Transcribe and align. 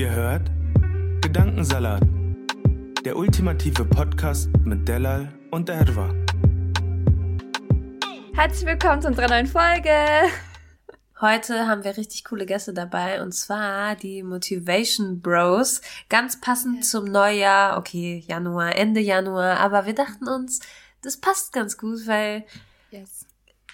Ihr 0.00 0.12
hört 0.12 0.50
Gedankensalat, 1.20 2.02
der 3.04 3.16
ultimative 3.16 3.84
Podcast 3.84 4.48
mit 4.64 4.88
Delal 4.88 5.30
und 5.50 5.68
Erwa. 5.68 6.10
Herzlich 8.32 8.64
willkommen 8.64 9.02
zu 9.02 9.08
unserer 9.08 9.28
neuen 9.28 9.46
Folge. 9.46 9.92
Heute 11.20 11.66
haben 11.66 11.84
wir 11.84 11.98
richtig 11.98 12.24
coole 12.24 12.46
Gäste 12.46 12.72
dabei 12.72 13.22
und 13.22 13.32
zwar 13.32 13.94
die 13.94 14.22
Motivation 14.22 15.20
Bros. 15.20 15.82
Ganz 16.08 16.40
passend 16.40 16.86
zum 16.86 17.04
Neujahr. 17.04 17.76
Okay, 17.76 18.24
Januar, 18.26 18.76
Ende 18.76 19.00
Januar. 19.00 19.60
Aber 19.60 19.84
wir 19.84 19.94
dachten 19.94 20.28
uns, 20.28 20.60
das 21.02 21.18
passt 21.18 21.52
ganz 21.52 21.76
gut, 21.76 22.06
weil 22.06 22.46
yes. 22.90 23.26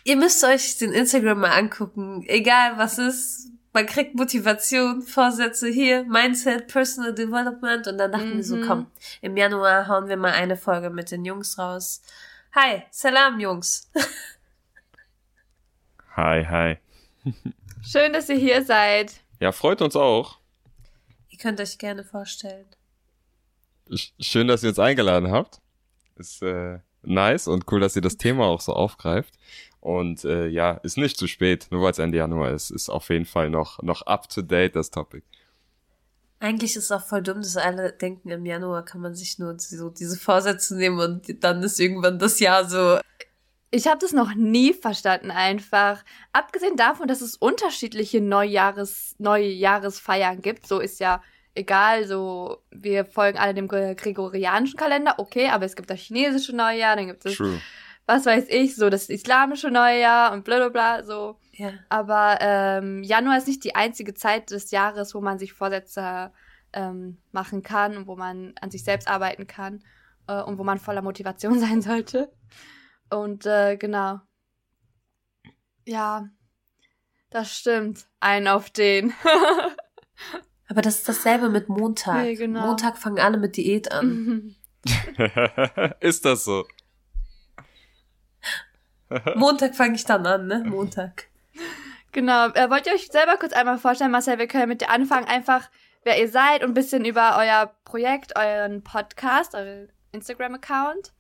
ihr 0.03 0.17
müsst 0.17 0.43
euch 0.43 0.77
den 0.79 0.91
Instagram 0.91 1.39
mal 1.39 1.53
angucken. 1.53 2.25
Egal 2.27 2.79
was 2.79 2.99
ist, 2.99 3.53
man 3.77 3.85
kriegt 3.85 4.15
Motivation, 4.15 5.03
Vorsätze 5.03 5.69
hier, 5.69 6.03
Mindset, 6.05 6.67
Personal 6.67 7.13
Development 7.13 7.87
und 7.87 7.99
dann 7.99 8.11
dachten 8.11 8.31
mhm. 8.31 8.37
wir 8.39 8.45
so, 8.45 8.57
mhm. 8.57 8.67
komm, 8.67 8.87
im 9.21 9.37
Januar 9.37 9.87
hauen 9.87 10.09
wir 10.09 10.17
mal 10.17 10.33
eine 10.33 10.57
Folge 10.57 10.89
mit 10.89 11.11
den 11.11 11.27
Jungs 11.27 11.59
raus. 11.59 12.01
Hi, 12.55 12.85
Salam 12.91 13.39
Jungs. 13.39 13.91
Hi, 16.17 16.43
hi. 16.47 16.79
Schön, 17.83 18.15
dass 18.15 18.31
ihr 18.31 18.39
hier 18.39 18.65
seid. 18.65 19.13
Ja, 19.41 19.53
freut 19.53 19.83
uns 19.83 19.95
auch. 19.95 20.39
Ihr 21.29 21.37
könnt 21.37 21.61
euch 21.61 21.77
gerne 21.77 22.03
vorstellen. 22.03 22.65
Schön, 24.19 24.49
dass 24.49 24.63
ihr 24.63 24.71
uns 24.71 24.79
eingeladen 24.79 25.31
habt. 25.31 25.61
Ist 26.15 26.41
äh, 26.41 26.79
nice 27.07 27.49
und 27.49 27.71
cool, 27.71 27.81
dass 27.81 27.97
ihr 27.97 28.03
das 28.03 28.17
Thema 28.17 28.45
auch 28.45 28.61
so 28.61 28.73
aufgreift. 28.73 29.35
Und 29.81 30.25
äh, 30.25 30.49
ja, 30.49 30.73
ist 30.83 30.99
nicht 30.99 31.17
zu 31.17 31.27
spät, 31.27 31.69
nur 31.71 31.83
weil 31.83 31.93
es 31.93 31.99
Ende 31.99 32.19
Januar 32.19 32.51
ist. 32.51 32.71
Ist 32.71 32.89
auf 32.89 33.09
jeden 33.09 33.25
Fall 33.27 33.51
noch, 33.51 33.83
noch 33.83 34.03
up 34.03 34.29
to 34.29 34.43
date, 34.43 34.75
das 34.75 34.91
Topic. 34.91 35.23
Eigentlich 36.41 36.77
ist 36.77 36.85
es 36.85 36.93
auch 36.93 37.05
voll 37.05 37.23
dumm, 37.23 37.41
dass 37.41 37.57
alle 37.57 37.93
denken, 37.93 38.31
im 38.31 38.45
Januar 38.45 38.85
kann 38.85 39.01
man 39.01 39.15
sich 39.15 39.39
nur 39.39 39.59
so 39.59 39.89
diese 39.89 40.19
Vorsätze 40.19 40.77
nehmen 40.77 40.99
und 40.99 41.43
dann 41.43 41.63
ist 41.63 41.81
irgendwann 41.81 42.19
das 42.19 42.41
Jahr 42.41 42.69
so 42.69 42.99
ich 43.71 43.87
habe 43.87 43.99
das 43.99 44.13
noch 44.13 44.35
nie 44.35 44.73
verstanden 44.73 45.31
einfach. 45.31 46.05
Abgesehen 46.33 46.77
davon, 46.77 47.09
dass 47.09 47.21
es 47.21 47.37
unterschiedliche 47.37 48.21
Neujahres 48.21 49.17
Neujahresfeiern 49.19 50.41
gibt, 50.41 50.67
so 50.67 50.79
ist 50.79 51.01
ja 51.01 51.23
egal, 51.57 52.07
so 52.07 52.63
wir 52.71 53.05
folgen 53.05 53.39
alle 53.39 53.55
dem 53.55 53.69
gregorianischen 53.69 54.79
Kalender, 54.79 55.15
okay, 55.19 55.49
aber 55.49 55.65
es 55.65 55.77
gibt 55.77 55.91
das 55.91 56.01
chinesische 56.01 56.55
Neujahr, 56.55 56.97
dann 56.97 57.07
gibt 57.07 57.25
es 57.25 57.37
True. 57.37 57.61
was 58.07 58.27
weiß 58.27 58.47
ich, 58.49 58.77
so 58.77 58.91
das 58.91 59.09
islamische 59.09 59.71
Neujahr 59.71 60.33
und 60.33 60.45
bla 60.45 60.57
bla 60.57 60.69
bla, 60.69 61.03
so. 61.03 61.39
Ja. 61.53 61.73
Aber 61.89 62.39
ähm, 62.41 63.03
Januar 63.03 63.39
ist 63.39 63.49
nicht 63.49 63.65
die 63.65 63.75
einzige 63.75 64.15
Zeit 64.15 64.51
des 64.51 64.71
Jahres, 64.71 65.15
wo 65.15 65.21
man 65.21 65.39
sich 65.39 65.53
Vorsätze 65.53 66.31
ähm, 66.73 67.19
machen 67.33 67.63
kann 67.63 67.97
und 67.97 68.07
wo 68.07 68.17
man 68.17 68.55
an 68.61 68.71
sich 68.71 68.85
selbst 68.85 69.09
arbeiten 69.09 69.47
kann 69.47 69.83
äh, 70.29 70.43
und 70.43 70.59
wo 70.59 70.65
man 70.65 70.79
voller 70.79 71.03
Motivation 71.03 71.59
sein 71.61 71.81
sollte. 71.81 72.31
Und 73.11 73.47
äh, 73.47 73.77
genau. 73.77 74.21
Ja, 75.87 76.29
das 77.31 77.57
stimmt. 77.57 78.07
Ein 78.21 78.49
auf 78.49 78.71
den. 78.71 79.15
Aber 80.69 80.83
das 80.83 80.97
ist 80.99 81.09
dasselbe 81.09 81.49
mit 81.49 81.69
Montag. 81.69 82.23
Nee, 82.23 82.35
genau. 82.35 82.67
Montag 82.67 82.99
fangen 82.99 83.21
alle 83.21 83.39
mit 83.39 83.57
Diät 83.57 83.93
an. 83.93 84.57
ist 86.01 86.25
das 86.25 86.45
so? 86.45 86.67
Montag 89.37 89.75
fange 89.75 89.95
ich 89.95 90.05
dann 90.05 90.27
an, 90.27 90.47
ne? 90.47 90.65
Montag. 90.67 91.29
Genau. 92.13 92.49
Äh, 92.49 92.71
wollt 92.71 92.87
ihr 92.87 92.95
euch 92.95 93.09
selber 93.09 93.37
kurz 93.37 93.53
einmal 93.53 93.79
vorstellen, 93.79 94.11
Marcel, 94.11 94.39
wir 94.39 94.49
können 94.49 94.69
mit 94.69 94.81
dir 94.81 94.91
anfangen, 94.91 95.27
einfach 95.27 95.71
wer 96.03 96.21
ihr 96.21 96.29
seid 96.29 96.63
und 96.63 96.71
ein 96.71 96.75
bisschen 96.75 97.05
über 97.05 97.37
euer 97.39 97.73
Projekt, 97.85 98.37
euren 98.37 98.83
Podcast, 98.83 99.55
euren 99.55 99.89
Instagram-Account 100.13 101.13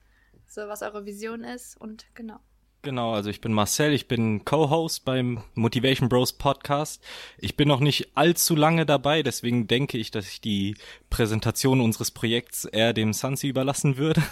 so 0.56 0.68
was 0.68 0.82
eure 0.82 1.04
Vision 1.04 1.44
ist 1.44 1.76
und 1.76 2.06
genau. 2.14 2.40
Genau, 2.86 3.14
also 3.14 3.30
ich 3.30 3.40
bin 3.40 3.52
Marcel, 3.52 3.92
ich 3.94 4.06
bin 4.06 4.44
Co-Host 4.44 5.04
beim 5.04 5.42
Motivation 5.54 6.08
Bros 6.08 6.32
Podcast. 6.32 7.02
Ich 7.36 7.56
bin 7.56 7.66
noch 7.66 7.80
nicht 7.80 8.16
allzu 8.16 8.54
lange 8.54 8.86
dabei, 8.86 9.24
deswegen 9.24 9.66
denke 9.66 9.98
ich, 9.98 10.12
dass 10.12 10.28
ich 10.28 10.40
die 10.40 10.76
Präsentation 11.10 11.80
unseres 11.80 12.12
Projekts 12.12 12.64
eher 12.64 12.92
dem 12.92 13.12
Sansi 13.12 13.48
überlassen 13.48 13.96
würde. 13.96 14.22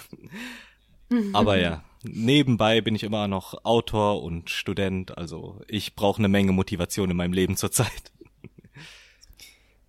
Aber 1.32 1.59
ja, 1.59 1.82
nebenbei 2.04 2.81
bin 2.81 2.94
ich 2.94 3.03
immer 3.03 3.26
noch 3.26 3.64
Autor 3.64 4.22
und 4.22 4.50
Student, 4.50 5.19
also 5.19 5.60
ich 5.66 5.97
brauche 5.97 6.20
eine 6.20 6.28
Menge 6.28 6.53
Motivation 6.53 7.10
in 7.10 7.16
meinem 7.16 7.32
Leben 7.32 7.56
zurzeit. 7.56 8.12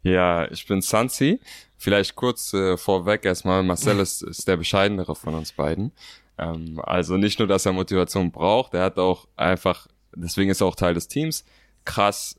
Ja, 0.02 0.50
ich 0.52 0.66
bin 0.66 0.82
Sansi. 0.82 1.40
Vielleicht 1.78 2.16
kurz 2.16 2.52
äh, 2.54 2.78
vorweg 2.78 3.26
erstmal, 3.26 3.62
Marcel 3.62 4.00
ist, 4.00 4.24
ist 4.24 4.48
der 4.48 4.58
bescheidenere 4.58 5.16
von 5.16 5.36
uns 5.36 5.52
beiden. 5.52 5.92
Ähm, 6.38 6.80
also 6.84 7.18
nicht 7.18 7.40
nur, 7.40 7.48
dass 7.48 7.66
er 7.66 7.74
Motivation 7.74 8.32
braucht, 8.32 8.74
er 8.74 8.84
hat 8.84 8.98
auch 8.98 9.28
einfach, 9.36 9.88
deswegen 10.16 10.52
ist 10.52 10.62
er 10.62 10.68
auch 10.68 10.76
Teil 10.76 10.94
des 10.94 11.08
Teams, 11.08 11.46
krass 11.86 12.36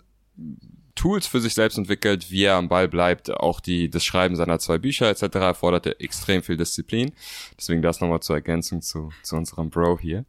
Tools 0.96 1.26
für 1.26 1.40
sich 1.40 1.54
selbst 1.54 1.78
entwickelt, 1.78 2.30
wie 2.30 2.44
er 2.44 2.56
am 2.56 2.68
Ball 2.68 2.88
bleibt. 2.88 3.30
Auch 3.30 3.60
die, 3.60 3.90
das 3.90 4.02
Schreiben 4.02 4.34
seiner 4.34 4.58
zwei 4.58 4.78
Bücher 4.78 5.08
etc. 5.08 5.36
erforderte 5.36 6.00
extrem 6.00 6.42
viel 6.42 6.56
Disziplin. 6.56 7.12
Deswegen 7.56 7.82
das 7.82 8.00
nochmal 8.00 8.20
zur 8.20 8.36
Ergänzung 8.36 8.80
zu, 8.80 9.10
zu 9.22 9.36
unserem 9.36 9.70
Bro 9.70 9.98
hier. 10.00 10.24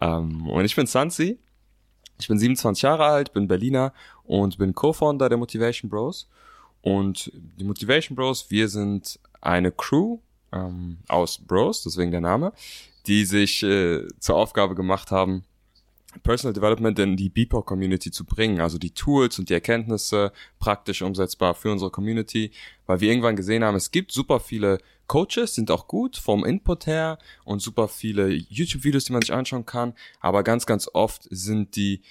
Ähm, 0.00 0.48
und 0.48 0.64
ich 0.64 0.74
bin 0.74 0.86
Sansi. 0.86 1.38
Ich 2.18 2.28
bin 2.28 2.38
27 2.38 2.82
Jahre 2.82 3.04
alt, 3.04 3.34
bin 3.34 3.46
Berliner 3.46 3.92
und 4.24 4.56
bin 4.56 4.74
Co-Founder 4.74 5.28
der 5.28 5.36
Motivation 5.36 5.90
Bros. 5.90 6.28
Und 6.80 7.30
die 7.34 7.64
Motivation 7.64 8.16
Bros, 8.16 8.50
wir 8.50 8.68
sind 8.68 9.20
eine 9.42 9.70
Crew 9.70 10.18
ähm, 10.50 10.98
aus 11.08 11.38
Bros, 11.38 11.82
deswegen 11.82 12.10
der 12.10 12.22
Name, 12.22 12.54
die 13.06 13.24
sich 13.24 13.62
äh, 13.62 14.06
zur 14.18 14.36
Aufgabe 14.36 14.74
gemacht 14.74 15.10
haben, 15.10 15.44
Personal 16.22 16.54
Development 16.54 16.98
in 16.98 17.16
die 17.16 17.28
BIPOC 17.28 17.66
Community 17.66 18.10
zu 18.10 18.24
bringen, 18.24 18.60
also 18.60 18.78
die 18.78 18.92
Tools 18.92 19.38
und 19.38 19.48
die 19.50 19.54
Erkenntnisse 19.54 20.32
praktisch 20.58 21.02
umsetzbar 21.02 21.54
für 21.54 21.70
unsere 21.70 21.90
Community, 21.90 22.52
weil 22.86 23.00
wir 23.00 23.10
irgendwann 23.10 23.36
gesehen 23.36 23.64
haben, 23.64 23.76
es 23.76 23.90
gibt 23.90 24.12
super 24.12 24.40
viele 24.40 24.78
Coaches, 25.06 25.54
sind 25.54 25.70
auch 25.70 25.86
gut 25.86 26.16
vom 26.16 26.44
Input 26.44 26.86
her 26.86 27.18
und 27.44 27.60
super 27.60 27.88
viele 27.88 28.28
YouTube-Videos, 28.28 29.04
die 29.04 29.12
man 29.12 29.22
sich 29.22 29.32
anschauen 29.32 29.66
kann, 29.66 29.94
aber 30.20 30.42
ganz, 30.42 30.66
ganz 30.66 30.88
oft 30.92 31.26
sind 31.30 31.76
die 31.76 32.02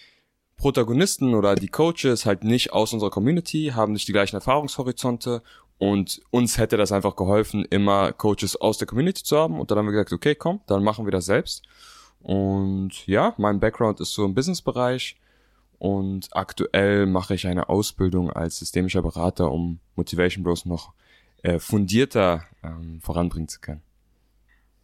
Protagonisten 0.58 1.34
oder 1.34 1.56
die 1.56 1.68
Coaches 1.68 2.26
halt 2.26 2.46
nicht 2.46 2.72
aus 2.72 2.94
unserer 2.94 3.10
Community, 3.10 3.72
haben 3.76 3.92
nicht 3.92 4.08
die 4.08 4.14
gleichen 4.14 4.38
Erfahrungshorizonte 4.38 5.42
und 5.78 6.22
uns 6.32 6.58
hätte 6.58 6.78
das 6.78 6.92
einfach 6.92 7.16
geholfen, 7.16 7.66
immer 7.66 8.14
Coaches 8.14 8.56
aus 8.56 8.78
der 8.78 8.88
Community 8.88 9.24
zu 9.24 9.38
haben. 9.38 9.60
Und 9.60 9.72
dann 9.72 9.78
haben 9.78 9.86
wir 9.86 9.92
gesagt, 9.92 10.14
okay, 10.14 10.36
komm, 10.36 10.62
dann 10.68 10.84
machen 10.84 11.06
wir 11.06 11.12
das 11.12 11.26
selbst. 11.26 11.64
Und 12.22 13.06
ja, 13.08 13.34
mein 13.38 13.60
Background 13.60 14.00
ist 14.00 14.14
so 14.14 14.26
im 14.26 14.34
Businessbereich. 14.34 15.18
Und 15.78 16.30
aktuell 16.32 17.06
mache 17.06 17.36
ich 17.36 17.48
eine 17.48 17.68
Ausbildung 17.68 18.32
als 18.32 18.60
systemischer 18.60 19.02
Berater, 19.02 19.52
um 19.52 19.80
Motivation 19.96 20.44
Bros 20.44 20.66
noch 20.66 20.94
äh, 21.44 21.60
fundierter 21.60 22.46
ähm, 22.64 23.02
voranbringen 23.02 23.50
zu 23.50 23.60
können. 23.60 23.82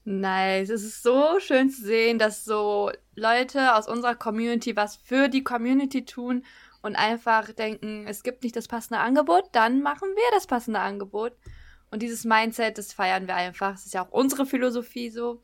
Nice. 0.03 0.69
Es 0.69 0.83
ist 0.83 1.03
so 1.03 1.39
schön 1.39 1.69
zu 1.69 1.83
sehen, 1.83 2.19
dass 2.19 2.43
so 2.43 2.91
Leute 3.15 3.75
aus 3.75 3.87
unserer 3.87 4.15
Community 4.15 4.75
was 4.75 4.95
für 4.97 5.29
die 5.29 5.43
Community 5.43 6.05
tun 6.05 6.43
und 6.81 6.95
einfach 6.95 7.51
denken, 7.51 8.05
es 8.07 8.23
gibt 8.23 8.43
nicht 8.43 8.55
das 8.55 8.67
passende 8.67 8.99
Angebot, 8.99 9.45
dann 9.51 9.81
machen 9.81 10.09
wir 10.15 10.31
das 10.33 10.47
passende 10.47 10.79
Angebot. 10.79 11.33
Und 11.89 12.01
dieses 12.01 12.23
Mindset, 12.23 12.77
das 12.77 12.93
feiern 12.93 13.27
wir 13.27 13.35
einfach. 13.35 13.71
Das 13.71 13.85
ist 13.85 13.93
ja 13.93 14.05
auch 14.05 14.11
unsere 14.11 14.45
Philosophie 14.45 15.09
so. 15.09 15.41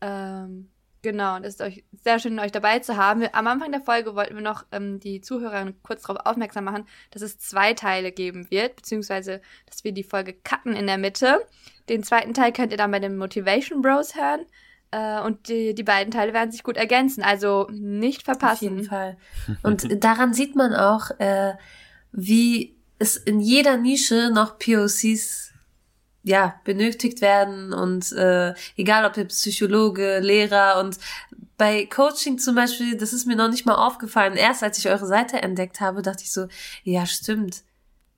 Ähm, 0.00 0.72
Genau, 1.02 1.40
das 1.40 1.54
ist 1.54 1.60
euch 1.60 1.84
sehr 2.04 2.20
schön, 2.20 2.38
euch 2.38 2.52
dabei 2.52 2.78
zu 2.78 2.96
haben. 2.96 3.26
Am 3.32 3.48
Anfang 3.48 3.72
der 3.72 3.80
Folge 3.80 4.14
wollten 4.14 4.36
wir 4.36 4.42
noch 4.42 4.64
ähm, 4.70 5.00
die 5.00 5.20
Zuhörer 5.20 5.72
kurz 5.82 6.02
darauf 6.02 6.24
aufmerksam 6.24 6.62
machen, 6.62 6.86
dass 7.10 7.22
es 7.22 7.40
zwei 7.40 7.74
Teile 7.74 8.12
geben 8.12 8.48
wird, 8.52 8.76
beziehungsweise, 8.76 9.40
dass 9.66 9.82
wir 9.82 9.90
die 9.90 10.04
Folge 10.04 10.32
cutten 10.32 10.76
in 10.76 10.86
der 10.86 10.98
Mitte. 10.98 11.44
Den 11.88 12.04
zweiten 12.04 12.34
Teil 12.34 12.52
könnt 12.52 12.70
ihr 12.70 12.78
dann 12.78 12.92
bei 12.92 13.00
den 13.00 13.16
Motivation 13.16 13.82
Bros 13.82 14.14
hören. 14.14 14.46
Äh, 14.92 15.20
und 15.22 15.48
die, 15.48 15.74
die 15.74 15.82
beiden 15.82 16.12
Teile 16.12 16.32
werden 16.32 16.52
sich 16.52 16.62
gut 16.62 16.76
ergänzen, 16.76 17.22
also 17.22 17.66
nicht 17.72 18.22
verpassen. 18.22 18.68
Auf 18.68 18.74
jeden 18.76 18.84
Fall. 18.84 19.16
Und 19.62 20.04
daran 20.04 20.34
sieht 20.34 20.54
man 20.54 20.74
auch, 20.74 21.10
äh, 21.18 21.54
wie 22.12 22.76
es 22.98 23.16
in 23.16 23.40
jeder 23.40 23.78
Nische 23.78 24.30
noch 24.32 24.58
POCs 24.58 25.52
ja, 26.22 26.54
benötigt 26.64 27.20
werden 27.20 27.72
und 27.72 28.12
äh, 28.12 28.54
egal 28.76 29.04
ob 29.04 29.14
der 29.14 29.24
Psychologe, 29.24 30.20
Lehrer 30.20 30.78
und 30.78 30.98
bei 31.56 31.86
Coaching 31.86 32.38
zum 32.38 32.54
Beispiel, 32.54 32.96
das 32.96 33.12
ist 33.12 33.26
mir 33.26 33.36
noch 33.36 33.48
nicht 33.48 33.66
mal 33.66 33.74
aufgefallen. 33.74 34.36
Erst 34.36 34.62
als 34.62 34.78
ich 34.78 34.88
eure 34.88 35.06
Seite 35.06 35.42
entdeckt 35.42 35.80
habe, 35.80 36.02
dachte 36.02 36.22
ich 36.22 36.32
so, 36.32 36.46
ja, 36.84 37.06
stimmt. 37.06 37.62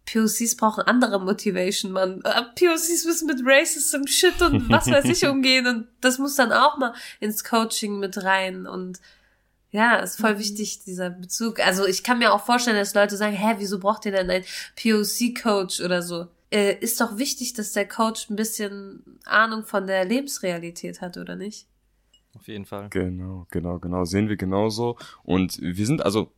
POCs 0.06 0.56
brauchen 0.56 0.82
andere 0.82 1.20
Motivation, 1.20 1.92
man. 1.92 2.20
Äh, 2.22 2.42
POCs 2.54 3.04
müssen 3.04 3.26
mit 3.26 3.40
Racism 3.44 4.06
Shit 4.06 4.40
und 4.42 4.68
was 4.68 4.86
weiß 4.86 5.06
ich 5.06 5.26
umgehen 5.28 5.66
und 5.66 5.88
das 6.00 6.18
muss 6.18 6.36
dann 6.36 6.52
auch 6.52 6.76
mal 6.78 6.94
ins 7.20 7.44
Coaching 7.44 7.98
mit 7.98 8.22
rein 8.22 8.66
und 8.66 9.00
ja, 9.70 9.96
ist 9.96 10.20
voll 10.20 10.34
mhm. 10.34 10.38
wichtig, 10.38 10.84
dieser 10.84 11.10
Bezug. 11.10 11.58
Also 11.58 11.84
ich 11.84 12.04
kann 12.04 12.18
mir 12.18 12.32
auch 12.32 12.44
vorstellen, 12.44 12.76
dass 12.76 12.94
Leute 12.94 13.16
sagen, 13.16 13.34
hä, 13.34 13.56
wieso 13.58 13.80
braucht 13.80 14.06
ihr 14.06 14.12
denn 14.12 14.30
einen 14.30 14.44
POC-Coach 14.76 15.80
oder 15.80 16.00
so? 16.00 16.28
äh, 16.54 16.78
ist 16.78 17.00
doch 17.00 17.18
wichtig, 17.18 17.52
dass 17.54 17.72
der 17.72 17.88
Coach 17.88 18.30
ein 18.30 18.36
bisschen 18.36 19.02
Ahnung 19.24 19.64
von 19.64 19.88
der 19.88 20.04
Lebensrealität 20.04 21.00
hat, 21.00 21.16
oder 21.16 21.34
nicht? 21.34 21.66
Auf 22.34 22.46
jeden 22.46 22.64
Fall. 22.64 22.88
Genau, 22.90 23.46
genau, 23.50 23.78
genau. 23.78 24.04
Sehen 24.04 24.28
wir 24.28 24.36
genauso. 24.36 24.96
Und 25.24 25.60
wir 25.60 25.86
sind 25.86 26.04
also, 26.04 26.32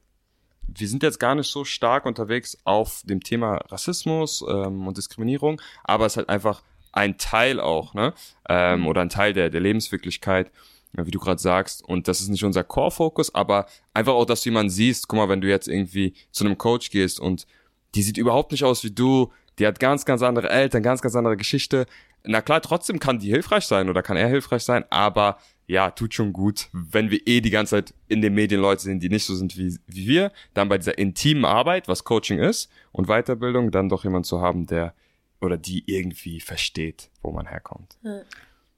wir 0.69 0.89
sind 0.89 1.03
jetzt 1.03 1.19
gar 1.19 1.35
nicht 1.35 1.51
so 1.51 1.65
stark 1.65 2.07
unterwegs 2.07 2.59
auf 2.65 3.03
dem 3.05 3.23
Thema 3.23 3.57
Rassismus 3.69 4.45
ähm, 4.49 4.87
und 4.87 4.97
Diskriminierung, 4.97 5.61
aber 5.85 6.07
es 6.07 6.15
ist 6.15 6.17
halt 6.19 6.29
einfach 6.29 6.63
ein 6.93 7.19
Teil 7.19 7.61
auch, 7.61 7.95
ne? 7.95 8.15
Ähm, 8.49 8.81
mhm. 8.81 8.87
oder 8.87 9.03
ein 9.03 9.09
Teil 9.09 9.33
der, 9.33 9.51
der 9.51 9.61
Lebenswirklichkeit, 9.61 10.51
wie 10.93 11.11
du 11.11 11.19
gerade 11.19 11.41
sagst. 11.41 11.85
Und 11.85 12.09
das 12.09 12.21
ist 12.21 12.29
nicht 12.29 12.45
unser 12.45 12.65
Core-Fokus, 12.65 13.35
aber 13.35 13.67
einfach 13.93 14.15
auch, 14.15 14.25
dass 14.25 14.43
du 14.43 14.49
jemanden 14.49 14.71
siehst, 14.71 15.09
guck 15.09 15.19
mal, 15.19 15.29
wenn 15.29 15.43
du 15.43 15.49
jetzt 15.49 15.69
irgendwie 15.69 16.15
zu 16.31 16.45
einem 16.45 16.57
Coach 16.57 16.91
gehst 16.91 17.21
und 17.21 17.47
die 17.95 18.03
sieht 18.03 18.17
überhaupt 18.17 18.53
nicht 18.53 18.65
aus 18.65 18.83
wie 18.83 18.91
du, 18.91 19.31
die 19.59 19.67
hat 19.67 19.79
ganz, 19.79 20.05
ganz 20.05 20.23
andere 20.23 20.51
Eltern, 20.51 20.83
ganz, 20.83 21.03
ganz 21.03 21.15
andere 21.15 21.37
Geschichte. 21.37 21.87
Na 22.25 22.41
klar, 22.41 22.61
trotzdem 22.61 22.99
kann 22.99 23.19
die 23.19 23.31
hilfreich 23.31 23.67
sein 23.67 23.89
oder 23.89 24.03
kann 24.03 24.17
er 24.17 24.29
hilfreich 24.29 24.62
sein, 24.62 24.85
aber 24.91 25.39
ja, 25.67 25.91
tut 25.91 26.15
schon 26.15 26.33
gut, 26.33 26.69
wenn 26.73 27.11
wir 27.11 27.27
eh 27.27 27.41
die 27.41 27.51
ganze 27.51 27.77
Zeit 27.77 27.95
in 28.09 28.23
den 28.23 28.35
Medien 28.35 28.61
Leute 28.61 28.83
sind, 28.83 29.03
die 29.03 29.09
nicht 29.09 29.25
so 29.25 29.35
sind 29.35 29.57
wie, 29.57 29.77
wie 29.87 30.07
wir, 30.07 30.33
dann 30.55 30.69
bei 30.69 30.79
dieser 30.79 30.97
intimen 30.97 31.45
Arbeit, 31.45 31.89
was 31.89 32.05
Coaching 32.05 32.39
ist 32.39 32.71
und 32.93 33.09
Weiterbildung, 33.09 33.71
dann 33.71 33.89
doch 33.89 34.05
jemand 34.05 34.27
zu 34.27 34.41
haben, 34.41 34.67
der 34.67 34.95
oder 35.41 35.59
die 35.59 35.85
irgendwie 35.87 36.41
versteht, 36.41 37.11
wo 37.21 37.31
man 37.31 37.47
herkommt. 37.47 37.99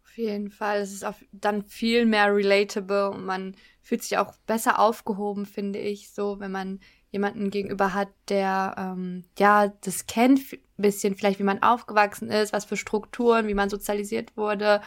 Auf 0.05 0.17
jeden 0.17 0.51
Fall. 0.51 0.81
Es 0.81 0.93
ist 0.93 1.05
auch 1.05 1.15
dann 1.33 1.63
viel 1.63 2.07
mehr 2.07 2.35
relatable 2.35 3.11
und 3.11 3.25
man 3.25 3.55
fühlt 3.81 4.03
sich 4.03 4.19
auch 4.19 4.35
besser 4.47 4.79
aufgehoben, 4.79 5.47
finde 5.47 5.79
ich, 5.79 6.11
so, 6.11 6.41
wenn 6.41 6.51
man 6.51 6.81
jemanden 7.11 7.51
gegenüber 7.51 7.95
hat, 7.95 8.09
der 8.29 8.75
ähm, 8.77 9.25
ja 9.39 9.69
das 9.83 10.07
kennt, 10.07 10.41
ein 10.53 10.59
bisschen 10.77 11.15
vielleicht, 11.15 11.39
wie 11.39 11.45
man 11.45 11.63
aufgewachsen 11.63 12.31
ist, 12.31 12.53
was 12.53 12.65
für 12.65 12.77
Strukturen, 12.77 13.47
wie 13.49 13.55
man 13.55 13.71
sozialisiert 13.71 14.37
wurde. 14.37 14.83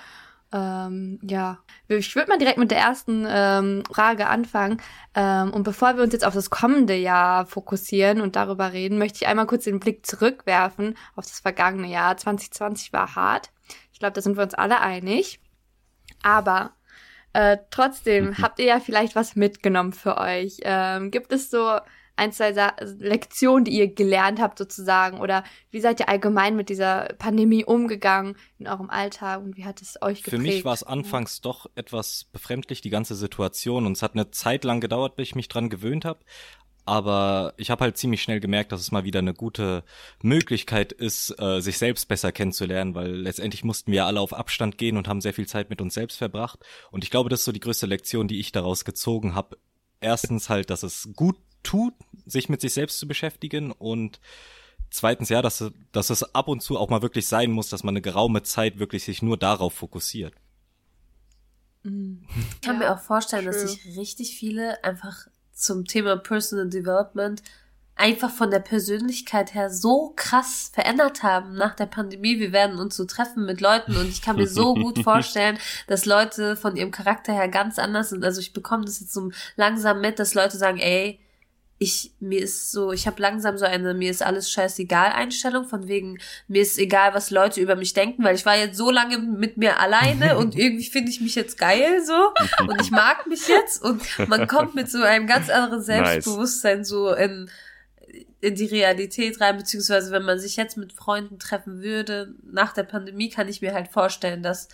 Ähm, 0.53 1.19
ja, 1.23 1.59
ich 1.87 2.15
würde 2.15 2.29
mal 2.29 2.37
direkt 2.37 2.57
mit 2.57 2.71
der 2.71 2.79
ersten 2.79 3.25
ähm, 3.27 3.83
Frage 3.89 4.27
anfangen. 4.27 4.81
Ähm, 5.15 5.53
und 5.53 5.63
bevor 5.63 5.95
wir 5.95 6.03
uns 6.03 6.13
jetzt 6.13 6.25
auf 6.25 6.33
das 6.33 6.49
kommende 6.49 6.95
Jahr 6.95 7.45
fokussieren 7.45 8.21
und 8.21 8.35
darüber 8.35 8.73
reden, 8.73 8.97
möchte 8.97 9.17
ich 9.17 9.27
einmal 9.27 9.47
kurz 9.47 9.63
den 9.63 9.79
Blick 9.79 10.05
zurückwerfen 10.05 10.97
auf 11.15 11.25
das 11.25 11.39
vergangene 11.39 11.87
Jahr. 11.87 12.17
2020 12.17 12.91
war 12.91 13.15
hart. 13.15 13.51
Ich 13.93 13.99
glaube, 13.99 14.13
da 14.13 14.21
sind 14.21 14.35
wir 14.35 14.43
uns 14.43 14.53
alle 14.53 14.81
einig. 14.81 15.39
Aber 16.21 16.71
äh, 17.33 17.57
trotzdem 17.69 18.37
habt 18.37 18.59
ihr 18.59 18.65
ja 18.65 18.79
vielleicht 18.79 19.15
was 19.15 19.35
mitgenommen 19.35 19.93
für 19.93 20.17
euch. 20.17 20.57
Ähm, 20.63 21.11
gibt 21.11 21.31
es 21.31 21.49
so 21.49 21.79
ein, 22.15 22.31
zwei 22.31 22.53
Sa 22.53 22.73
Lektionen, 22.99 23.65
die 23.65 23.71
ihr 23.71 23.93
gelernt 23.93 24.39
habt 24.39 24.57
sozusagen? 24.57 25.19
Oder 25.19 25.43
wie 25.71 25.81
seid 25.81 25.99
ihr 25.99 26.09
allgemein 26.09 26.55
mit 26.55 26.69
dieser 26.69 27.13
Pandemie 27.17 27.65
umgegangen 27.65 28.35
in 28.59 28.67
eurem 28.67 28.89
Alltag 28.89 29.41
und 29.41 29.57
wie 29.57 29.65
hat 29.65 29.81
es 29.81 30.01
euch 30.01 30.23
geprägt? 30.23 30.41
Für 30.41 30.47
mich 30.47 30.65
war 30.65 30.73
es 30.73 30.83
anfangs 30.83 31.41
doch 31.41 31.69
etwas 31.75 32.25
befremdlich, 32.31 32.81
die 32.81 32.89
ganze 32.89 33.15
Situation. 33.15 33.85
Und 33.85 33.93
es 33.93 34.03
hat 34.03 34.13
eine 34.13 34.31
Zeit 34.31 34.63
lang 34.63 34.81
gedauert, 34.81 35.15
bis 35.15 35.29
ich 35.29 35.35
mich 35.35 35.47
dran 35.47 35.69
gewöhnt 35.69 36.05
habe. 36.05 36.19
Aber 36.85 37.53
ich 37.57 37.69
habe 37.69 37.83
halt 37.83 37.97
ziemlich 37.97 38.23
schnell 38.23 38.39
gemerkt, 38.39 38.71
dass 38.71 38.81
es 38.81 38.91
mal 38.91 39.03
wieder 39.03 39.19
eine 39.19 39.33
gute 39.33 39.83
Möglichkeit 40.23 40.91
ist, 40.91 41.33
äh, 41.39 41.61
sich 41.61 41.77
selbst 41.77 42.07
besser 42.07 42.31
kennenzulernen, 42.31 42.95
weil 42.95 43.11
letztendlich 43.11 43.63
mussten 43.63 43.91
wir 43.91 44.05
alle 44.05 44.19
auf 44.19 44.33
Abstand 44.33 44.77
gehen 44.77 44.97
und 44.97 45.07
haben 45.07 45.21
sehr 45.21 45.33
viel 45.33 45.47
Zeit 45.47 45.69
mit 45.69 45.79
uns 45.79 45.93
selbst 45.93 46.17
verbracht. 46.17 46.59
Und 46.89 47.03
ich 47.03 47.11
glaube, 47.11 47.29
das 47.29 47.41
ist 47.41 47.45
so 47.45 47.51
die 47.51 47.59
größte 47.59 47.85
Lektion, 47.85 48.27
die 48.27 48.39
ich 48.39 48.51
daraus 48.51 48.83
gezogen 48.83 49.35
habe. 49.35 49.57
Erstens 49.99 50.49
halt, 50.49 50.71
dass 50.71 50.81
es 50.81 51.09
gut 51.15 51.37
tut, 51.63 51.93
sich 52.25 52.49
mit 52.49 52.61
sich 52.61 52.73
selbst 52.73 52.99
zu 52.99 53.07
beschäftigen 53.07 53.71
und 53.71 54.19
zweitens 54.89 55.29
ja, 55.29 55.41
dass, 55.41 55.71
dass 55.91 56.09
es 56.09 56.35
ab 56.35 56.47
und 56.47 56.61
zu 56.61 56.77
auch 56.77 56.89
mal 56.89 57.01
wirklich 57.01 57.27
sein 57.27 57.51
muss, 57.51 57.69
dass 57.69 57.83
man 57.83 57.93
eine 57.93 58.01
geraume 58.01 58.43
Zeit 58.43 58.79
wirklich 58.79 59.03
sich 59.03 59.21
nur 59.21 59.37
darauf 59.37 59.73
fokussiert. 59.73 60.33
Ich 61.83 62.61
kann 62.61 62.75
ja, 62.75 62.79
mir 62.79 62.93
auch 62.93 62.99
vorstellen, 62.99 63.45
true. 63.45 63.53
dass 63.53 63.71
sich 63.71 63.97
richtig 63.97 64.37
viele 64.37 64.83
einfach 64.83 65.27
zum 65.53 65.85
Thema 65.85 66.17
Personal 66.17 66.69
Development 66.69 67.41
einfach 67.95 68.31
von 68.31 68.49
der 68.49 68.59
Persönlichkeit 68.59 69.53
her 69.53 69.69
so 69.69 70.13
krass 70.15 70.71
verändert 70.73 71.23
haben 71.23 71.53
nach 71.53 71.75
der 71.75 71.85
Pandemie. 71.85 72.39
Wir 72.39 72.51
werden 72.51 72.79
uns 72.79 72.95
so 72.95 73.05
treffen 73.05 73.45
mit 73.45 73.61
Leuten 73.61 73.95
und 73.95 74.09
ich 74.09 74.21
kann 74.21 74.37
mir 74.37 74.47
so 74.47 74.73
gut 74.73 74.99
vorstellen, 75.03 75.59
dass 75.87 76.05
Leute 76.05 76.55
von 76.55 76.75
ihrem 76.75 76.91
Charakter 76.91 77.33
her 77.33 77.47
ganz 77.47 77.77
anders 77.77 78.09
sind. 78.09 78.23
Also 78.23 78.41
ich 78.41 78.53
bekomme 78.53 78.85
das 78.85 78.99
jetzt 78.99 79.13
so 79.13 79.31
langsam 79.55 80.01
mit, 80.01 80.17
dass 80.17 80.33
Leute 80.33 80.57
sagen, 80.57 80.79
ey, 80.79 81.19
ich 81.81 82.11
mir 82.19 82.43
ist 82.43 82.71
so, 82.71 82.91
ich 82.91 83.07
habe 83.07 83.19
langsam 83.19 83.57
so 83.57 83.65
eine 83.65 83.95
mir 83.95 84.11
ist 84.11 84.21
alles 84.21 84.51
scheißegal 84.51 85.13
Einstellung 85.13 85.65
von 85.65 85.87
wegen 85.87 86.19
mir 86.47 86.61
ist 86.61 86.77
egal, 86.77 87.15
was 87.15 87.31
Leute 87.31 87.59
über 87.59 87.75
mich 87.75 87.93
denken, 87.93 88.23
weil 88.23 88.35
ich 88.35 88.45
war 88.45 88.55
jetzt 88.55 88.77
so 88.77 88.91
lange 88.91 89.17
mit 89.17 89.57
mir 89.57 89.79
alleine 89.79 90.37
und 90.39 90.55
irgendwie 90.55 90.85
finde 90.85 91.09
ich 91.09 91.21
mich 91.21 91.33
jetzt 91.33 91.57
geil 91.57 92.05
so 92.05 92.33
und 92.67 92.79
ich 92.79 92.91
mag 92.91 93.25
mich 93.25 93.47
jetzt 93.47 93.83
und 93.83 93.99
man 94.29 94.45
kommt 94.47 94.75
mit 94.75 94.91
so 94.91 95.01
einem 95.01 95.25
ganz 95.25 95.49
anderen 95.49 95.81
Selbstbewusstsein 95.81 96.79
nice. 96.79 96.87
so 96.87 97.15
in 97.15 97.49
in 98.41 98.55
die 98.55 98.65
Realität 98.65 99.41
rein, 99.41 99.57
beziehungsweise 99.57 100.11
wenn 100.11 100.23
man 100.23 100.39
sich 100.39 100.57
jetzt 100.57 100.77
mit 100.77 100.93
Freunden 100.93 101.39
treffen 101.39 101.81
würde, 101.81 102.35
nach 102.43 102.73
der 102.73 102.83
Pandemie 102.83 103.29
kann 103.29 103.47
ich 103.47 103.61
mir 103.61 103.73
halt 103.73 103.87
vorstellen, 103.87 104.43
dass 104.43 104.67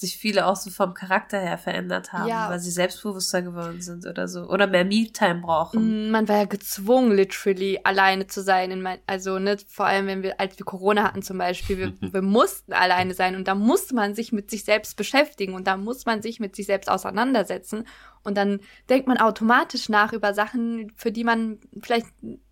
sich 0.00 0.16
viele 0.16 0.46
auch 0.46 0.56
so 0.56 0.70
vom 0.70 0.94
Charakter 0.94 1.38
her 1.38 1.58
verändert 1.58 2.12
haben, 2.12 2.28
ja. 2.28 2.48
weil 2.48 2.58
sie 2.58 2.70
selbstbewusster 2.70 3.42
geworden 3.42 3.82
sind 3.82 4.06
oder 4.06 4.28
so. 4.28 4.48
Oder 4.48 4.66
mehr 4.66 4.84
Me-Time 4.84 5.42
brauchen. 5.42 6.08
Mm, 6.08 6.10
man 6.10 6.26
war 6.26 6.38
ja 6.38 6.44
gezwungen, 6.46 7.12
literally 7.12 7.78
alleine 7.84 8.26
zu 8.26 8.42
sein. 8.42 8.70
In 8.70 8.80
mein, 8.80 8.98
also, 9.06 9.38
ne, 9.38 9.58
vor 9.68 9.86
allem, 9.86 10.06
wenn 10.06 10.22
wir, 10.22 10.40
als 10.40 10.58
wir 10.58 10.64
Corona 10.64 11.04
hatten 11.04 11.22
zum 11.22 11.36
Beispiel, 11.36 11.78
wir, 11.78 11.92
wir 12.12 12.22
mussten 12.22 12.72
alleine 12.72 13.12
sein 13.12 13.36
und 13.36 13.46
da 13.46 13.54
musste 13.54 13.94
man 13.94 14.14
sich 14.14 14.32
mit 14.32 14.50
sich 14.50 14.64
selbst 14.64 14.96
beschäftigen 14.96 15.52
und 15.52 15.66
da 15.66 15.76
muss 15.76 16.06
man 16.06 16.22
sich 16.22 16.40
mit 16.40 16.56
sich 16.56 16.64
selbst 16.64 16.88
auseinandersetzen. 16.90 17.86
Und 18.22 18.38
dann 18.38 18.60
denkt 18.88 19.06
man 19.06 19.18
automatisch 19.18 19.90
nach 19.90 20.14
über 20.14 20.32
Sachen, 20.32 20.92
für 20.96 21.12
die 21.12 21.24
man 21.24 21.58
vielleicht 21.82 22.06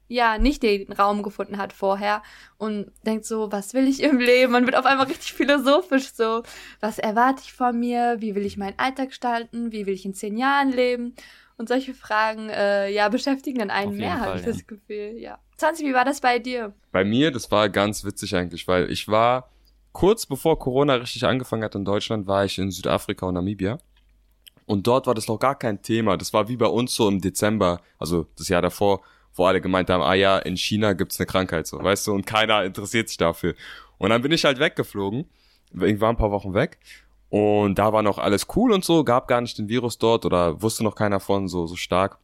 ja 0.09 0.39
nicht 0.39 0.63
den 0.63 0.91
Raum 0.93 1.23
gefunden 1.23 1.59
hat 1.59 1.73
vorher 1.73 2.23
und 2.57 2.91
denkt 3.05 3.27
so, 3.27 3.53
was 3.53 3.75
will 3.75 3.87
ich 3.87 4.03
im 4.03 4.19
Leben? 4.19 4.53
Man 4.53 4.65
wird 4.65 4.77
auf 4.77 4.87
einmal 4.87 5.07
richtig 5.07 5.35
philosophisch 5.35 6.11
so, 6.13 6.43
was 6.81 6.99
erwarte 6.99 7.43
ich 7.45 7.53
von 7.53 7.79
mir? 7.79 8.17
Wie 8.19 8.35
will 8.35 8.45
ich 8.45 8.57
meinen 8.57 8.79
Alltag 8.79 9.09
gestalten? 9.09 9.71
Wie 9.71 9.87
will 9.87 9.95
ich 9.95 10.05
in 10.05 10.15
zehn 10.15 10.37
Jahren 10.37 10.73
leben? 10.73 11.15
Und 11.57 11.69
solche 11.69 11.93
Fragen, 11.93 12.49
äh, 12.51 12.89
ja, 12.89 13.09
beschäftigen 13.09 13.59
dann 13.59 13.71
einen 13.71 13.97
mehr, 13.97 14.21
habe 14.21 14.39
ich 14.39 14.47
ja. 14.47 14.53
das 14.53 14.67
Gefühl, 14.67 15.15
ja. 15.19 15.39
Zanzi, 15.57 15.85
wie 15.85 15.93
war 15.93 16.05
das 16.05 16.21
bei 16.21 16.39
dir? 16.39 16.73
Bei 16.93 17.05
mir, 17.05 17.33
das 17.33 17.51
war 17.51 17.69
ganz 17.69 18.05
witzig 18.05 18.35
eigentlich, 18.37 18.69
weil 18.69 18.91
ich 18.93 19.09
war 19.09 19.51
kurz 19.91 20.25
bevor 20.25 20.59
Corona 20.59 20.95
richtig 20.95 21.25
angefangen 21.25 21.65
hat 21.65 21.75
in 21.75 21.85
Deutschland, 21.85 22.29
war 22.29 22.45
ich 22.45 22.59
in 22.59 22.71
Südafrika 22.71 23.27
und 23.27 23.35
Namibia. 23.35 23.79
Und 24.67 24.87
dort 24.87 25.09
war 25.09 25.15
das 25.15 25.27
noch 25.27 25.39
gar 25.39 25.59
kein 25.59 25.83
Thema. 25.83 26.17
Das 26.17 26.33
war 26.33 26.49
wie 26.49 26.57
bei 26.57 26.67
uns 26.67 26.95
so 26.95 27.09
im 27.09 27.21
Dezember, 27.21 27.81
also 27.99 28.27
das 28.37 28.49
Jahr 28.49 28.63
davor, 28.63 29.01
wo 29.39 29.47
alle 29.47 29.61
gemeint 29.61 29.91
haben, 29.91 30.03
ah 30.03 30.15
ja, 30.15 30.39
in 30.39 30.57
China 30.57 30.93
gibt's 30.93 31.19
eine 31.19 31.27
Krankheit, 31.27 31.67
so, 31.67 31.83
weißt 31.83 32.07
du, 32.07 32.13
und 32.15 32.27
keiner 32.27 32.65
interessiert 32.65 33.09
sich 33.09 33.19
dafür. 33.19 33.55
Und 33.99 34.11
dann 34.11 34.23
bin 34.23 34.33
ich 34.33 34.45
halt 34.45 34.59
weggeflogen, 34.59 35.27
ich 35.73 36.01
war 36.01 36.11
ein 36.11 36.17
paar 36.17 36.31
Wochen 36.31 36.55
weg 36.55 36.79
und 37.31 37.79
da 37.79 37.93
war 37.93 38.03
noch 38.03 38.19
alles 38.19 38.47
cool 38.57 38.73
und 38.73 38.85
so, 38.85 39.05
gab 39.05 39.29
gar 39.29 39.41
nicht 39.41 39.59
den 39.59 39.69
Virus 39.69 39.99
dort 39.99 40.25
oder 40.25 40.61
wusste 40.63 40.85
noch 40.85 40.95
keiner 40.95 41.21
von 41.21 41.49
so, 41.49 41.67
so 41.67 41.77
stark. 41.77 42.19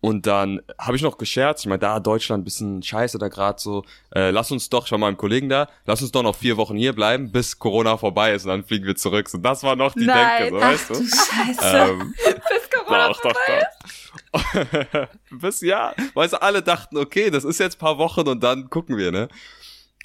Und 0.00 0.26
dann 0.26 0.60
habe 0.78 0.96
ich 0.96 1.02
noch 1.02 1.18
gescherzt, 1.18 1.64
ich 1.64 1.68
meine, 1.68 1.78
da 1.78 1.98
Deutschland 2.00 2.44
bisschen 2.44 2.82
scheiße 2.82 3.18
da 3.18 3.28
gerade 3.28 3.58
so, 3.60 3.84
äh, 4.14 4.30
lass 4.30 4.52
uns 4.52 4.68
doch, 4.68 4.84
ich 4.84 4.92
war 4.92 4.98
meinem 4.98 5.16
Kollegen 5.16 5.48
da, 5.48 5.68
lass 5.84 6.02
uns 6.02 6.12
doch 6.12 6.22
noch 6.22 6.36
vier 6.36 6.56
Wochen 6.58 6.76
hier 6.76 6.92
bleiben, 6.92 7.32
bis 7.32 7.58
Corona 7.58 7.96
vorbei 7.96 8.32
ist 8.34 8.44
und 8.44 8.50
dann 8.50 8.64
fliegen 8.64 8.86
wir 8.86 8.96
zurück. 8.96 9.28
So, 9.28 9.38
das 9.38 9.62
war 9.62 9.74
noch 9.74 9.94
die 9.94 10.04
Nein. 10.04 10.52
Denke, 10.52 10.58
so, 10.58 10.62
Ach 10.62 10.70
weißt 10.70 10.90
du? 10.90 10.94
Scheiße. 10.94 11.76
Ähm, 11.76 12.14
Bis 12.24 12.70
Corona 12.70 13.08
doch, 13.08 13.20
doch, 13.22 13.32
doch. 13.32 15.08
bis, 15.30 15.60
ja, 15.62 15.94
weißt 16.14 16.34
du, 16.34 16.42
alle 16.42 16.62
dachten, 16.62 16.98
okay, 16.98 17.30
das 17.30 17.44
ist 17.44 17.58
jetzt 17.58 17.78
paar 17.78 17.98
Wochen 17.98 18.28
und 18.28 18.42
dann 18.42 18.70
gucken 18.70 18.96
wir, 18.96 19.10
ne? 19.10 19.28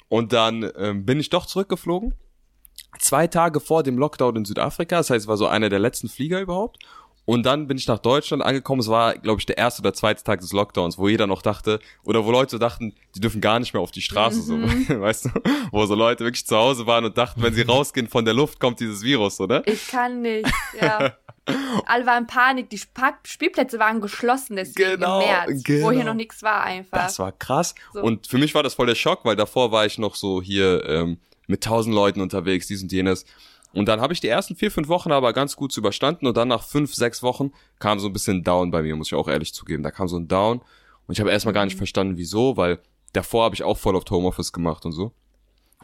Und 0.08 0.32
dann 0.32 0.70
ähm, 0.76 1.04
bin 1.04 1.20
ich 1.20 1.30
doch 1.30 1.46
zurückgeflogen. 1.46 2.14
Zwei 2.98 3.26
Tage 3.26 3.60
vor 3.60 3.82
dem 3.82 3.98
Lockdown 3.98 4.36
in 4.36 4.44
Südafrika, 4.44 4.98
das 4.98 5.10
heißt, 5.10 5.24
es 5.24 5.28
war 5.28 5.36
so 5.36 5.46
einer 5.46 5.68
der 5.68 5.78
letzten 5.78 6.08
Flieger 6.08 6.40
überhaupt. 6.40 6.78
Und 7.24 7.44
dann 7.44 7.68
bin 7.68 7.76
ich 7.76 7.86
nach 7.86 8.00
Deutschland 8.00 8.42
angekommen. 8.42 8.80
Es 8.80 8.88
war, 8.88 9.14
glaube 9.14 9.40
ich, 9.40 9.46
der 9.46 9.56
erste 9.56 9.80
oder 9.82 9.94
zweite 9.94 10.24
Tag 10.24 10.40
des 10.40 10.52
Lockdowns, 10.52 10.98
wo 10.98 11.08
jeder 11.08 11.26
noch 11.26 11.42
dachte, 11.42 11.78
oder 12.02 12.24
wo 12.24 12.32
Leute 12.32 12.58
dachten, 12.58 12.94
die 13.14 13.20
dürfen 13.20 13.40
gar 13.40 13.60
nicht 13.60 13.74
mehr 13.74 13.80
auf 13.80 13.92
die 13.92 14.02
Straße, 14.02 14.42
so, 14.42 14.54
weißt 14.60 15.26
du? 15.26 15.30
Wo 15.70 15.86
so 15.86 15.94
Leute 15.94 16.24
wirklich 16.24 16.46
zu 16.46 16.56
Hause 16.56 16.86
waren 16.86 17.04
und 17.04 17.16
dachten, 17.16 17.42
wenn 17.42 17.54
sie 17.54 17.62
rausgehen 17.62 18.08
von 18.08 18.24
der 18.24 18.34
Luft, 18.34 18.58
kommt 18.58 18.80
dieses 18.80 19.02
Virus, 19.02 19.40
oder? 19.40 19.66
Ich 19.66 19.86
kann 19.86 20.22
nicht, 20.22 20.50
ja. 20.80 21.16
Alle 21.86 22.06
waren 22.06 22.22
in 22.22 22.26
Panik, 22.28 22.70
die 22.70 22.80
Park 22.94 23.26
Spielplätze 23.26 23.78
waren 23.78 24.00
geschlossen, 24.00 24.56
deswegen 24.56 25.00
Genau, 25.00 25.20
im 25.20 25.26
März, 25.26 25.62
genau. 25.64 25.86
wo 25.86 25.90
hier 25.90 26.04
noch 26.04 26.14
nichts 26.14 26.42
war 26.42 26.62
einfach. 26.62 27.04
Das 27.04 27.18
war 27.18 27.32
krass. 27.32 27.74
So. 27.92 28.00
Und 28.00 28.28
für 28.28 28.38
mich 28.38 28.54
war 28.54 28.62
das 28.62 28.74
voll 28.74 28.86
der 28.86 28.94
Schock, 28.94 29.24
weil 29.24 29.34
davor 29.34 29.72
war 29.72 29.84
ich 29.84 29.98
noch 29.98 30.14
so 30.14 30.40
hier 30.40 30.84
ähm, 30.88 31.18
mit 31.48 31.64
tausend 31.64 31.94
Leuten 31.94 32.20
unterwegs, 32.20 32.68
dies 32.68 32.82
und 32.82 32.92
jenes. 32.92 33.24
Und 33.72 33.86
dann 33.86 34.00
habe 34.00 34.12
ich 34.12 34.20
die 34.20 34.28
ersten 34.28 34.54
vier, 34.54 34.70
fünf 34.70 34.88
Wochen 34.88 35.12
aber 35.12 35.32
ganz 35.32 35.56
gut 35.56 35.76
überstanden 35.76 36.26
und 36.26 36.36
dann 36.36 36.48
nach 36.48 36.64
fünf, 36.64 36.94
sechs 36.94 37.22
Wochen 37.22 37.52
kam 37.78 37.98
so 37.98 38.08
ein 38.08 38.12
bisschen 38.12 38.44
Down 38.44 38.70
bei 38.70 38.82
mir, 38.82 38.96
muss 38.96 39.08
ich 39.08 39.14
auch 39.14 39.28
ehrlich 39.28 39.54
zugeben. 39.54 39.82
Da 39.82 39.90
kam 39.90 40.08
so 40.08 40.18
ein 40.18 40.28
Down 40.28 40.58
und 41.06 41.12
ich 41.12 41.20
habe 41.20 41.30
erstmal 41.30 41.54
gar 41.54 41.64
nicht 41.64 41.76
verstanden, 41.76 42.16
wieso, 42.16 42.56
weil 42.56 42.80
davor 43.12 43.44
habe 43.44 43.54
ich 43.54 43.62
auch 43.62 43.78
voll 43.78 43.96
auf 43.96 44.04
Homeoffice 44.10 44.52
gemacht 44.52 44.84
und 44.84 44.92
so. 44.92 45.12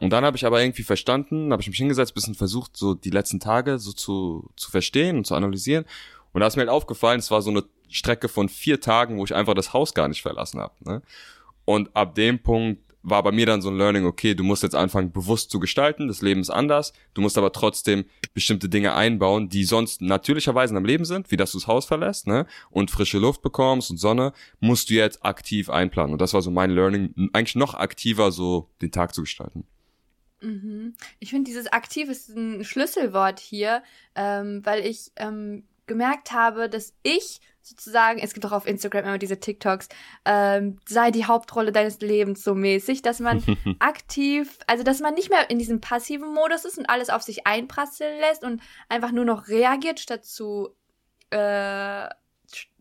Und 0.00 0.10
dann 0.10 0.24
habe 0.24 0.36
ich 0.36 0.46
aber 0.46 0.62
irgendwie 0.62 0.84
verstanden, 0.84 1.50
habe 1.50 1.62
ich 1.62 1.68
mich 1.68 1.78
hingesetzt, 1.78 2.14
bisschen 2.14 2.34
versucht, 2.34 2.76
so 2.76 2.94
die 2.94 3.10
letzten 3.10 3.40
Tage 3.40 3.78
so 3.78 3.92
zu, 3.92 4.48
zu 4.56 4.70
verstehen 4.70 5.16
und 5.16 5.26
zu 5.26 5.34
analysieren. 5.34 5.84
Und 6.32 6.40
da 6.40 6.46
ist 6.46 6.56
mir 6.56 6.62
halt 6.62 6.70
aufgefallen, 6.70 7.18
es 7.18 7.30
war 7.30 7.42
so 7.42 7.50
eine 7.50 7.64
Strecke 7.88 8.28
von 8.28 8.48
vier 8.48 8.80
Tagen, 8.80 9.18
wo 9.18 9.24
ich 9.24 9.34
einfach 9.34 9.54
das 9.54 9.72
Haus 9.72 9.94
gar 9.94 10.08
nicht 10.08 10.22
verlassen 10.22 10.60
habe. 10.60 10.74
Ne? 10.84 11.02
Und 11.64 11.94
ab 11.96 12.14
dem 12.14 12.40
Punkt 12.42 12.80
war 13.02 13.22
bei 13.22 13.32
mir 13.32 13.46
dann 13.46 13.62
so 13.62 13.70
ein 13.70 13.78
Learning, 13.78 14.04
okay, 14.04 14.34
du 14.34 14.44
musst 14.44 14.62
jetzt 14.62 14.74
anfangen, 14.74 15.12
bewusst 15.12 15.50
zu 15.50 15.60
gestalten, 15.60 16.08
das 16.08 16.22
Leben 16.22 16.40
ist 16.40 16.50
anders, 16.50 16.92
du 17.14 17.20
musst 17.20 17.38
aber 17.38 17.52
trotzdem 17.52 18.04
bestimmte 18.34 18.68
Dinge 18.68 18.94
einbauen, 18.94 19.48
die 19.48 19.64
sonst 19.64 20.02
natürlicherweise 20.02 20.76
am 20.76 20.84
Leben 20.84 21.04
sind, 21.04 21.30
wie 21.30 21.36
dass 21.36 21.52
du 21.52 21.58
das 21.58 21.66
Haus 21.66 21.86
verlässt, 21.86 22.26
ne, 22.26 22.46
und 22.70 22.90
frische 22.90 23.18
Luft 23.18 23.42
bekommst 23.42 23.90
und 23.90 23.98
Sonne, 23.98 24.32
musst 24.60 24.90
du 24.90 24.94
jetzt 24.94 25.24
aktiv 25.24 25.70
einplanen. 25.70 26.12
Und 26.12 26.20
das 26.20 26.34
war 26.34 26.42
so 26.42 26.50
mein 26.50 26.70
Learning, 26.70 27.30
eigentlich 27.32 27.56
noch 27.56 27.74
aktiver 27.74 28.32
so 28.32 28.68
den 28.82 28.90
Tag 28.90 29.14
zu 29.14 29.22
gestalten. 29.22 29.64
Mhm. 30.40 30.94
Ich 31.18 31.30
finde, 31.30 31.48
dieses 31.48 31.66
aktiv 31.68 32.08
ist 32.08 32.28
ein 32.30 32.64
Schlüsselwort 32.64 33.40
hier, 33.40 33.82
ähm, 34.14 34.60
weil 34.64 34.84
ich 34.84 35.10
ähm, 35.16 35.64
gemerkt 35.86 36.32
habe, 36.32 36.68
dass 36.68 36.94
ich 37.02 37.40
sozusagen, 37.68 38.18
es 38.18 38.34
gibt 38.34 38.46
auch 38.46 38.52
auf 38.52 38.66
Instagram 38.66 39.04
immer 39.04 39.18
diese 39.18 39.38
TikToks, 39.38 39.88
ähm, 40.24 40.78
sei 40.86 41.10
die 41.10 41.26
Hauptrolle 41.26 41.72
deines 41.72 42.00
Lebens 42.00 42.42
so 42.42 42.54
mäßig, 42.54 43.02
dass 43.02 43.20
man 43.20 43.42
aktiv, 43.78 44.58
also 44.66 44.84
dass 44.84 45.00
man 45.00 45.14
nicht 45.14 45.30
mehr 45.30 45.50
in 45.50 45.58
diesem 45.58 45.80
passiven 45.80 46.32
Modus 46.32 46.64
ist 46.64 46.78
und 46.78 46.88
alles 46.88 47.10
auf 47.10 47.22
sich 47.22 47.46
einprasseln 47.46 48.18
lässt 48.20 48.44
und 48.44 48.62
einfach 48.88 49.12
nur 49.12 49.24
noch 49.24 49.48
reagiert, 49.48 50.00
statt 50.00 50.24
zu 50.24 50.70
äh, 51.30 52.08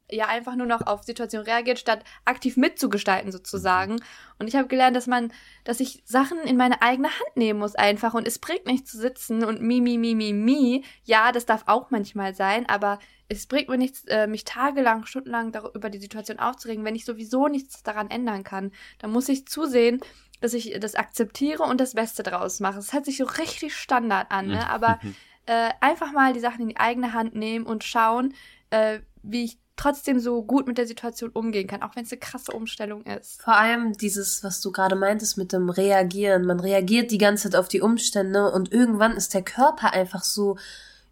ja 0.10 0.28
einfach 0.28 0.56
nur 0.56 0.68
noch 0.68 0.86
auf 0.88 1.04
Situationen 1.04 1.46
reagiert, 1.46 1.80
statt 1.80 2.04
aktiv 2.26 2.56
mitzugestalten 2.58 3.32
sozusagen. 3.32 4.00
Und 4.40 4.48
ich 4.48 4.56
habe 4.56 4.68
gelernt, 4.68 4.96
dass 4.96 5.08
man, 5.08 5.34
dass 5.64 5.80
ich 5.80 6.02
Sachen 6.06 6.40
in 6.40 6.56
meine 6.56 6.82
eigene 6.82 7.10
Hand 7.10 7.36
nehmen 7.36 7.60
muss 7.60 7.76
einfach. 7.76 8.14
Und 8.14 8.28
es 8.28 8.40
bringt 8.40 8.66
nicht 8.66 8.88
zu 8.88 8.98
sitzen 8.98 9.44
und 9.44 9.62
mi, 9.62 9.82
mi, 9.82 9.98
mi, 9.98 10.16
mi, 10.16 10.34
mi. 10.34 10.84
Ja, 11.04 11.32
das 11.32 11.46
darf 11.46 11.64
auch 11.66 11.92
manchmal 11.92 12.36
sein, 12.36 12.68
aber 12.70 13.00
es 13.30 13.48
bringt 13.48 13.68
mir 13.68 13.78
nichts, 13.78 14.06
äh, 14.06 14.28
mich 14.28 14.46
tagelang, 14.46 15.06
stundenlang 15.06 15.52
darüber, 15.52 15.76
über 15.76 15.90
die 15.90 16.00
Situation 16.00 16.40
aufzuregen, 16.40 16.86
wenn 16.86 16.96
ich 16.96 17.04
sowieso 17.04 17.48
nichts 17.48 17.84
daran 17.84 18.10
ändern 18.10 18.44
kann. 18.44 18.72
Dann 19.00 19.12
muss 19.12 19.28
ich 19.28 19.48
zusehen, 19.48 20.00
dass 20.40 20.54
ich 20.54 20.80
das 20.80 20.96
akzeptiere 20.96 21.64
und 21.64 21.82
das 21.82 21.96
Beste 21.96 22.24
draus 22.24 22.62
mache. 22.62 22.80
Es 22.80 22.94
hört 22.94 23.06
sich 23.06 23.18
so 23.18 23.26
richtig 23.26 23.76
Standard 23.76 24.32
an, 24.32 24.48
ne? 24.48 24.70
Aber 24.70 25.00
äh, 25.48 25.72
einfach 25.82 26.14
mal 26.14 26.32
die 26.32 26.40
Sachen 26.40 26.62
in 26.62 26.70
die 26.70 26.78
eigene 26.78 27.14
Hand 27.14 27.36
nehmen 27.36 27.66
und 27.66 27.84
schauen, 27.84 28.34
äh, 28.70 29.00
wie 29.24 29.46
ich 29.46 29.58
trotzdem 29.78 30.20
so 30.20 30.44
gut 30.44 30.68
mit 30.68 30.78
der 30.78 30.88
Situation 30.88 31.30
umgehen 31.30 31.68
kann, 31.68 31.82
auch 31.82 31.96
wenn 31.96 32.04
es 32.04 32.12
eine 32.12 32.20
krasse 32.20 32.52
Umstellung 32.52 33.04
ist. 33.04 33.42
Vor 33.42 33.56
allem 33.56 33.94
dieses, 33.94 34.44
was 34.44 34.60
du 34.60 34.72
gerade 34.72 34.96
meintest 34.96 35.38
mit 35.38 35.54
dem 35.54 35.70
Reagieren. 35.70 36.46
Man 36.46 36.60
reagiert 36.60 37.12
die 37.12 37.18
ganze 37.18 37.50
Zeit 37.50 37.60
auf 37.60 37.68
die 37.68 37.82
Umstände 37.82 38.52
und 38.52 38.74
irgendwann 38.74 39.16
ist 39.16 39.34
der 39.34 39.44
Körper 39.44 39.94
einfach 39.94 40.24
so 40.24 40.58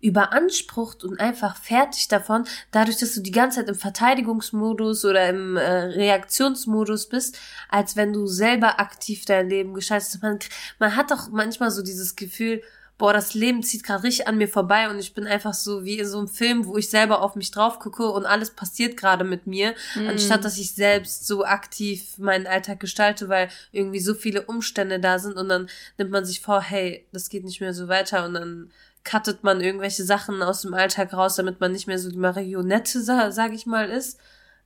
überansprucht 0.01 1.03
und 1.03 1.19
einfach 1.19 1.55
fertig 1.55 2.07
davon, 2.07 2.45
dadurch, 2.71 2.97
dass 2.97 3.15
du 3.15 3.21
die 3.21 3.31
ganze 3.31 3.59
Zeit 3.59 3.69
im 3.69 3.75
Verteidigungsmodus 3.75 5.05
oder 5.05 5.29
im 5.29 5.57
äh, 5.57 5.63
Reaktionsmodus 5.63 7.07
bist, 7.07 7.39
als 7.69 7.95
wenn 7.95 8.13
du 8.13 8.27
selber 8.27 8.79
aktiv 8.79 9.25
dein 9.25 9.49
Leben 9.49 9.73
gestaltest. 9.73 10.21
Man, 10.21 10.39
man 10.77 10.95
hat 10.95 11.11
doch 11.11 11.29
manchmal 11.29 11.71
so 11.71 11.81
dieses 11.81 12.15
Gefühl, 12.15 12.61
boah, 12.97 13.11
das 13.11 13.33
Leben 13.33 13.61
zieht 13.61 13.83
gerade 13.83 14.03
richtig 14.03 14.27
an 14.27 14.37
mir 14.37 14.47
vorbei 14.47 14.89
und 14.89 14.99
ich 14.99 15.13
bin 15.13 15.27
einfach 15.27 15.53
so 15.53 15.83
wie 15.83 15.99
in 15.99 16.07
so 16.07 16.17
einem 16.17 16.27
Film, 16.29 16.65
wo 16.65 16.77
ich 16.77 16.89
selber 16.89 17.21
auf 17.21 17.35
mich 17.35 17.51
drauf 17.51 17.79
gucke 17.79 18.09
und 18.09 18.25
alles 18.25 18.51
passiert 18.51 18.95
gerade 18.95 19.23
mit 19.25 19.47
mir, 19.47 19.75
Mhm. 19.95 20.07
anstatt 20.07 20.45
dass 20.45 20.57
ich 20.57 20.73
selbst 20.75 21.27
so 21.27 21.43
aktiv 21.43 22.17
meinen 22.17 22.47
Alltag 22.47 22.79
gestalte, 22.79 23.27
weil 23.27 23.49
irgendwie 23.71 23.99
so 23.99 24.13
viele 24.13 24.43
Umstände 24.43 24.99
da 24.99 25.19
sind 25.19 25.35
und 25.37 25.49
dann 25.49 25.67
nimmt 25.97 26.11
man 26.11 26.23
sich 26.25 26.39
vor, 26.41 26.61
hey, 26.61 27.05
das 27.11 27.27
geht 27.29 27.43
nicht 27.43 27.59
mehr 27.59 27.73
so 27.73 27.87
weiter 27.89 28.25
und 28.25 28.33
dann 28.35 28.71
cuttet 29.03 29.43
man 29.43 29.61
irgendwelche 29.61 30.03
Sachen 30.03 30.41
aus 30.41 30.61
dem 30.61 30.73
Alltag 30.73 31.13
raus, 31.13 31.35
damit 31.35 31.59
man 31.59 31.71
nicht 31.73 31.87
mehr 31.87 31.99
so 31.99 32.09
die 32.09 32.17
Marionette, 32.17 33.01
sa 33.03 33.31
sag 33.31 33.53
ich 33.53 33.65
mal, 33.65 33.89
ist. 33.89 34.17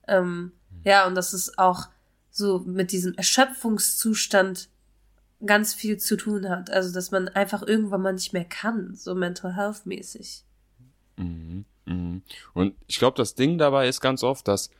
Ähm, 0.08 0.52
ja, 0.84 1.06
und 1.06 1.14
das 1.14 1.34
ist 1.34 1.58
auch 1.58 1.88
so 2.30 2.60
mit 2.60 2.92
diesem 2.92 3.12
Erschöpfungszustand 3.14 4.68
ganz 5.44 5.74
viel 5.74 5.96
zu 5.98 6.16
tun 6.16 6.48
hat. 6.48 6.70
Also, 6.70 6.92
dass 6.92 7.10
man 7.10 7.28
einfach 7.28 7.62
irgendwann 7.62 8.02
mal 8.02 8.12
nicht 8.12 8.32
mehr 8.32 8.44
kann, 8.44 8.94
so 8.94 9.14
mental 9.14 9.56
health 9.56 9.86
mäßig. 9.86 10.44
Mhm, 11.16 11.64
mhm. 11.86 12.22
Und 12.54 12.74
ich 12.86 12.98
glaube, 12.98 13.16
das 13.16 13.34
Ding 13.34 13.58
dabei 13.58 13.88
ist 13.88 14.00
ganz 14.00 14.22
oft, 14.22 14.46
dass 14.48 14.70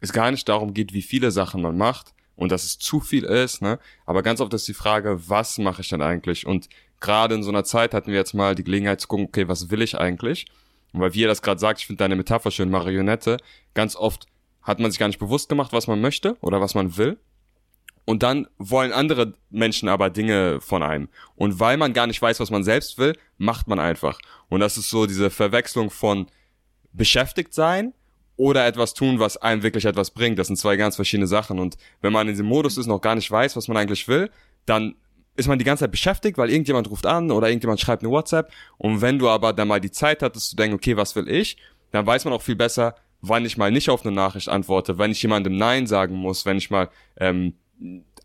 es 0.00 0.12
gar 0.12 0.30
nicht 0.30 0.48
darum 0.48 0.74
geht, 0.74 0.92
wie 0.92 1.02
viele 1.02 1.30
Sachen 1.30 1.62
man 1.62 1.76
macht 1.76 2.14
und 2.36 2.52
dass 2.52 2.64
es 2.64 2.78
zu 2.78 3.00
viel 3.00 3.24
ist, 3.24 3.62
ne? 3.62 3.78
Aber 4.06 4.22
ganz 4.22 4.40
oft 4.40 4.52
ist 4.54 4.68
die 4.68 4.74
Frage, 4.74 5.28
was 5.28 5.58
mache 5.58 5.82
ich 5.82 5.88
denn 5.88 6.02
eigentlich? 6.02 6.46
Und 6.46 6.68
gerade 7.00 7.34
in 7.34 7.42
so 7.42 7.50
einer 7.50 7.64
Zeit 7.64 7.94
hatten 7.94 8.10
wir 8.10 8.18
jetzt 8.18 8.34
mal 8.34 8.54
die 8.54 8.64
Gelegenheit 8.64 9.00
zu 9.00 9.08
gucken, 9.08 9.26
okay, 9.26 9.48
was 9.48 9.70
will 9.70 9.82
ich 9.82 9.98
eigentlich? 9.98 10.46
Und 10.92 11.00
weil 11.00 11.14
wie 11.14 11.20
ihr 11.20 11.28
das 11.28 11.42
gerade 11.42 11.60
sagt, 11.60 11.80
ich 11.80 11.86
finde 11.86 11.98
deine 11.98 12.16
Metapher 12.16 12.50
schön, 12.50 12.70
Marionette, 12.70 13.36
ganz 13.74 13.96
oft 13.96 14.26
hat 14.62 14.80
man 14.80 14.90
sich 14.90 14.98
gar 14.98 15.08
nicht 15.08 15.18
bewusst 15.18 15.48
gemacht, 15.48 15.72
was 15.72 15.86
man 15.86 16.00
möchte 16.00 16.36
oder 16.40 16.60
was 16.60 16.74
man 16.74 16.96
will. 16.96 17.18
Und 18.04 18.22
dann 18.22 18.46
wollen 18.58 18.92
andere 18.92 19.34
Menschen 19.50 19.88
aber 19.88 20.10
Dinge 20.10 20.60
von 20.60 20.82
einem. 20.82 21.08
Und 21.36 21.58
weil 21.58 21.76
man 21.76 21.94
gar 21.94 22.06
nicht 22.06 22.20
weiß, 22.20 22.38
was 22.38 22.50
man 22.50 22.62
selbst 22.62 22.98
will, 22.98 23.16
macht 23.38 23.66
man 23.66 23.78
einfach. 23.78 24.18
Und 24.48 24.60
das 24.60 24.76
ist 24.76 24.90
so 24.90 25.06
diese 25.06 25.30
Verwechslung 25.30 25.90
von 25.90 26.26
beschäftigt 26.92 27.54
sein 27.54 27.94
oder 28.36 28.66
etwas 28.66 28.94
tun, 28.94 29.18
was 29.20 29.36
einem 29.36 29.62
wirklich 29.62 29.86
etwas 29.86 30.10
bringt. 30.10 30.38
Das 30.38 30.48
sind 30.48 30.56
zwei 30.56 30.76
ganz 30.76 30.96
verschiedene 30.96 31.26
Sachen. 31.26 31.58
Und 31.58 31.76
wenn 32.02 32.12
man 32.12 32.26
in 32.28 32.34
diesem 32.34 32.46
Modus 32.46 32.76
ist, 32.76 32.86
noch 32.86 33.00
gar 33.00 33.14
nicht 33.14 33.30
weiß, 33.30 33.56
was 33.56 33.68
man 33.68 33.76
eigentlich 33.76 34.06
will, 34.06 34.30
dann 34.66 34.96
ist 35.36 35.48
man 35.48 35.58
die 35.58 35.64
ganze 35.64 35.84
Zeit 35.84 35.90
beschäftigt, 35.90 36.38
weil 36.38 36.50
irgendjemand 36.50 36.90
ruft 36.90 37.06
an 37.06 37.30
oder 37.30 37.48
irgendjemand 37.48 37.80
schreibt 37.80 38.02
eine 38.02 38.12
WhatsApp. 38.12 38.52
Und 38.76 39.00
wenn 39.00 39.18
du 39.18 39.28
aber 39.28 39.52
dann 39.52 39.68
mal 39.68 39.80
die 39.80 39.90
Zeit 39.90 40.22
hattest 40.22 40.50
zu 40.50 40.56
denken, 40.56 40.76
okay, 40.76 40.96
was 40.96 41.16
will 41.16 41.28
ich, 41.28 41.56
dann 41.90 42.06
weiß 42.06 42.24
man 42.24 42.34
auch 42.34 42.42
viel 42.42 42.56
besser, 42.56 42.94
wann 43.20 43.44
ich 43.44 43.56
mal 43.56 43.72
nicht 43.72 43.88
auf 43.88 44.04
eine 44.04 44.14
Nachricht 44.14 44.48
antworte, 44.48 44.98
wenn 44.98 45.10
ich 45.10 45.22
jemandem 45.22 45.56
Nein 45.56 45.86
sagen 45.86 46.14
muss, 46.14 46.44
wenn 46.44 46.58
ich 46.58 46.70
mal 46.70 46.90
ähm, 47.18 47.54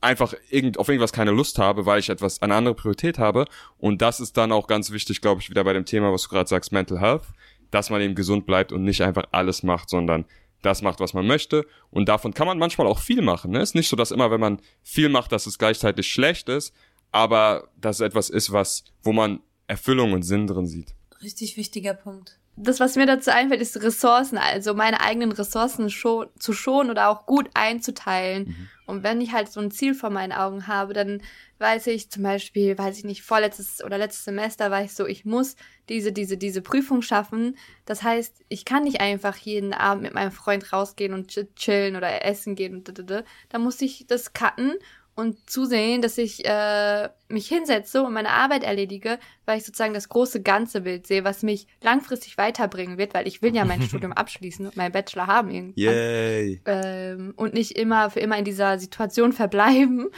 einfach 0.02 0.34
irgend, 0.50 0.78
auf 0.78 0.88
irgendwas 0.88 1.12
keine 1.12 1.32
Lust 1.32 1.60
habe, 1.60 1.86
weil 1.86 2.00
ich 2.00 2.10
etwas 2.10 2.42
eine 2.42 2.56
andere 2.56 2.76
Priorität 2.76 3.18
habe. 3.18 3.46
Und 3.78 4.02
das 4.02 4.20
ist 4.20 4.38
dann 4.38 4.52
auch 4.52 4.68
ganz 4.68 4.92
wichtig, 4.92 5.22
glaube 5.22 5.42
ich, 5.42 5.50
wieder 5.50 5.64
bei 5.64 5.74
dem 5.74 5.86
Thema, 5.86 6.12
was 6.12 6.24
du 6.24 6.30
gerade 6.30 6.50
sagst, 6.50 6.72
Mental 6.72 7.00
Health, 7.00 7.24
dass 7.72 7.90
man 7.90 8.02
eben 8.02 8.16
gesund 8.16 8.46
bleibt 8.46 8.72
und 8.72 8.84
nicht 8.84 9.02
einfach 9.02 9.26
alles 9.32 9.64
macht, 9.64 9.90
sondern 9.90 10.26
das 10.62 10.82
macht, 10.82 11.00
was 11.00 11.14
man 11.14 11.28
möchte. 11.28 11.66
Und 11.92 12.10
davon 12.10 12.34
kann 12.34 12.48
man 12.48 12.58
manchmal 12.58 12.88
auch 12.88 13.00
viel 13.00 13.22
machen. 13.22 13.52
Ne? 13.52 13.62
Ist 13.62 13.76
nicht 13.76 13.90
so, 13.90 13.96
dass 13.96 14.12
immer, 14.12 14.32
wenn 14.32 14.42
man 14.42 14.62
viel 14.84 15.10
macht, 15.10 15.32
dass 15.32 15.46
es 15.46 15.58
gleichzeitig 15.58 16.08
schlecht 16.08 16.50
ist, 16.50 16.74
aber 17.12 17.70
dass 17.80 17.98
es 17.98 18.02
etwas 18.02 18.30
ist, 18.30 18.52
was, 18.52 18.84
wo 19.04 19.14
man 19.14 19.40
Erfüllung 19.68 20.14
und 20.14 20.24
Sinn 20.24 20.48
drin 20.48 20.66
sieht. 20.66 20.94
Richtig 21.22 21.58
wichtiger 21.58 21.94
Punkt. 21.94 22.39
Das, 22.62 22.80
was 22.80 22.96
mir 22.96 23.06
dazu 23.06 23.32
einfällt, 23.32 23.62
ist 23.62 23.82
Ressourcen, 23.82 24.38
also 24.38 24.74
meine 24.74 25.00
eigenen 25.00 25.32
Ressourcen 25.32 25.90
schon, 25.90 26.28
zu 26.38 26.52
schonen 26.52 26.92
oder 26.92 27.10
auch 27.10 27.26
gut 27.26 27.50
einzuteilen. 27.54 28.48
Mhm. 28.48 28.70
Und 28.86 29.04
wenn 29.04 29.22
ich 29.22 29.32
halt 29.32 29.50
so 29.50 29.62
ein 29.62 29.72
Ziel 29.72 29.94
vor 29.94 30.10
meinen 30.10 30.34
Augen 30.34 30.68
habe, 30.68 30.94
dann 30.94 31.22
weiß 31.60 31.88
ich 31.88 32.10
zum 32.10 32.24
Beispiel, 32.24 32.78
weiß 32.78 32.98
ich 32.98 33.06
nicht, 33.06 33.22
vorletztes 33.22 33.84
oder 33.84 33.98
letztes 33.98 34.26
Semester 34.26 34.72
war 34.72 34.84
ich 34.84 34.94
so, 34.94 35.06
ich 35.06 35.26
muss 35.26 35.56
diese, 35.90 36.12
diese, 36.12 36.38
diese 36.38 36.62
Prüfung 36.62 37.02
schaffen. 37.02 37.56
Das 37.86 38.04
heißt, 38.04 38.44
ich 38.50 38.66
kann 38.66 38.84
nicht 38.84 39.00
einfach 39.00 39.38
jeden 39.38 39.74
Abend 39.74 40.04
mit 40.04 40.14
meinem 40.14 40.32
Freund 40.32 40.74
rausgehen 40.74 41.14
und 41.14 41.30
chillen 41.56 41.96
oder 41.96 42.26
essen 42.26 42.56
gehen 42.56 42.76
und 42.76 42.88
da, 42.88 42.92
da, 42.92 43.04
da. 43.04 43.24
Da 43.50 43.60
muss 43.60 43.80
ich 43.82 44.06
das 44.08 44.34
cutten 44.34 44.74
und 45.20 45.50
zusehen, 45.50 46.02
dass 46.02 46.18
ich 46.18 46.46
äh, 46.46 47.10
mich 47.28 47.48
hinsetze 47.48 48.02
und 48.02 48.14
meine 48.14 48.30
Arbeit 48.30 48.64
erledige, 48.64 49.20
weil 49.46 49.58
ich 49.58 49.66
sozusagen 49.66 49.94
das 49.94 50.10
große 50.10 50.42
ganze 50.42 50.82
Bild 50.82 51.06
sehe, 51.06 51.24
was 51.24 51.44
mich 51.44 51.68
langfristig 51.82 52.38
weiterbringen 52.38 52.98
wird, 52.98 53.14
weil 53.14 53.28
ich 53.28 53.42
will 53.42 53.56
ja 53.56 53.66
mein 53.66 53.82
Studium 53.90 54.14
abschließen 54.14 54.66
und 54.66 54.78
meinen 54.78 54.92
Bachelor 54.92 55.28
haben 55.28 55.52
irgendwann. 55.52 55.94
Yay. 55.94 56.62
Ähm, 56.66 57.34
und 57.36 57.54
nicht 57.54 57.78
immer 57.78 58.10
für 58.10 58.22
immer 58.22 58.38
in 58.38 58.46
dieser 58.46 58.80
Situation 58.80 59.34
verbleiben. 59.34 60.10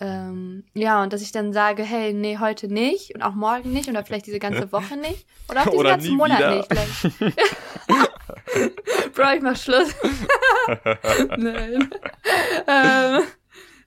Ähm, 0.00 0.64
ja, 0.74 1.02
und 1.02 1.12
dass 1.12 1.22
ich 1.22 1.32
dann 1.32 1.52
sage, 1.52 1.82
hey, 1.82 2.12
nee, 2.12 2.38
heute 2.38 2.66
nicht 2.68 3.14
und 3.14 3.22
auch 3.22 3.34
morgen 3.34 3.72
nicht 3.72 3.88
oder 3.88 4.04
vielleicht 4.04 4.26
diese 4.26 4.38
ganze 4.38 4.72
Woche 4.72 4.96
nicht 5.00 5.26
oder 5.48 5.60
auch 5.60 5.64
diesen 5.66 5.78
oder 5.78 5.90
ganzen 5.90 6.16
Monat 6.16 6.38
wieder. 6.38 6.84
nicht. 7.20 7.36
Bro, 9.14 9.32
ich 9.36 9.42
mach 9.42 9.56
Schluss. 9.56 9.94
Nein. 11.36 11.90
ähm, 12.66 13.22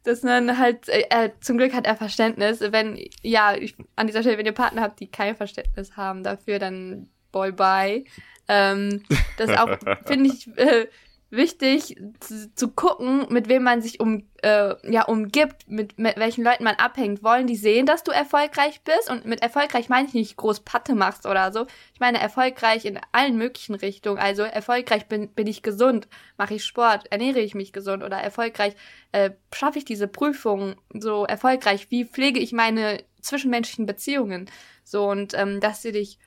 dass 0.05 0.23
man 0.23 0.57
halt, 0.57 0.87
äh, 0.89 1.05
äh, 1.09 1.29
zum 1.41 1.57
Glück 1.57 1.73
hat 1.73 1.85
er 1.85 1.95
Verständnis. 1.95 2.61
Wenn, 2.61 2.99
ja, 3.21 3.55
ich, 3.55 3.75
an 3.95 4.07
dieser 4.07 4.21
Stelle, 4.21 4.37
wenn 4.37 4.45
ihr 4.45 4.51
Partner 4.51 4.81
habt, 4.81 4.99
die 4.99 5.07
kein 5.07 5.35
Verständnis 5.35 5.97
haben 5.97 6.23
dafür, 6.23 6.59
dann 6.59 7.09
boy 7.31 7.51
bye. 7.51 8.03
Ähm, 8.47 9.03
das 9.37 9.49
auch, 9.51 9.77
finde 10.05 10.29
ich, 10.29 10.47
äh, 10.57 10.87
wichtig 11.29 11.97
zu, 12.19 12.53
zu, 12.53 12.69
gucken, 12.69 13.25
mit 13.29 13.49
wem 13.49 13.63
man 13.63 13.81
sich 13.81 13.99
um, 13.99 14.23
äh, 14.41 14.75
ja, 14.89 15.03
umgibt, 15.05 15.67
mit, 15.67 15.97
mit 15.97 16.17
welchen 16.17 16.43
Leuten 16.43 16.63
man 16.63 16.75
abhängt. 16.75 17.23
Wollen 17.23 17.47
die 17.47 17.55
sehen, 17.55 17.85
dass 17.85 18.03
du 18.03 18.11
erfolgreich 18.11 18.81
bist? 18.83 19.09
Und 19.09 19.25
mit 19.25 19.41
erfolgreich 19.41 19.89
meine 19.89 20.07
ich 20.07 20.13
nicht 20.13 20.37
groß 20.37 20.61
Patte 20.61 20.95
machst 20.95 21.25
oder 21.25 21.51
so. 21.51 21.65
Ich 21.93 21.99
meine 21.99 22.19
erfolgreich 22.19 22.85
in 22.85 22.99
allen 23.11 23.37
möglichen 23.37 23.75
Richtungen. 23.75 24.19
Also 24.19 24.43
erfolgreich 24.43 25.07
bin, 25.07 25.29
bin 25.29 25.47
ich 25.47 25.61
gesund, 25.63 26.07
mache 26.37 26.55
ich 26.55 26.63
Sport, 26.63 27.11
ernähre 27.11 27.39
ich 27.39 27.55
mich 27.55 27.73
gesund 27.73 28.03
oder 28.03 28.17
erfolgreich 28.17 28.75
äh, 29.11 29.31
schaffe 29.53 29.79
ich 29.79 29.85
diese 29.85 30.07
Prüfung 30.07 30.75
so 30.93 31.25
erfolgreich. 31.25 31.87
Wie 31.89 32.05
pflege 32.05 32.39
ich 32.39 32.51
meine 32.51 33.03
zwischenmenschlichen 33.21 33.85
Beziehungen? 33.85 34.49
So 34.83 35.09
und 35.09 35.33
ähm, 35.33 35.59
dass 35.59 35.81
sie 35.81 35.91
dich 35.91 36.19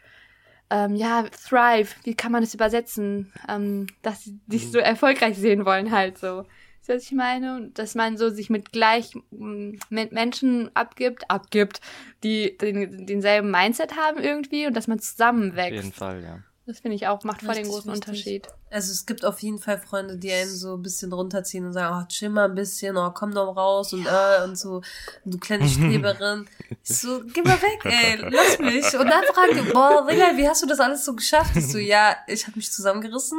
ähm, 0.71 0.95
ja, 0.95 1.25
thrive, 1.25 1.95
wie 2.05 2.15
kann 2.15 2.33
man 2.33 2.43
das 2.43 2.55
übersetzen? 2.55 3.33
Ähm, 3.49 3.87
dass 4.03 4.25
sie 4.25 4.39
dich 4.47 4.71
so 4.71 4.79
erfolgreich 4.79 5.37
sehen 5.37 5.65
wollen, 5.65 5.91
halt 5.91 6.19
so. 6.19 6.45
Das 6.87 6.97
was 6.97 7.03
ich 7.05 7.13
meine? 7.13 7.57
Und 7.57 7.79
dass 7.79 7.95
man 7.95 8.17
so 8.17 8.31
sich 8.31 8.49
mit 8.49 8.73
gleich, 8.73 9.13
mit 9.31 10.13
Menschen 10.13 10.75
abgibt, 10.75 11.31
abgibt, 11.31 11.81
die 12.25 12.57
den, 12.57 13.07
denselben 13.07 13.51
Mindset 13.51 13.97
haben 13.97 14.19
irgendwie 14.19 14.67
und 14.67 14.75
dass 14.75 14.87
man 14.87 14.99
zusammenwächst. 14.99 15.79
Auf 15.79 15.85
jeden 15.85 15.93
Fall, 15.93 16.23
ja. 16.23 16.39
Das 16.69 16.81
finde 16.81 16.97
ich 16.97 17.07
auch, 17.07 17.25
macht 17.25 17.41
voll 17.41 17.55
den 17.55 17.67
großen 17.67 17.91
wichtig. 17.91 18.09
Unterschied. 18.09 18.49
Also 18.71 18.93
es 18.93 19.07
gibt 19.07 19.25
auf 19.25 19.39
jeden 19.41 19.59
Fall 19.59 19.79
Freunde, 19.79 20.19
die 20.19 20.31
einen 20.31 20.51
so 20.51 20.75
ein 20.75 20.83
bisschen 20.83 21.11
runterziehen 21.15 21.65
und 21.65 21.73
sagen, 21.73 21.99
oh, 21.99 22.07
chill 22.09 22.29
mal 22.29 22.45
ein 22.45 22.55
bisschen, 22.55 22.95
oh, 22.99 23.11
komm 23.11 23.33
doch 23.33 23.57
raus 23.57 23.95
und 23.95 24.05
äh, 24.05 24.45
und 24.45 24.59
so, 24.59 24.83
du 25.25 25.39
kleine 25.39 25.67
Streberin. 25.67 26.47
Ich 26.85 26.99
so, 26.99 27.23
geh 27.33 27.41
mal 27.41 27.57
weg, 27.63 27.81
ey, 27.85 28.19
lass 28.31 28.59
mich. 28.59 28.85
Und 28.99 29.09
dann 29.09 29.25
fragen 29.33 29.55
die, 29.55 29.73
boah, 29.73 30.07
Ringal, 30.09 30.37
wie 30.37 30.47
hast 30.47 30.63
du 30.63 30.67
das 30.67 30.81
alles 30.81 31.05
so 31.07 31.17
geschafft? 31.17 31.57
Ich 31.57 31.67
so, 31.67 31.79
ja, 31.79 32.17
ich 32.27 32.47
habe 32.47 32.59
mich 32.59 32.71
zusammengerissen 32.71 33.39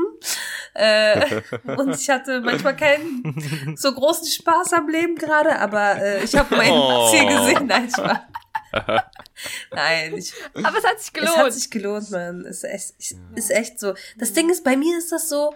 äh, 0.73 1.41
und 1.77 1.95
ich 1.95 2.09
hatte 2.09 2.41
manchmal 2.41 2.75
keinen 2.75 3.75
so 3.77 3.93
großen 3.93 4.25
Spaß 4.25 4.73
am 4.73 4.89
Leben 4.89 5.15
gerade, 5.15 5.59
aber 5.59 6.01
äh, 6.01 6.23
ich 6.23 6.35
habe 6.35 6.55
mein 6.55 6.71
oh. 6.71 7.11
Ziel 7.11 7.27
gesehen. 7.27 7.67
Nein, 7.67 7.87
ich 7.87 7.97
war 7.97 8.27
Nein, 9.71 10.17
ich, 10.17 10.33
aber 10.53 10.77
es 10.77 10.83
hat 10.83 10.99
sich 10.99 11.13
gelohnt. 11.13 11.37
Es 11.37 11.43
hat 11.43 11.53
sich 11.53 11.71
gelohnt, 11.71 12.11
man. 12.11 12.45
Ist 12.45 12.63
echt, 12.63 12.93
ist 13.35 13.51
echt 13.51 13.79
so. 13.79 13.93
Das 14.17 14.33
Ding 14.33 14.49
ist, 14.49 14.63
bei 14.63 14.75
mir 14.75 14.97
ist 14.97 15.11
das 15.11 15.29
so, 15.29 15.53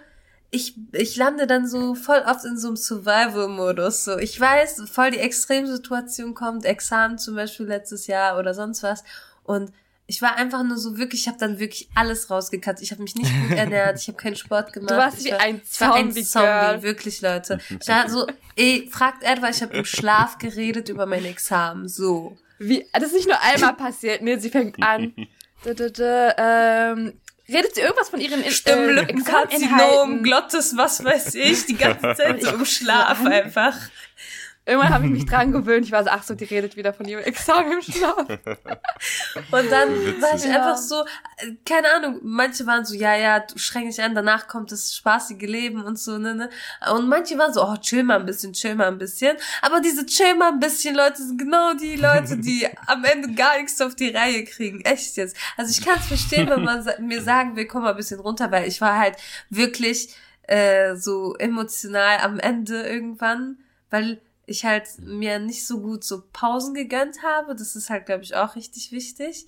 ich, 0.52 0.76
ich 0.92 1.16
lande 1.16 1.48
dann 1.48 1.68
so 1.68 1.96
voll 1.96 2.24
oft 2.28 2.46
in 2.46 2.58
so 2.58 2.68
einem 2.68 2.78
Survival-Modus. 2.78 4.06
So, 4.06 4.18
ich 4.18 4.40
weiß, 4.40 4.84
voll 4.92 5.12
die 5.12 5.20
Extremsituation 5.20 6.36
kommt, 6.36 6.64
Examen 6.66 7.18
zum 7.18 7.36
Beispiel 7.36 7.66
letztes 7.66 8.06
Jahr 8.06 8.38
oder 8.38 8.54
sonst 8.54 8.84
was. 8.84 9.04
Und 9.44 9.72
ich 10.06 10.22
war 10.22 10.36
einfach 10.36 10.64
nur 10.64 10.78
so 10.78 10.98
wirklich, 10.98 11.22
ich 11.22 11.28
habe 11.28 11.40
dann 11.40 11.58
wirklich 11.58 11.90
alles 11.96 12.30
rausgekatzt. 12.30 12.84
Ich 12.84 12.92
habe 12.92 13.02
mich 13.02 13.16
nicht 13.16 13.32
gut 13.32 13.52
ernährt, 13.58 14.00
ich 14.00 14.08
habe 14.08 14.18
keinen 14.18 14.36
Sport 14.36 14.74
gemacht. 14.74 14.92
Du 14.92 14.98
warst 14.98 15.20
ich 15.20 15.26
wie 15.26 15.32
war, 15.32 15.42
ein 15.42 15.62
Zombie, 15.64 16.20
ein 16.20 16.26
Zombie 16.26 16.84
wirklich, 16.84 17.22
Leute. 17.22 17.60
Ich 17.82 17.88
war 17.88 18.08
so, 18.08 18.28
ey, 18.56 18.88
fragt 18.92 19.24
Edward, 19.24 19.56
ich 19.56 19.62
habe 19.64 19.76
im 19.76 19.86
Schlaf 19.86 20.38
geredet 20.38 20.88
über 20.90 21.08
mein 21.08 21.26
Examen, 21.26 21.88
so. 21.88 22.38
Wie, 22.64 22.86
das 22.94 23.04
ist 23.04 23.14
nicht 23.14 23.28
nur 23.28 23.40
einmal 23.42 23.74
passiert, 23.74 24.22
ne? 24.22 24.40
Sie 24.40 24.50
fängt 24.50 24.82
an. 24.82 25.14
Da, 25.64 25.74
da, 25.74 25.90
da, 25.90 26.92
ähm, 26.92 27.14
redet 27.48 27.76
sie 27.76 27.82
irgendwas 27.82 28.10
von 28.10 28.20
ihren 28.20 28.44
äh, 28.44 29.24
Karzinom, 29.24 30.24
Glottes, 30.24 30.76
was 30.76 31.04
weiß 31.04 31.36
ich, 31.36 31.66
die 31.66 31.76
ganze 31.76 32.14
Zeit 32.18 32.42
so 32.42 32.50
im 32.50 32.66
Schlaf 32.66 33.26
einfach. 33.26 33.76
Irgendwann 34.66 34.94
habe 34.94 35.06
ich 35.06 35.12
mich 35.12 35.26
dran 35.30 35.52
gewöhnt. 35.52 35.86
Ich 35.86 35.92
war 35.92 36.04
so, 36.04 36.10
ach 36.10 36.24
so, 36.24 36.36
die 36.36 36.46
redet 36.46 36.78
wieder 36.78 36.94
von 36.94 37.06
ihrem 37.06 37.24
Examen 37.24 37.74
im 37.74 37.82
Schlaf. 37.82 38.18
Und 38.28 39.72
dann 39.72 39.90
war 40.22 40.36
ich 40.36 40.46
einfach 40.46 40.78
so, 40.78 41.04
keine 41.66 41.94
Ahnung, 41.94 42.20
manche 42.24 42.66
waren 42.66 42.86
so, 42.86 42.96
ja, 42.96 43.16
ja, 43.16 43.40
du 43.40 43.58
schränk 43.58 43.90
dich 43.90 44.02
an, 44.02 44.16
danach 44.16 44.48
kommt 44.48 44.72
das 44.72 44.96
spaßige 44.96 45.42
Leben 45.42 45.84
und 45.84 46.00
so, 46.00 46.18
ne, 46.18 46.36
ne. 46.36 46.50
Und 46.94 47.10
manche 47.10 47.38
waren 47.38 47.54
so, 47.54 47.64
oh, 47.64 47.76
chill 47.78 48.04
mal 48.04 48.20
ein 48.20 48.26
bisschen, 48.26 48.54
chill 48.54 48.76
mal 48.76 48.88
ein 48.88 48.98
bisschen. 48.98 49.36
Aber 49.62 49.82
diese 49.82 50.06
chill 50.06 50.36
mal 50.36 50.54
ein 50.54 50.60
bisschen 50.60 50.96
Leute 50.96 51.22
sind 51.24 51.38
genau 51.38 51.74
die 51.74 51.96
Leute, 51.96 52.38
die 52.38 52.68
am 52.88 53.04
Ende 53.04 53.34
gar 53.34 53.58
nichts 53.58 53.82
auf 53.82 53.96
die 53.96 54.10
Reihe 54.10 54.46
kriegen. 54.46 54.82
Echt 54.82 55.18
jetzt. 55.18 55.36
Also 55.58 55.72
ich 55.72 55.86
kann 55.86 56.00
es 56.00 56.08
verstehen, 56.08 56.50
wenn 56.50 56.64
man 56.64 56.88
mir 57.00 57.22
sagen 57.22 57.56
will, 57.56 57.66
komm 57.66 57.84
mal 57.84 57.92
ein 57.92 57.98
bisschen 57.98 58.20
runter, 58.20 58.52
weil 58.52 58.68
ich 58.68 58.80
war 58.80 58.98
halt 58.98 59.18
wirklich 59.50 60.16
äh, 60.44 60.96
so 60.96 61.36
emotional 61.36 62.20
am 62.20 62.40
Ende 62.40 62.84
irgendwann, 62.84 63.58
weil 63.90 64.22
ich 64.46 64.66
halt 64.66 64.88
mir 65.00 65.40
nicht 65.40 65.66
so 65.66 65.80
gut 65.82 66.04
so 66.04 66.24
Pausen 66.34 66.74
gegönnt 66.74 67.24
habe. 67.24 67.56
Das 67.56 67.76
ist 67.76 67.90
halt, 67.90 68.06
glaube 68.06 68.24
ich, 68.24 68.36
auch 68.36 68.56
richtig 68.56 68.92
wichtig. 68.92 69.48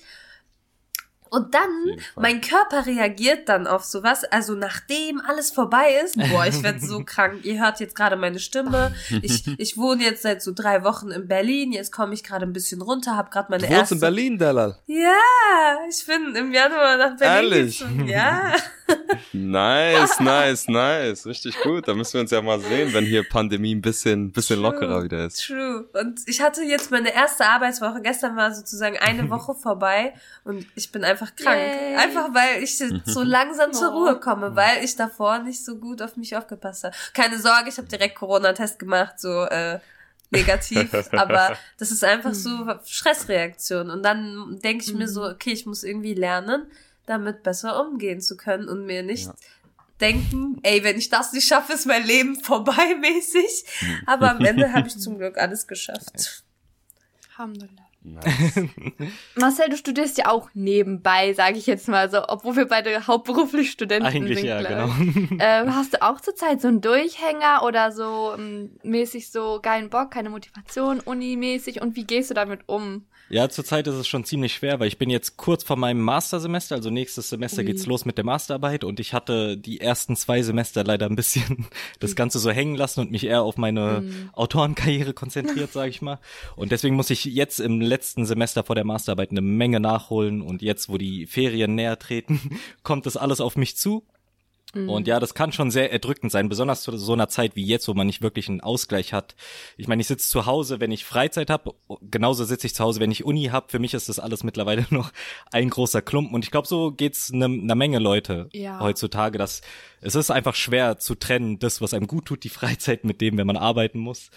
Und 1.29 1.53
dann, 1.53 1.69
mein 2.15 2.41
Körper 2.41 2.85
reagiert 2.85 3.49
dann 3.49 3.67
auf 3.67 3.83
sowas. 3.83 4.23
Also 4.25 4.53
nachdem 4.53 5.21
alles 5.21 5.51
vorbei 5.51 5.99
ist, 6.03 6.17
boah, 6.17 6.45
ich 6.45 6.61
werde 6.63 6.79
so 6.79 7.03
krank. 7.05 7.43
Ihr 7.43 7.59
hört 7.59 7.79
jetzt 7.79 7.95
gerade 7.95 8.15
meine 8.15 8.39
Stimme. 8.39 8.93
Ich, 9.21 9.45
ich 9.57 9.77
wohne 9.77 10.03
jetzt 10.03 10.21
seit 10.21 10.41
so 10.41 10.53
drei 10.53 10.83
Wochen 10.83 11.11
in 11.11 11.27
Berlin. 11.27 11.71
Jetzt 11.71 11.91
komme 11.91 12.13
ich 12.13 12.23
gerade 12.23 12.45
ein 12.45 12.53
bisschen 12.53 12.81
runter, 12.81 13.15
habe 13.15 13.29
gerade 13.29 13.51
meine 13.51 13.67
du 13.67 13.73
erste. 13.73 13.95
in 13.95 14.01
Berlin, 14.01 14.37
Dalal? 14.37 14.77
Ja, 14.87 15.77
ich 15.89 16.05
bin 16.05 16.35
im 16.35 16.53
Januar 16.53 16.97
nach 16.97 17.17
Berlin. 17.17 17.51
Ehrlich? 17.51 17.79
Gezogen. 17.79 18.07
Ja. 18.07 18.53
nice, 19.33 20.19
nice, 20.19 20.67
nice. 20.67 21.25
Richtig 21.25 21.59
gut. 21.61 21.87
Da 21.87 21.93
müssen 21.93 22.13
wir 22.13 22.21
uns 22.21 22.31
ja 22.31 22.41
mal 22.41 22.59
sehen, 22.59 22.93
wenn 22.93 23.05
hier 23.05 23.27
Pandemie 23.27 23.73
ein 23.73 23.81
bisschen, 23.81 24.31
bisschen 24.31 24.61
True, 24.61 24.71
lockerer 24.71 25.03
wieder 25.03 25.25
ist. 25.25 25.43
True. 25.45 25.87
Und 25.93 26.19
ich 26.27 26.41
hatte 26.41 26.61
jetzt 26.61 26.91
meine 26.91 27.13
erste 27.13 27.45
Arbeitswoche. 27.45 28.01
Gestern 28.01 28.35
war 28.35 28.53
sozusagen 28.53 28.97
eine 28.97 29.29
Woche 29.35 29.55
vorbei 29.55 30.13
und 30.43 30.65
ich 30.75 30.91
bin 30.91 31.03
einfach 31.03 31.14
krank. 31.19 31.57
Yay. 31.57 31.95
Einfach 31.95 32.33
weil 32.33 32.63
ich 32.63 32.77
so 32.77 33.23
langsam 33.23 33.73
zur 33.73 33.91
Ruhe 33.91 34.19
komme, 34.19 34.55
weil 34.55 34.83
ich 34.83 34.95
davor 34.95 35.39
nicht 35.39 35.63
so 35.63 35.77
gut 35.77 36.01
auf 36.01 36.17
mich 36.17 36.35
aufgepasst 36.35 36.83
habe. 36.83 36.95
Keine 37.13 37.39
Sorge, 37.39 37.69
ich 37.69 37.77
habe 37.77 37.87
direkt 37.87 38.15
Corona-Test 38.15 38.79
gemacht, 38.79 39.19
so 39.19 39.43
äh, 39.43 39.79
negativ, 40.31 40.93
aber 41.11 41.57
das 41.77 41.91
ist 41.91 42.03
einfach 42.03 42.33
so 42.33 42.49
Stressreaktion. 42.85 43.89
Und 43.89 44.03
dann 44.03 44.59
denke 44.61 44.83
ich 44.85 44.93
mir 44.93 45.07
so, 45.07 45.21
mhm. 45.21 45.33
okay, 45.33 45.51
ich 45.51 45.65
muss 45.65 45.83
irgendwie 45.83 46.13
lernen, 46.13 46.67
damit 47.05 47.43
besser 47.43 47.79
umgehen 47.85 48.21
zu 48.21 48.37
können 48.37 48.67
und 48.67 48.85
mir 48.85 49.03
nicht 49.03 49.27
ja. 49.27 49.35
denken, 50.01 50.59
ey, 50.63 50.83
wenn 50.83 50.97
ich 50.97 51.09
das 51.09 51.33
nicht 51.33 51.47
schaffe, 51.47 51.73
ist 51.73 51.85
mein 51.85 52.05
Leben 52.05 52.41
vorbei 52.41 52.95
mäßig. 52.99 53.65
Aber 54.05 54.31
am 54.31 54.43
Ende 54.43 54.73
habe 54.73 54.87
ich 54.87 54.97
zum 54.99 55.17
Glück 55.17 55.37
alles 55.37 55.67
geschafft. 55.67 56.43
Alhamdulillah. 57.31 57.84
Nice. 58.05 58.61
Marcel, 59.35 59.69
du 59.69 59.77
studierst 59.77 60.19
ja 60.19 60.27
auch 60.27 60.49
nebenbei, 60.53 61.33
sage 61.33 61.57
ich 61.57 61.65
jetzt 61.65 61.87
mal 61.87 62.09
so, 62.11 62.27
obwohl 62.27 62.55
wir 62.55 62.67
beide 62.67 63.07
hauptberuflich 63.07 63.71
Studenten 63.71 64.05
Eigentlich 64.05 64.41
sind. 64.41 64.49
Eigentlich 64.51 64.69
ja, 64.69 64.85
genau. 64.85 65.39
Ähm, 65.39 65.75
hast 65.75 65.93
du 65.93 66.01
auch 66.03 66.21
zurzeit 66.21 66.61
so 66.61 66.67
einen 66.67 66.81
Durchhänger 66.81 67.63
oder 67.63 67.91
so 67.91 68.33
ähm, 68.37 68.77
mäßig 68.83 69.31
so 69.31 69.59
geilen 69.61 69.89
Bock, 69.89 70.11
keine 70.11 70.29
Motivation, 70.29 70.99
Uni-mäßig 70.99 71.81
und 71.81 71.95
wie 71.95 72.05
gehst 72.05 72.29
du 72.29 72.35
damit 72.35 72.61
um? 72.67 73.05
Ja, 73.27 73.49
zurzeit 73.49 73.87
ist 73.87 73.95
es 73.95 74.07
schon 74.07 74.23
ziemlich 74.23 74.53
schwer, 74.53 74.79
weil 74.79 74.87
ich 74.87 74.99
bin 74.99 75.09
jetzt 75.09 75.35
kurz 75.35 75.63
vor 75.63 75.77
meinem 75.77 76.01
Mastersemester, 76.01 76.75
also 76.75 76.91
nächstes 76.91 77.29
Semester 77.29 77.63
mhm. 77.63 77.67
geht's 77.67 77.87
los 77.87 78.05
mit 78.05 78.17
der 78.17 78.25
Masterarbeit 78.25 78.83
und 78.83 78.99
ich 78.99 79.13
hatte 79.13 79.57
die 79.57 79.81
ersten 79.81 80.15
zwei 80.15 80.43
Semester 80.43 80.83
leider 80.83 81.07
ein 81.07 81.15
bisschen 81.15 81.67
das 81.99 82.15
Ganze 82.15 82.37
so 82.37 82.51
hängen 82.51 82.75
lassen 82.75 82.99
und 82.99 83.11
mich 83.11 83.25
eher 83.25 83.41
auf 83.41 83.57
meine 83.57 84.01
mhm. 84.01 84.29
Autorenkarriere 84.33 85.13
konzentriert, 85.13 85.71
sage 85.73 85.89
ich 85.89 86.03
mal. 86.03 86.19
Und 86.55 86.71
deswegen 86.71 86.95
muss 86.95 87.09
ich 87.09 87.25
jetzt 87.25 87.59
im 87.59 87.81
letzten 87.81 88.25
Semester 88.25 88.63
vor 88.63 88.75
der 88.75 88.85
Masterarbeit 88.85 89.31
eine 89.31 89.41
Menge 89.41 89.79
nachholen 89.79 90.41
und 90.41 90.61
jetzt, 90.61 90.87
wo 90.89 90.99
die 90.99 91.25
Ferien 91.25 91.73
näher 91.73 91.97
treten, 91.97 92.59
kommt 92.83 93.07
das 93.07 93.17
alles 93.17 93.41
auf 93.41 93.55
mich 93.55 93.75
zu. 93.75 94.03
Mhm. 94.75 94.89
Und 94.89 95.07
ja, 95.07 95.19
das 95.19 95.33
kann 95.33 95.51
schon 95.51 95.71
sehr 95.71 95.91
erdrückend 95.91 96.31
sein, 96.31 96.49
besonders 96.49 96.83
zu 96.83 96.95
so 96.97 97.13
einer 97.13 97.29
Zeit 97.29 97.55
wie 97.55 97.65
jetzt, 97.65 97.87
wo 97.87 97.93
man 97.93 98.07
nicht 98.07 98.21
wirklich 98.21 98.49
einen 98.49 98.61
Ausgleich 98.61 99.13
hat. 99.13 99.35
Ich 99.77 99.87
meine, 99.87 100.01
ich 100.01 100.07
sitze 100.07 100.29
zu 100.29 100.45
Hause, 100.45 100.79
wenn 100.79 100.91
ich 100.91 101.05
Freizeit 101.05 101.49
habe, 101.49 101.73
genauso 102.11 102.43
sitze 102.43 102.67
ich 102.67 102.75
zu 102.75 102.83
Hause, 102.83 102.99
wenn 102.99 103.11
ich 103.11 103.23
Uni 103.23 103.45
habe. 103.45 103.67
Für 103.69 103.79
mich 103.79 103.93
ist 103.93 104.09
das 104.09 104.19
alles 104.19 104.43
mittlerweile 104.43 104.85
noch 104.91 105.11
ein 105.51 105.69
großer 105.69 106.01
Klumpen. 106.01 106.35
Und 106.35 106.43
ich 106.43 106.51
glaube, 106.51 106.67
so 106.67 106.91
geht's 106.91 107.31
einer 107.33 107.47
ne 107.47 107.75
Menge 107.75 107.99
Leute 107.99 108.49
Ja. 108.53 108.79
heutzutage, 108.79 109.37
dass 109.37 109.61
es 110.01 110.13
ist 110.13 110.29
einfach 110.29 110.53
schwer 110.53 110.99
zu 110.99 111.15
trennen, 111.15 111.57
das, 111.57 111.81
was 111.81 111.93
einem 111.93 112.05
gut 112.05 112.25
tut, 112.25 112.43
die 112.43 112.49
Freizeit 112.59 113.05
mit 113.05 113.21
dem, 113.21 113.37
wenn 113.37 113.47
man 113.47 113.57
arbeiten 113.57 113.97
muss. 113.99 114.29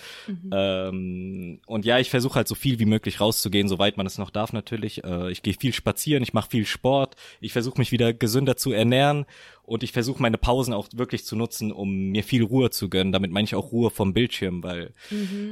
Ähm, 0.51 1.61
und 1.67 1.85
ja, 1.85 1.99
ich 1.99 2.11
versuche 2.11 2.37
halt 2.37 2.49
so 2.49 2.55
viel 2.55 2.79
wie 2.79 2.87
möglich 2.87 3.21
rauszugehen, 3.21 3.69
soweit 3.69 3.97
man 3.97 4.07
es 4.07 4.19
noch 4.19 4.31
darf 4.31 4.53
natürlich. 4.53 5.05
Äh, 5.05 5.31
ich 5.31 5.43
gehe 5.43 5.55
viel 5.55 5.73
spazieren, 5.73 6.23
ich 6.23 6.33
mache 6.33 6.51
viel 6.51 6.67
Sport, 6.67 7.17
ich 7.41 7.53
versuche 7.53 7.79
mich 7.79 7.93
wieder 7.93 8.13
gesünder 8.13 8.57
zu 8.57 8.73
ernähren 8.73 9.27
und 9.69 9.83
ich 9.83 9.93
versuche 9.93 10.23
meine 10.23 10.39
Pausen 10.39 10.73
auch 10.73 10.89
wirklich 10.95 11.25
zu 11.27 11.37
nutzen, 11.37 11.73
um 11.73 12.09
mir 12.09 12.25
viel 12.25 12.43
Ruhe 12.43 12.71
zu 12.71 12.89
gönnen. 12.89 13.13
Damit 13.13 13.31
meine 13.31 13.45
ich 13.45 13.55
auch 13.55 13.71
Ruhe 13.71 13.91
vom 13.91 14.15
Bildschirm, 14.15 14.63
weil 14.63 14.95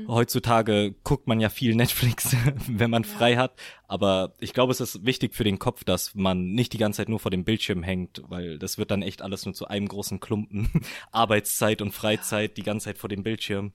heutzutage 0.08 0.94
guckt 1.04 1.26
man 1.26 1.38
ja 1.38 1.50
viel 1.50 1.74
Netflix, 1.76 2.34
wenn 2.66 2.90
man 2.90 3.04
frei 3.04 3.36
hat. 3.36 3.52
Aber 3.88 4.34
ich 4.40 4.54
glaube, 4.54 4.72
es 4.72 4.80
ist 4.80 5.04
wichtig 5.04 5.34
für 5.34 5.44
den 5.44 5.58
Kopf, 5.58 5.84
dass 5.84 6.14
man 6.14 6.52
nicht 6.52 6.72
die 6.72 6.78
ganze 6.78 6.98
Zeit 6.98 7.08
nur 7.10 7.20
vor 7.20 7.30
dem 7.30 7.44
Bildschirm 7.44 7.82
hängt, 7.82 8.22
weil 8.28 8.58
das 8.58 8.78
wird 8.78 8.90
dann 8.90 9.02
echt 9.02 9.20
alles 9.20 9.44
nur 9.44 9.54
zu 9.54 9.68
einem 9.68 9.86
großen 9.86 10.18
Klumpen. 10.18 10.70
Arbeitszeit 11.12 11.82
und 11.82 11.92
Freizeit, 11.92 12.56
die 12.56 12.62
ganze 12.62 12.86
Zeit 12.86 12.98
vor 12.98 13.08
dem 13.08 13.22
Bildschirm. 13.22 13.72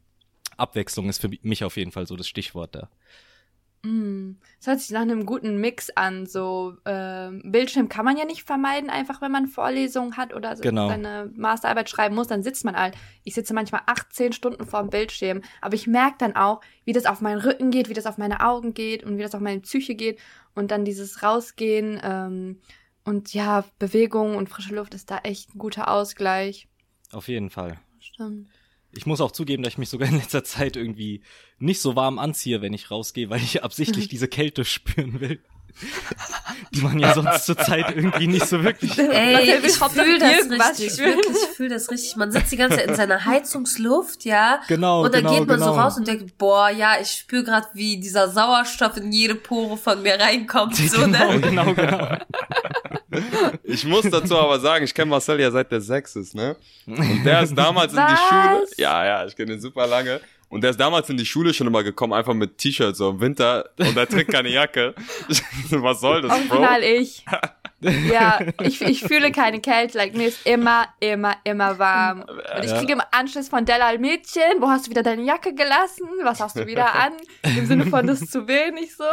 Abwechslung 0.57 1.07
ist 1.07 1.21
für 1.21 1.29
mich 1.43 1.63
auf 1.63 1.77
jeden 1.77 1.91
Fall 1.91 2.07
so 2.07 2.15
das 2.15 2.27
Stichwort 2.27 2.75
da. 2.75 2.89
Es 3.83 4.67
hört 4.67 4.79
sich 4.79 4.91
nach 4.91 5.01
einem 5.01 5.25
guten 5.25 5.59
Mix 5.59 5.89
an. 5.91 6.27
So 6.27 6.75
ähm, 6.85 7.41
Bildschirm 7.51 7.89
kann 7.89 8.05
man 8.05 8.15
ja 8.15 8.25
nicht 8.25 8.43
vermeiden, 8.43 8.89
einfach 8.91 9.21
wenn 9.21 9.31
man 9.31 9.47
Vorlesungen 9.47 10.17
hat 10.17 10.33
oder 10.35 10.55
so 10.55 10.61
Genau. 10.61 10.87
seine 10.87 11.31
Masterarbeit 11.35 11.89
schreiben 11.89 12.13
muss, 12.15 12.27
dann 12.27 12.43
sitzt 12.43 12.63
man 12.63 12.75
halt. 12.75 12.95
Ich 13.23 13.33
sitze 13.33 13.53
manchmal 13.55 13.81
18 13.87 14.33
Stunden 14.33 14.65
vorm 14.65 14.89
Bildschirm, 14.91 15.41
aber 15.61 15.73
ich 15.73 15.87
merke 15.87 16.17
dann 16.19 16.35
auch, 16.35 16.61
wie 16.85 16.93
das 16.93 17.05
auf 17.07 17.21
meinen 17.21 17.41
Rücken 17.41 17.71
geht, 17.71 17.89
wie 17.89 17.93
das 17.95 18.05
auf 18.05 18.19
meine 18.19 18.41
Augen 18.45 18.73
geht 18.75 19.03
und 19.03 19.17
wie 19.17 19.23
das 19.23 19.33
auf 19.33 19.41
meine 19.41 19.61
Psyche 19.61 19.95
geht 19.95 20.19
und 20.53 20.69
dann 20.69 20.85
dieses 20.85 21.23
Rausgehen 21.23 21.99
ähm, 22.03 22.61
und 23.03 23.33
ja, 23.33 23.65
Bewegung 23.79 24.35
und 24.35 24.47
frische 24.49 24.75
Luft 24.75 24.93
ist 24.93 25.09
da 25.09 25.17
echt 25.23 25.55
ein 25.55 25.57
guter 25.57 25.89
Ausgleich. 25.89 26.67
Auf 27.11 27.27
jeden 27.27 27.49
Fall. 27.49 27.79
Stimmt. 27.99 28.47
Ich 28.93 29.05
muss 29.05 29.21
auch 29.21 29.31
zugeben, 29.31 29.63
dass 29.63 29.73
ich 29.73 29.77
mich 29.77 29.89
sogar 29.89 30.09
in 30.09 30.15
letzter 30.15 30.43
Zeit 30.43 30.75
irgendwie 30.75 31.21
nicht 31.59 31.79
so 31.79 31.95
warm 31.95 32.19
anziehe, 32.19 32.61
wenn 32.61 32.73
ich 32.73 32.91
rausgehe, 32.91 33.29
weil 33.29 33.41
ich 33.41 33.63
absichtlich 33.63 34.07
diese 34.09 34.27
Kälte 34.27 34.65
spüren 34.65 35.19
will. 35.19 35.39
Die 36.71 36.81
man 36.81 36.99
ja 36.99 37.13
sonst 37.13 37.45
zur 37.45 37.57
Zeit 37.57 37.95
irgendwie 37.95 38.27
nicht 38.27 38.47
so 38.47 38.63
wirklich. 38.63 38.97
Ey, 38.97 39.57
ich 39.65 39.73
fühle 39.75 40.19
das 40.19 40.49
richtig, 40.49 40.97
wirklich, 40.97 41.37
ich 41.49 41.55
fühle 41.55 41.69
das 41.69 41.89
richtig. 41.91 42.15
Man 42.15 42.31
sitzt 42.31 42.51
die 42.51 42.57
ganze 42.57 42.77
Zeit 42.77 42.87
in 42.87 42.95
seiner 42.95 43.25
Heizungsluft, 43.25 44.25
ja. 44.25 44.61
Genau, 44.67 45.03
Und 45.03 45.13
dann 45.13 45.23
genau, 45.23 45.39
geht 45.39 45.47
man 45.47 45.59
so 45.59 45.65
genau. 45.71 45.81
raus 45.81 45.97
und 45.97 46.07
denkt, 46.07 46.37
boah, 46.37 46.69
ja, 46.69 46.95
ich 47.01 47.11
spüre 47.11 47.43
gerade, 47.43 47.67
wie 47.73 47.99
dieser 47.99 48.29
Sauerstoff 48.29 48.97
in 48.97 49.11
jede 49.11 49.35
Pore 49.35 49.77
von 49.77 50.01
mir 50.01 50.19
reinkommt. 50.19 50.75
So, 50.91 51.01
Genau, 51.01 51.31
ne? 51.33 51.39
genau, 51.41 51.73
genau. 51.73 52.17
Ich 53.63 53.85
muss 53.85 54.09
dazu 54.09 54.37
aber 54.37 54.59
sagen, 54.59 54.83
ich 54.85 54.93
kenne 54.93 55.09
Marcel 55.09 55.39
ja 55.39 55.51
seit 55.51 55.71
der 55.71 55.81
sechs 55.81 56.15
ist, 56.15 56.33
ne? 56.35 56.55
Und 56.85 57.23
der 57.23 57.43
ist 57.43 57.55
damals 57.55 57.93
in 57.93 57.99
die 57.99 58.03
Was? 58.03 58.19
Schule. 58.19 58.67
Ja, 58.77 59.05
ja, 59.05 59.25
ich 59.25 59.35
kenne 59.35 59.53
ihn 59.53 59.61
super 59.61 59.87
lange. 59.87 60.21
Und 60.51 60.61
der 60.61 60.71
ist 60.71 60.79
damals 60.79 61.09
in 61.09 61.15
die 61.15 61.25
Schule 61.25 61.53
schon 61.53 61.65
immer 61.67 61.81
gekommen, 61.81 62.11
einfach 62.11 62.33
mit 62.33 62.57
T-Shirt 62.57 62.95
so 62.95 63.11
im 63.11 63.21
Winter 63.21 63.69
und 63.79 63.95
er 63.95 64.05
trägt 64.05 64.31
keine 64.31 64.49
Jacke. 64.49 64.93
Was 65.69 66.01
soll 66.01 66.21
das, 66.21 66.29
Bro? 66.47 66.57
Original 66.57 66.83
ich. 66.83 67.25
Ja, 67.81 68.39
ich, 68.61 68.81
ich 68.81 69.01
fühle 69.01 69.31
keine 69.31 69.59
Kälte. 69.59 69.97
Like, 69.97 70.15
mir 70.15 70.27
ist 70.27 70.45
immer, 70.45 70.87
immer, 70.99 71.35
immer 71.43 71.79
warm. 71.79 72.21
Und 72.21 72.65
ich 72.65 72.73
kriege 72.75 72.93
im 72.93 73.01
Anschluss 73.11 73.49
von 73.49 73.65
Della 73.65 73.97
Mädchen, 73.97 74.59
wo 74.59 74.69
hast 74.69 74.85
du 74.85 74.91
wieder 74.91 75.03
deine 75.03 75.23
Jacke 75.23 75.53
gelassen? 75.53 76.07
Was 76.23 76.39
hast 76.39 76.57
du 76.57 76.67
wieder 76.67 76.95
an? 76.95 77.13
Im 77.43 77.65
Sinne 77.65 77.85
von, 77.85 78.05
das 78.05 78.21
ist 78.21 78.31
zu 78.31 78.47
wenig 78.47 78.95
so. 78.95 79.03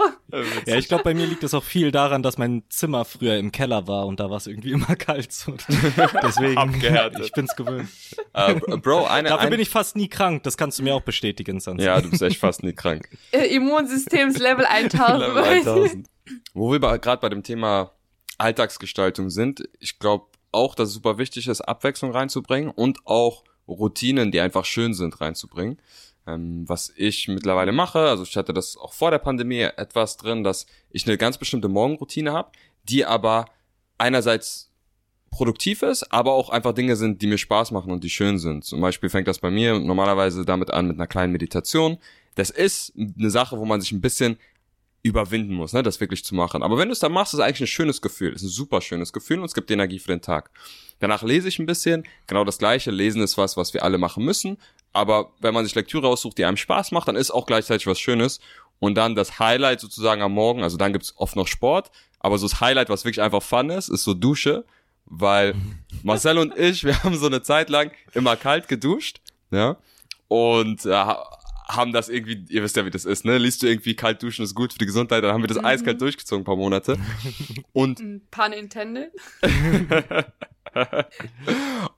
Ja, 0.66 0.76
ich 0.76 0.88
glaube, 0.88 1.04
bei 1.04 1.14
mir 1.14 1.26
liegt 1.26 1.42
es 1.42 1.54
auch 1.54 1.64
viel 1.64 1.90
daran, 1.90 2.22
dass 2.22 2.38
mein 2.38 2.62
Zimmer 2.68 3.04
früher 3.04 3.36
im 3.36 3.52
Keller 3.52 3.86
war 3.88 4.06
und 4.06 4.20
da 4.20 4.30
war 4.30 4.36
es 4.36 4.46
irgendwie 4.46 4.72
immer 4.72 4.96
kalt. 4.96 5.32
So. 5.32 5.54
Deswegen, 6.22 6.58
Abgehärtet. 6.58 7.24
ich 7.24 7.32
bin's 7.32 7.56
gewöhnt. 7.56 7.88
Äh, 8.34 8.54
Bro, 8.54 9.06
eine, 9.06 9.30
Dafür 9.30 9.44
ein, 9.44 9.50
bin 9.50 9.60
ich 9.60 9.70
fast 9.70 9.96
nie 9.96 10.08
krank. 10.08 10.42
Das 10.42 10.56
kannst 10.56 10.78
du 10.78 10.82
mir 10.82 10.94
auch 10.94 11.02
bestätigen, 11.02 11.60
Sansa. 11.60 11.84
Ja, 11.84 12.00
du 12.00 12.10
bist 12.10 12.22
echt 12.22 12.38
fast 12.38 12.62
nie 12.62 12.72
krank. 12.72 13.08
Immunsystems 13.32 14.38
Level 14.38 14.66
1000. 14.66 15.18
Level 15.20 15.44
1000. 15.44 16.06
Wo 16.54 16.70
wir 16.70 16.78
gerade 16.98 17.20
bei 17.20 17.28
dem 17.28 17.42
Thema 17.42 17.92
Alltagsgestaltung 18.38 19.30
sind, 19.30 19.68
ich 19.78 19.98
glaube 19.98 20.26
auch, 20.52 20.74
dass 20.74 20.88
es 20.88 20.94
super 20.94 21.18
wichtig 21.18 21.48
ist, 21.48 21.60
Abwechslung 21.60 22.12
reinzubringen 22.12 22.70
und 22.70 23.06
auch 23.06 23.44
Routinen, 23.66 24.30
die 24.30 24.40
einfach 24.40 24.64
schön 24.64 24.94
sind, 24.94 25.20
reinzubringen. 25.20 25.78
Ähm, 26.26 26.68
was 26.68 26.92
ich 26.96 27.28
mittlerweile 27.28 27.72
mache, 27.72 28.00
also 28.00 28.22
ich 28.22 28.36
hatte 28.36 28.52
das 28.52 28.76
auch 28.76 28.92
vor 28.92 29.10
der 29.10 29.18
Pandemie 29.18 29.60
etwas 29.60 30.16
drin, 30.16 30.44
dass 30.44 30.66
ich 30.90 31.06
eine 31.06 31.18
ganz 31.18 31.38
bestimmte 31.38 31.68
Morgenroutine 31.68 32.32
habe, 32.32 32.52
die 32.84 33.04
aber 33.04 33.46
einerseits 33.98 34.70
produktiv 35.30 35.82
ist, 35.82 36.10
aber 36.12 36.32
auch 36.32 36.50
einfach 36.50 36.72
Dinge 36.72 36.96
sind, 36.96 37.20
die 37.20 37.26
mir 37.26 37.38
Spaß 37.38 37.70
machen 37.70 37.92
und 37.92 38.04
die 38.04 38.10
schön 38.10 38.38
sind. 38.38 38.64
Zum 38.64 38.80
Beispiel 38.80 39.10
fängt 39.10 39.28
das 39.28 39.38
bei 39.38 39.50
mir 39.50 39.78
normalerweise 39.78 40.44
damit 40.44 40.70
an 40.70 40.86
mit 40.86 40.96
einer 40.96 41.06
kleinen 41.06 41.32
Meditation. 41.32 41.98
Das 42.34 42.50
ist 42.50 42.92
eine 42.96 43.30
Sache, 43.30 43.58
wo 43.58 43.64
man 43.64 43.80
sich 43.80 43.92
ein 43.92 44.00
bisschen 44.00 44.38
überwinden 45.02 45.54
muss, 45.54 45.72
ne, 45.72 45.82
das 45.82 46.00
wirklich 46.00 46.24
zu 46.24 46.34
machen. 46.34 46.62
Aber 46.62 46.76
wenn 46.76 46.88
du 46.88 46.92
es 46.92 46.98
dann 46.98 47.12
machst, 47.12 47.32
ist 47.32 47.40
es 47.40 47.44
eigentlich 47.44 47.60
ein 47.60 47.66
schönes 47.68 48.02
Gefühl. 48.02 48.32
Es 48.32 48.42
ist 48.42 48.48
ein 48.48 48.52
super 48.52 48.80
schönes 48.80 49.12
Gefühl 49.12 49.38
und 49.38 49.44
es 49.44 49.54
gibt 49.54 49.70
Energie 49.70 49.98
für 49.98 50.08
den 50.08 50.22
Tag. 50.22 50.50
Danach 50.98 51.22
lese 51.22 51.48
ich 51.48 51.58
ein 51.58 51.66
bisschen. 51.66 52.04
Genau 52.26 52.44
das 52.44 52.58
Gleiche. 52.58 52.90
Lesen 52.90 53.22
ist 53.22 53.38
was, 53.38 53.56
was 53.56 53.74
wir 53.74 53.84
alle 53.84 53.98
machen 53.98 54.24
müssen. 54.24 54.58
Aber 54.92 55.32
wenn 55.40 55.54
man 55.54 55.64
sich 55.64 55.74
Lektüre 55.74 56.08
aussucht, 56.08 56.38
die 56.38 56.44
einem 56.44 56.56
Spaß 56.56 56.90
macht, 56.92 57.08
dann 57.08 57.16
ist 57.16 57.30
auch 57.30 57.46
gleichzeitig 57.46 57.86
was 57.86 58.00
Schönes. 58.00 58.40
Und 58.80 58.96
dann 58.96 59.14
das 59.14 59.38
Highlight 59.38 59.80
sozusagen 59.80 60.22
am 60.22 60.32
Morgen, 60.32 60.62
also 60.62 60.76
dann 60.76 60.92
gibt's 60.92 61.14
oft 61.16 61.36
noch 61.36 61.48
Sport, 61.48 61.90
aber 62.20 62.38
so 62.38 62.48
das 62.48 62.60
Highlight, 62.60 62.88
was 62.88 63.04
wirklich 63.04 63.22
einfach 63.22 63.42
Fun 63.42 63.70
ist, 63.70 63.88
ist 63.88 64.04
so 64.04 64.14
Dusche, 64.14 64.64
weil 65.04 65.54
Marcel 66.02 66.38
und 66.38 66.56
ich, 66.56 66.84
wir 66.84 67.02
haben 67.02 67.16
so 67.16 67.26
eine 67.26 67.42
Zeit 67.42 67.70
lang 67.70 67.90
immer 68.14 68.36
kalt 68.36 68.68
geduscht, 68.68 69.20
ja, 69.50 69.76
und 70.28 70.84
äh, 70.84 71.04
haben 71.68 71.92
das 71.92 72.08
irgendwie, 72.08 72.44
ihr 72.48 72.62
wisst 72.62 72.76
ja, 72.76 72.86
wie 72.86 72.90
das 72.90 73.04
ist, 73.04 73.24
ne? 73.24 73.36
Liest 73.38 73.62
du 73.62 73.66
irgendwie 73.66 73.94
kalt 73.94 74.22
duschen 74.22 74.44
ist 74.44 74.54
gut 74.54 74.72
für 74.72 74.78
die 74.78 74.86
Gesundheit, 74.86 75.22
dann 75.22 75.32
haben 75.32 75.42
wir 75.42 75.48
das 75.48 75.62
eiskalt 75.62 76.00
durchgezogen 76.00 76.42
ein 76.42 76.44
paar 76.44 76.56
Monate. 76.56 76.98
Und 77.72 77.98
Pun 78.30 78.52
intended. 78.52 79.12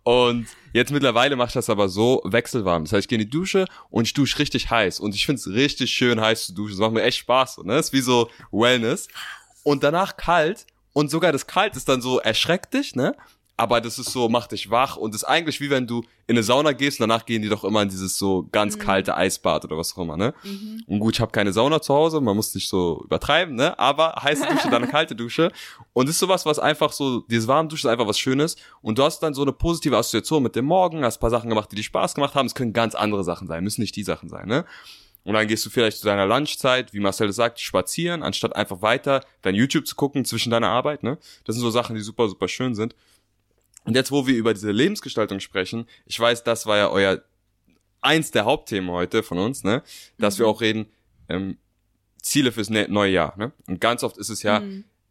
Und 0.03 0.47
jetzt 0.73 0.93
mittlerweile 0.93 1.37
mache 1.37 1.49
ich 1.49 1.55
das 1.55 1.71
aber 1.71 1.89
so 1.89 2.23
wechselwarm. 2.25 2.85
Das 2.85 2.93
heißt, 2.93 3.05
ich 3.05 3.09
gehe 3.09 3.19
in 3.19 3.25
die 3.25 3.31
Dusche 3.31 3.67
und 3.91 4.07
ich 4.07 4.15
dusche 4.15 4.39
richtig 4.39 4.71
heiß. 4.71 5.01
Und 5.01 5.15
ich 5.15 5.27
finde 5.27 5.41
es 5.41 5.49
richtig 5.49 5.91
schön 5.91 6.21
heiß 6.21 6.47
zu 6.47 6.55
duschen. 6.55 6.73
Das 6.73 6.81
macht 6.81 6.93
mir 6.93 7.03
echt 7.03 7.19
Spaß. 7.19 7.59
Ne? 7.59 7.75
Das 7.75 7.87
ist 7.87 7.93
wie 7.93 8.01
so 8.01 8.31
Wellness. 8.53 9.09
Und 9.63 9.83
danach 9.83 10.17
kalt. 10.17 10.67
Und 10.93 11.11
sogar 11.11 11.33
das 11.33 11.47
Kalt 11.47 11.77
ist 11.77 11.89
dann 11.89 12.01
so 12.01 12.19
erschreckt 12.19 12.75
dich, 12.75 12.97
ne? 12.97 13.15
Aber 13.61 13.83
das 13.83 13.99
ist 13.99 14.11
so, 14.11 14.31
macht 14.31 14.53
dich 14.53 14.71
wach 14.71 14.97
und 14.97 15.15
ist 15.15 15.25
eigentlich 15.25 15.61
wie 15.61 15.69
wenn 15.69 15.87
du 15.87 16.01
in 16.27 16.35
eine 16.35 16.43
Sauna 16.43 16.73
gehst 16.73 16.99
und 16.99 17.07
danach 17.07 17.27
gehen 17.27 17.43
die 17.43 17.51
doch 17.51 17.63
immer 17.63 17.83
in 17.83 17.91
dieses 17.91 18.17
so 18.17 18.49
ganz 18.53 18.79
kalte 18.79 19.15
Eisbad 19.15 19.67
oder 19.67 19.77
was 19.77 19.93
auch 19.93 19.99
immer, 19.99 20.17
ne? 20.17 20.33
Und 20.87 20.99
gut, 20.99 21.17
ich 21.17 21.21
habe 21.21 21.31
keine 21.31 21.53
Sauna 21.53 21.83
zu 21.83 21.93
Hause, 21.93 22.23
man 22.23 22.37
muss 22.37 22.55
nicht 22.55 22.71
so 22.71 23.03
übertreiben, 23.05 23.55
ne? 23.55 23.79
Aber 23.79 24.15
heiße 24.23 24.47
Dusche, 24.47 24.71
dann 24.71 24.85
eine 24.85 24.89
kalte 24.91 25.15
Dusche. 25.15 25.53
Und 25.93 26.09
das 26.09 26.15
ist 26.15 26.21
sowas, 26.21 26.47
was 26.47 26.59
einfach 26.59 26.91
so, 26.91 27.21
dieses 27.29 27.49
warme 27.49 27.69
Duschen 27.69 27.89
ist 27.89 27.93
einfach 27.93 28.07
was 28.07 28.19
Schönes. 28.19 28.57
Und 28.81 28.97
du 28.97 29.03
hast 29.03 29.21
dann 29.21 29.35
so 29.35 29.43
eine 29.43 29.53
positive 29.53 29.95
Assoziation 29.95 30.43
mit 30.43 30.57
dem 30.57 30.65
Morgen, 30.65 31.05
hast 31.05 31.19
ein 31.19 31.21
paar 31.21 31.29
Sachen 31.29 31.51
gemacht, 31.51 31.71
die 31.71 31.77
dir 31.77 31.83
Spaß 31.83 32.15
gemacht 32.15 32.35
haben. 32.35 32.47
Es 32.47 32.55
können 32.55 32.73
ganz 32.73 32.95
andere 32.95 33.25
Sachen 33.25 33.47
sein, 33.47 33.63
müssen 33.63 33.83
nicht 33.83 33.95
die 33.95 34.05
Sachen 34.05 34.31
sein, 34.31 34.49
ne? 34.49 34.65
Und 35.25 35.35
dann 35.35 35.47
gehst 35.47 35.67
du 35.67 35.71
vielleicht 35.71 35.99
zu 35.99 36.07
deiner 36.07 36.25
Lunchzeit, 36.25 36.95
wie 36.95 37.01
Marcel 37.01 37.31
sagt, 37.31 37.61
spazieren, 37.61 38.23
anstatt 38.23 38.57
einfach 38.57 38.81
weiter 38.81 39.23
dein 39.43 39.55
YouTube 39.55 39.87
zu 39.87 39.95
gucken 39.95 40.25
zwischen 40.25 40.51
deiner 40.51 40.71
Arbeit, 40.71 41.03
ne? 41.03 41.19
Das 41.45 41.57
sind 41.57 41.63
so 41.63 41.71
Sachen, 41.71 41.95
die 41.95 42.01
super, 42.01 42.27
super 42.27 42.49
schön 42.49 42.75
sind. 42.75 42.95
Und 43.85 43.97
jetzt, 43.97 44.13
wo 44.13 44.27
wir 44.27 44.37
über 44.37 44.55
diese 44.55 44.71
Lebensgestaltung 44.71 45.41
sprechen, 45.41 45.87
ich 46.07 46.19
weiß, 46.19 46.45
das 46.45 46.67
war 46.67 46.77
ja 46.77 46.91
euer 46.91 47.23
eins 48.01 48.31
der 48.31 48.45
Hauptthemen 48.45 48.91
heute 48.91 49.23
von 49.23 49.39
uns, 49.39 49.65
ne? 49.65 49.83
Dass 50.19 50.39
wir 50.39 50.47
auch 50.47 50.61
reden, 50.61 50.87
ähm, 51.29 51.59
Ziele 52.23 52.53
fürs 52.53 52.71
ne 52.71 52.87
neue 52.89 53.13
Jahr, 53.13 53.37
ne? 53.37 53.53
Und 53.67 53.81
ganz 53.81 54.03
oft 54.03 54.19
ist 54.19 54.29
es 54.29 54.43
ja, 54.43 54.63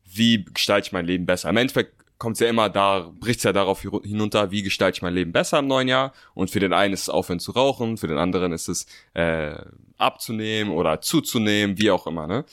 wie 0.06 0.44
gestalte 0.44 0.88
ich 0.88 0.92
mein 0.92 1.06
Leben 1.06 1.26
besser? 1.26 1.50
Im 1.50 1.58
Endeffekt 1.58 1.94
kommt 2.18 2.36
es 2.36 2.42
ja 2.42 2.48
immer 2.48 2.70
da, 2.70 3.12
bricht 3.20 3.40
es 3.40 3.44
ja 3.44 3.54
darauf 3.54 3.82
hinunter, 3.82 4.52
wie 4.52 4.62
gestalte 4.62 4.98
ich 4.98 5.02
mein 5.02 5.14
Leben 5.14 5.32
besser 5.32 5.60
im 5.60 5.68
neuen 5.68 5.88
Jahr? 5.88 6.14
Und 6.34 6.50
für 6.50 6.60
den 6.60 6.74
einen 6.74 6.94
ist 6.94 7.04
es 7.04 7.10
aufhören 7.10 7.40
zu 7.40 7.52
rauchen, 7.52 7.98
für 7.98 8.08
den 8.08 8.18
anderen 8.18 8.52
ist 8.52 8.68
es 8.68 8.86
äh, 9.14 9.56
abzunehmen 9.98 10.74
oder 10.74 11.02
zuzunehmen, 11.02 11.78
wie 11.78 11.92
auch 11.92 12.08
immer, 12.08 12.28
ne? 12.28 12.46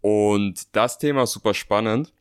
Und 0.00 0.74
das 0.74 0.98
Thema 0.98 1.24
ist 1.24 1.32
super 1.32 1.52
spannend 1.52 2.12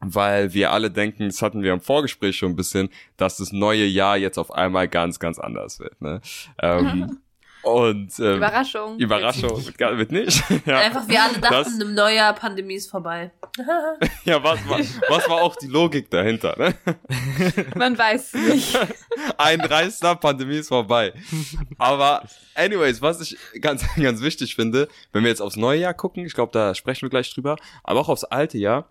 weil 0.00 0.52
wir 0.54 0.72
alle 0.72 0.90
denken, 0.90 1.26
das 1.28 1.42
hatten 1.42 1.62
wir 1.62 1.72
im 1.72 1.80
Vorgespräch 1.80 2.36
schon 2.36 2.52
ein 2.52 2.56
bisschen, 2.56 2.88
dass 3.16 3.36
das 3.36 3.52
neue 3.52 3.84
Jahr 3.84 4.16
jetzt 4.16 4.38
auf 4.38 4.50
einmal 4.52 4.88
ganz, 4.88 5.18
ganz 5.18 5.38
anders 5.38 5.78
wird. 5.80 6.00
Ne? 6.00 6.20
Ähm, 6.62 7.18
Und 7.62 8.18
ähm, 8.20 8.36
Überraschung. 8.38 8.98
Überraschung 8.98 9.62
gar- 9.76 9.98
wird 9.98 10.12
nicht. 10.12 10.42
ja. 10.64 10.78
Einfach 10.78 11.06
wir 11.06 11.22
alle 11.22 11.38
dachten, 11.40 11.50
Das- 11.52 11.78
im 11.78 11.92
Neujahr 11.94 12.32
Pandemie 12.32 12.76
ist 12.76 12.90
vorbei. 12.90 13.32
Ja, 14.24 14.42
was, 14.42 14.66
war- 14.66 14.78
was 15.10 15.28
war 15.28 15.42
auch 15.42 15.56
die 15.56 15.66
Logik 15.66 16.10
dahinter? 16.10 16.54
Ne? 16.58 16.74
Man 17.74 17.98
weiß 17.98 18.32
nicht. 18.34 18.78
Ein 19.36 19.60
Reißer, 19.60 20.16
Pandemie 20.16 20.56
ist 20.56 20.68
vorbei. 20.68 21.12
Aber 21.76 22.22
anyways, 22.54 23.02
was 23.02 23.20
ich 23.20 23.36
ganz, 23.60 23.84
ganz 23.96 24.22
wichtig 24.22 24.54
finde, 24.54 24.88
wenn 25.12 25.22
wir 25.22 25.28
jetzt 25.30 25.42
aufs 25.42 25.56
neue 25.56 25.80
Jahr 25.80 25.92
gucken, 25.94 26.24
ich 26.24 26.32
glaube, 26.32 26.52
da 26.52 26.74
sprechen 26.74 27.02
wir 27.02 27.10
gleich 27.10 27.32
drüber, 27.34 27.56
aber 27.84 28.00
auch 28.00 28.08
aufs 28.08 28.24
alte 28.24 28.56
Jahr. 28.56 28.88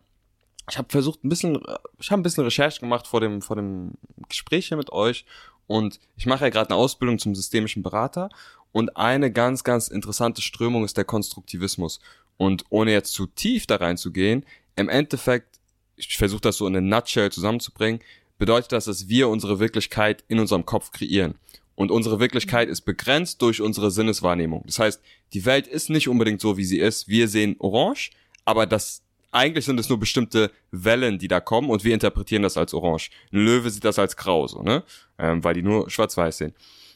Ich 0.69 0.77
habe 0.77 0.89
versucht, 0.89 1.23
ein 1.23 1.29
bisschen, 1.29 1.59
ich 1.99 2.11
habe 2.11 2.21
ein 2.21 2.23
bisschen 2.23 2.43
Recherche 2.43 2.79
gemacht 2.79 3.07
vor 3.07 3.21
dem, 3.21 3.41
vor 3.41 3.55
dem 3.55 3.93
Gespräch 4.27 4.67
hier 4.67 4.77
mit 4.77 4.91
euch 4.91 5.25
und 5.67 5.99
ich 6.17 6.25
mache 6.25 6.45
ja 6.45 6.49
gerade 6.49 6.69
eine 6.69 6.79
Ausbildung 6.79 7.19
zum 7.19 7.35
systemischen 7.35 7.83
Berater 7.83 8.29
und 8.71 8.97
eine 8.97 9.31
ganz, 9.31 9.63
ganz 9.63 9.87
interessante 9.87 10.41
Strömung 10.41 10.83
ist 10.83 10.97
der 10.97 11.05
Konstruktivismus. 11.05 11.99
Und 12.37 12.65
ohne 12.69 12.91
jetzt 12.91 13.13
zu 13.13 13.25
tief 13.27 13.67
da 13.67 13.77
reinzugehen, 13.77 14.45
im 14.75 14.89
Endeffekt, 14.89 15.59
ich 15.95 16.17
versuche 16.17 16.41
das 16.41 16.57
so 16.57 16.67
in 16.67 16.75
eine 16.75 16.87
Nutshell 16.87 17.31
zusammenzubringen, 17.31 18.01
bedeutet 18.37 18.71
das, 18.71 18.85
dass 18.85 19.09
wir 19.09 19.27
unsere 19.27 19.59
Wirklichkeit 19.59 20.23
in 20.27 20.39
unserem 20.39 20.65
Kopf 20.65 20.91
kreieren. 20.91 21.35
Und 21.75 21.91
unsere 21.91 22.19
Wirklichkeit 22.19 22.69
ist 22.69 22.81
begrenzt 22.81 23.41
durch 23.41 23.61
unsere 23.61 23.91
Sinneswahrnehmung. 23.91 24.63
Das 24.65 24.79
heißt, 24.79 25.01
die 25.33 25.45
Welt 25.45 25.67
ist 25.67 25.89
nicht 25.89 26.07
unbedingt 26.07 26.41
so, 26.41 26.57
wie 26.57 26.65
sie 26.65 26.79
ist. 26.79 27.07
Wir 27.07 27.27
sehen 27.27 27.55
orange, 27.59 28.11
aber 28.45 28.65
das 28.65 29.01
eigentlich 29.31 29.65
sind 29.65 29.79
es 29.79 29.89
nur 29.89 29.99
bestimmte 29.99 30.51
Wellen, 30.71 31.19
die 31.19 31.27
da 31.27 31.39
kommen 31.39 31.69
und 31.69 31.83
wir 31.83 31.93
interpretieren 31.93 32.43
das 32.43 32.57
als 32.57 32.73
orange. 32.73 33.09
Ein 33.31 33.45
Löwe 33.45 33.69
sieht 33.69 33.85
das 33.85 33.99
als 33.99 34.15
grau, 34.15 34.47
so, 34.47 34.61
ne? 34.63 34.83
Ähm, 35.17 35.43
weil 35.43 35.53
die 35.53 35.61
nur 35.61 35.89
schwarz-weiß 35.89 36.37
sehen. 36.37 36.53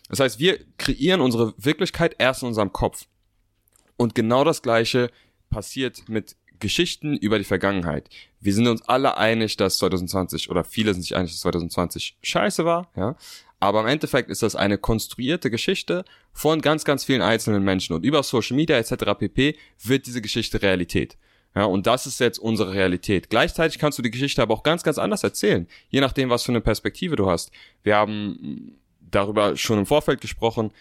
Das 0.10 0.20
heißt, 0.20 0.40
wir 0.40 0.60
kreieren 0.78 1.22
unsere 1.22 1.54
Wirklichkeit 1.58 2.16
erst 2.18 2.44
in 2.44 2.50
unserem 2.50 2.74
Kopf. 2.74 3.06
Und 3.98 4.16
genau 4.16 4.44
das 4.44 4.62
Gleiche 4.62 5.10
passiert 5.50 6.10
mit 6.10 6.36
Geschichten 6.60 7.18
über 7.18 7.38
die 7.38 7.44
Vergangenheit. 7.44 8.10
Wir 8.40 8.54
sind 8.54 8.68
uns 8.68 8.82
alle 8.84 9.18
einig, 9.18 9.58
dass 9.58 9.78
2020 9.78 10.50
oder 10.50 10.64
viele 10.64 10.94
sind 10.94 11.04
sich 11.04 11.16
einig, 11.16 11.32
dass 11.32 11.42
2020 11.42 12.18
scheiße 12.22 12.66
war, 12.66 12.90
ja. 12.96 13.16
Aber 13.60 13.80
im 13.80 13.88
Endeffekt 13.88 14.30
ist 14.30 14.44
das 14.44 14.58
eine 14.58 14.78
konstruierte 14.78 15.50
Geschichte 15.50 16.04
von 16.34 16.62
ganz, 16.62 16.84
ganz 16.84 17.06
vielen 17.06 17.22
einzelnen 17.22 17.64
Menschen 17.64 17.94
und 17.94 18.04
über 18.04 18.22
Social 18.22 18.58
Media 18.58 18.78
etc. 18.78 19.18
pp. 19.18 19.58
wird 19.82 20.06
diese 20.06 20.22
Geschichte 20.22 20.62
Realität. 20.62 21.18
Ja, 21.56 21.66
und 21.66 21.86
das 21.86 22.08
ist 22.08 22.20
jetzt 22.20 22.40
unsere 22.40 22.74
Realität. 22.74 23.30
Gleichzeitig 23.30 23.78
kannst 23.78 24.00
du 24.00 24.02
die 24.02 24.12
Geschichte 24.12 24.42
aber 24.42 24.54
auch 24.54 24.64
ganz, 24.64 24.84
ganz 24.84 24.98
anders 24.98 25.24
erzählen, 25.24 25.68
je 25.90 26.02
nachdem, 26.02 26.30
was 26.30 26.44
für 26.44 26.52
eine 26.52 26.62
Perspektive 26.62 27.16
du 27.16 27.30
hast. 27.30 27.52
Wir 27.84 27.96
haben 27.96 28.78
darüber 29.00 29.56
schon 29.56 29.80
im 29.80 29.86
Vorfeld 29.86 30.20
gesprochen, 30.20 30.72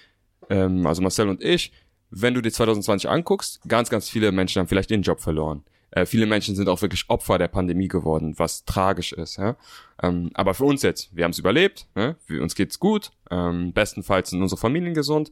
ähm, 0.48 0.86
also 0.86 1.02
Marcel 1.02 1.28
und 1.28 1.42
ich, 1.42 1.72
wenn 2.10 2.34
du 2.34 2.40
dir 2.40 2.52
2020 2.52 3.08
anguckst, 3.08 3.60
ganz, 3.68 3.90
ganz 3.90 4.08
viele 4.08 4.32
Menschen 4.32 4.60
haben 4.60 4.68
vielleicht 4.68 4.90
ihren 4.90 5.02
Job 5.02 5.20
verloren. 5.20 5.64
Äh, 5.90 6.06
viele 6.06 6.26
Menschen 6.26 6.56
sind 6.56 6.68
auch 6.68 6.80
wirklich 6.80 7.04
Opfer 7.08 7.38
der 7.38 7.48
Pandemie 7.48 7.88
geworden, 7.88 8.34
was 8.38 8.64
tragisch 8.64 9.12
ist. 9.12 9.36
Ja? 9.36 9.56
Ähm, 10.02 10.30
aber 10.34 10.54
für 10.54 10.64
uns 10.64 10.82
jetzt, 10.82 11.14
wir 11.14 11.24
haben 11.24 11.32
es 11.32 11.38
überlebt, 11.38 11.86
ne? 11.94 12.16
wir, 12.26 12.42
uns 12.42 12.54
geht's 12.54 12.78
gut, 12.78 13.10
ähm, 13.30 13.72
bestenfalls 13.72 14.30
sind 14.30 14.42
unsere 14.42 14.58
Familien 14.58 14.94
gesund. 14.94 15.30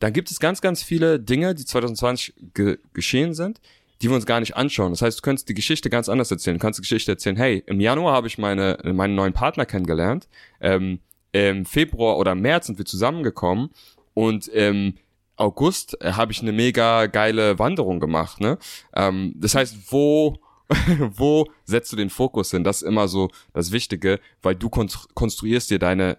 Dann 0.00 0.12
gibt 0.12 0.30
es 0.30 0.40
ganz, 0.40 0.60
ganz 0.60 0.82
viele 0.82 1.18
Dinge, 1.18 1.54
die 1.54 1.64
2020 1.64 2.34
ge 2.52 2.78
geschehen 2.92 3.32
sind, 3.32 3.60
die 4.02 4.08
wir 4.08 4.16
uns 4.16 4.26
gar 4.26 4.40
nicht 4.40 4.56
anschauen. 4.56 4.92
Das 4.92 5.02
heißt, 5.02 5.18
du 5.18 5.22
könntest 5.22 5.48
die 5.48 5.54
Geschichte 5.54 5.90
ganz 5.90 6.08
anders 6.08 6.30
erzählen. 6.30 6.56
Du 6.56 6.62
kannst 6.62 6.78
die 6.78 6.82
Geschichte 6.82 7.12
erzählen, 7.12 7.36
hey, 7.36 7.62
im 7.66 7.80
Januar 7.80 8.14
habe 8.14 8.26
ich 8.26 8.38
meine, 8.38 8.78
meinen 8.84 9.14
neuen 9.14 9.32
Partner 9.32 9.66
kennengelernt, 9.66 10.28
ähm, 10.60 11.00
im 11.32 11.64
Februar 11.64 12.18
oder 12.18 12.34
März 12.34 12.66
sind 12.66 12.78
wir 12.78 12.84
zusammengekommen 12.84 13.70
und 14.14 14.46
im 14.48 14.94
August 15.36 16.00
äh, 16.00 16.12
habe 16.12 16.32
ich 16.32 16.42
eine 16.42 16.52
mega 16.52 17.06
geile 17.06 17.58
Wanderung 17.58 17.98
gemacht. 17.98 18.40
Ne? 18.40 18.58
Ähm, 18.94 19.34
das 19.36 19.54
heißt, 19.54 19.90
wo 19.92 20.38
wo 21.10 21.46
setzt 21.64 21.92
du 21.92 21.96
den 21.96 22.08
Fokus 22.08 22.50
hin? 22.50 22.64
Das 22.64 22.82
ist 22.82 22.88
immer 22.88 23.06
so 23.06 23.30
das 23.52 23.70
Wichtige, 23.70 24.18
weil 24.42 24.54
du 24.54 24.68
konstru- 24.68 25.08
konstruierst 25.14 25.70
dir 25.70 25.78
deine 25.78 26.18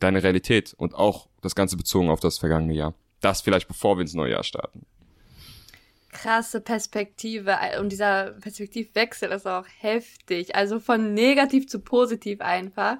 deine 0.00 0.22
Realität 0.22 0.74
und 0.76 0.94
auch 0.94 1.28
das 1.40 1.54
Ganze 1.54 1.76
bezogen 1.76 2.10
auf 2.10 2.20
das 2.20 2.38
vergangene 2.38 2.74
Jahr. 2.74 2.94
Das 3.20 3.40
vielleicht 3.40 3.66
bevor 3.68 3.96
wir 3.96 4.02
ins 4.02 4.14
neue 4.14 4.32
Jahr 4.32 4.44
starten. 4.44 4.84
Krasse 6.10 6.60
Perspektive 6.60 7.56
und 7.80 7.90
dieser 7.90 8.32
Perspektivwechsel 8.40 9.30
ist 9.30 9.46
auch 9.46 9.66
heftig. 9.78 10.54
Also 10.54 10.80
von 10.80 11.14
negativ 11.14 11.68
zu 11.68 11.80
positiv 11.80 12.40
einfach. 12.40 12.98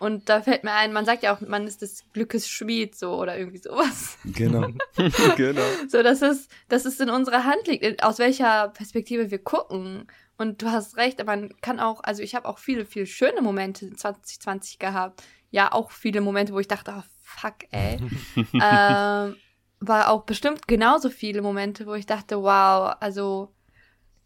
Und 0.00 0.30
da 0.30 0.40
fällt 0.40 0.64
mir 0.64 0.72
ein, 0.72 0.94
man 0.94 1.04
sagt 1.04 1.22
ja 1.22 1.34
auch, 1.34 1.42
man 1.42 1.66
ist 1.66 1.82
des 1.82 2.04
Glückes 2.14 2.48
Schmied, 2.48 2.96
so 2.96 3.16
oder 3.16 3.36
irgendwie 3.36 3.58
sowas. 3.58 4.16
Genau. 4.24 4.68
genau. 5.36 5.60
So, 5.88 6.02
dass 6.02 6.22
es, 6.22 6.48
dass 6.70 6.86
es 6.86 7.00
in 7.00 7.10
unserer 7.10 7.44
Hand 7.44 7.66
liegt, 7.66 8.02
aus 8.02 8.18
welcher 8.18 8.68
Perspektive 8.68 9.30
wir 9.30 9.38
gucken. 9.38 10.06
Und 10.38 10.62
du 10.62 10.70
hast 10.70 10.96
recht, 10.96 11.20
aber 11.20 11.36
man 11.36 11.54
kann 11.60 11.80
auch, 11.80 12.02
also 12.02 12.22
ich 12.22 12.34
habe 12.34 12.48
auch 12.48 12.58
viele, 12.58 12.86
viele 12.86 13.04
schöne 13.04 13.42
Momente 13.42 13.84
in 13.84 13.96
2020 13.98 14.78
gehabt. 14.78 15.22
Ja, 15.50 15.70
auch 15.70 15.90
viele 15.90 16.22
Momente, 16.22 16.54
wo 16.54 16.60
ich 16.60 16.68
dachte, 16.68 16.94
oh, 16.96 17.02
fuck, 17.20 17.56
ey. 17.70 17.98
ähm, 18.54 19.36
war 19.80 20.10
auch 20.10 20.22
bestimmt 20.22 20.68
genauso 20.68 21.10
viele 21.10 21.42
Momente, 21.42 21.86
wo 21.86 21.94
ich 21.94 22.06
dachte, 22.06 22.42
wow, 22.42 22.96
also 23.00 23.52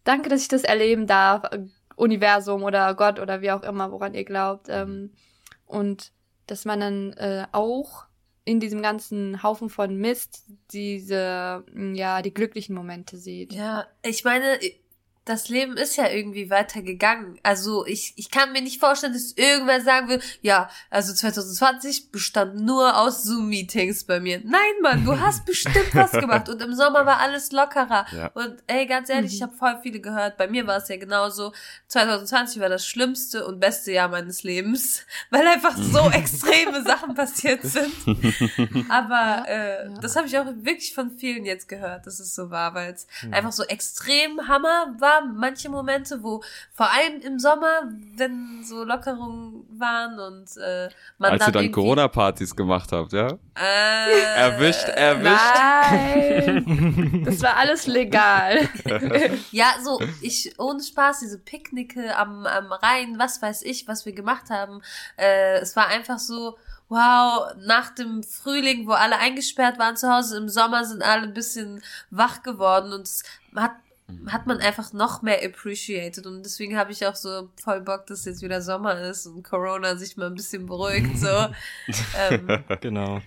danke, 0.02 0.28
dass 0.28 0.42
ich 0.42 0.48
das 0.48 0.64
erleben 0.64 1.06
darf. 1.06 1.44
äh, 1.52 1.60
Universum 1.96 2.64
oder 2.64 2.92
Gott 2.94 3.20
oder 3.20 3.40
wie 3.40 3.52
auch 3.52 3.62
immer, 3.62 3.92
woran 3.92 4.14
ihr 4.14 4.24
glaubt. 4.24 4.66
Ähm, 4.68 5.12
und 5.64 6.12
dass 6.46 6.64
man 6.64 6.80
dann 6.80 7.12
äh, 7.12 7.46
auch 7.52 8.06
in 8.44 8.60
diesem 8.60 8.82
ganzen 8.82 9.42
Haufen 9.42 9.70
von 9.70 9.96
Mist 9.96 10.44
diese, 10.72 11.64
ja, 11.94 12.20
die 12.20 12.34
glücklichen 12.34 12.74
Momente 12.74 13.16
sieht. 13.16 13.52
Ja, 13.52 13.86
ich 14.02 14.24
meine, 14.24 14.58
das 15.24 15.48
Leben 15.48 15.78
ist 15.78 15.96
ja 15.96 16.08
irgendwie 16.08 16.50
weitergegangen. 16.50 17.38
Also 17.42 17.86
ich, 17.86 18.12
ich 18.16 18.30
kann 18.30 18.52
mir 18.52 18.60
nicht 18.60 18.78
vorstellen, 18.78 19.14
dass 19.14 19.32
irgendwer 19.32 19.80
sagen 19.80 20.08
will, 20.08 20.20
ja, 20.42 20.68
also 20.90 21.14
2020 21.14 22.10
bestand 22.10 22.56
nur 22.56 22.98
aus 22.98 23.22
Zoom-Meetings 23.22 24.04
bei 24.04 24.20
mir. 24.20 24.42
Nein, 24.44 24.60
Mann, 24.82 25.04
du 25.04 25.18
hast 25.18 25.44
bestimmt 25.46 25.94
was 25.94 26.12
gemacht 26.12 26.50
und 26.50 26.60
im 26.60 26.74
Sommer 26.74 27.06
war 27.06 27.20
alles 27.20 27.52
lockerer. 27.52 28.06
Ja. 28.12 28.26
Und 28.34 28.62
ey, 28.66 28.84
ganz 28.86 29.08
ehrlich, 29.08 29.34
ich 29.34 29.42
habe 29.42 29.54
voll 29.54 29.78
viele 29.82 30.00
gehört. 30.00 30.36
Bei 30.36 30.46
mir 30.46 30.66
war 30.66 30.76
es 30.76 30.88
ja 30.88 30.98
genauso. 30.98 31.52
2020 31.88 32.60
war 32.60 32.68
das 32.68 32.86
schlimmste 32.86 33.46
und 33.46 33.60
beste 33.60 33.92
Jahr 33.92 34.08
meines 34.08 34.42
Lebens, 34.42 35.06
weil 35.30 35.46
einfach 35.46 35.76
so 35.76 36.10
extreme 36.12 36.82
Sachen 36.82 37.14
passiert 37.14 37.62
sind. 37.62 37.94
Aber 38.90 39.44
äh, 39.48 39.88
ja. 39.88 39.94
das 40.00 40.16
habe 40.16 40.26
ich 40.26 40.36
auch 40.38 40.46
wirklich 40.56 40.94
von 40.94 41.12
vielen 41.12 41.46
jetzt 41.46 41.66
gehört, 41.66 42.06
dass 42.06 42.20
es 42.20 42.34
so 42.34 42.50
war, 42.50 42.74
weil 42.74 42.92
es 42.92 43.06
einfach 43.30 43.52
so 43.52 43.62
extrem 43.64 44.48
Hammer 44.48 44.94
war. 44.98 45.13
Manche 45.22 45.68
Momente, 45.68 46.22
wo 46.22 46.42
vor 46.72 46.90
allem 46.90 47.20
im 47.20 47.38
Sommer, 47.38 47.82
wenn 48.16 48.62
so 48.64 48.84
Lockerungen 48.84 49.64
waren 49.78 50.18
und 50.18 50.56
äh, 50.56 50.88
man 51.18 51.32
Als 51.32 51.44
dann 51.44 51.48
ihr 51.50 51.52
dann 51.52 51.72
Corona-Partys 51.72 52.54
gemacht 52.54 52.92
habt, 52.92 53.12
ja? 53.12 53.28
äh, 53.56 54.36
Erwischt, 54.36 54.88
erwischt. 54.88 55.54
Nein, 55.56 57.22
das 57.26 57.42
war 57.42 57.56
alles 57.56 57.86
legal. 57.86 58.68
Ja, 59.50 59.74
so, 59.82 60.00
ich, 60.20 60.58
ohne 60.58 60.82
Spaß, 60.82 61.20
diese 61.20 61.38
Picknicke 61.38 62.16
am, 62.16 62.46
am 62.46 62.72
Rhein, 62.72 63.18
was 63.18 63.40
weiß 63.40 63.62
ich, 63.62 63.86
was 63.86 64.06
wir 64.06 64.12
gemacht 64.12 64.50
haben. 64.50 64.80
Äh, 65.16 65.58
es 65.58 65.76
war 65.76 65.88
einfach 65.88 66.18
so, 66.18 66.56
wow, 66.88 67.52
nach 67.58 67.90
dem 67.90 68.22
Frühling, 68.22 68.86
wo 68.86 68.92
alle 68.92 69.18
eingesperrt 69.18 69.78
waren 69.78 69.96
zu 69.96 70.12
Hause, 70.12 70.36
im 70.36 70.48
Sommer 70.48 70.84
sind 70.84 71.02
alle 71.02 71.22
ein 71.22 71.34
bisschen 71.34 71.82
wach 72.10 72.42
geworden 72.42 72.92
und 72.92 73.02
es 73.02 73.22
hat 73.54 73.72
hat 74.26 74.46
man 74.46 74.58
einfach 74.58 74.92
noch 74.92 75.22
mehr 75.22 75.44
appreciated 75.44 76.26
und 76.26 76.42
deswegen 76.42 76.76
habe 76.76 76.92
ich 76.92 77.06
auch 77.06 77.14
so 77.14 77.48
voll 77.62 77.80
Bock, 77.80 78.06
dass 78.06 78.24
jetzt 78.24 78.42
wieder 78.42 78.60
Sommer 78.60 79.00
ist 79.00 79.26
und 79.26 79.42
Corona 79.42 79.96
sich 79.96 80.16
mal 80.16 80.26
ein 80.26 80.34
bisschen 80.34 80.66
beruhigt, 80.66 81.18
so. 81.18 81.26
ähm, 82.30 82.64
Genau. 82.80 83.22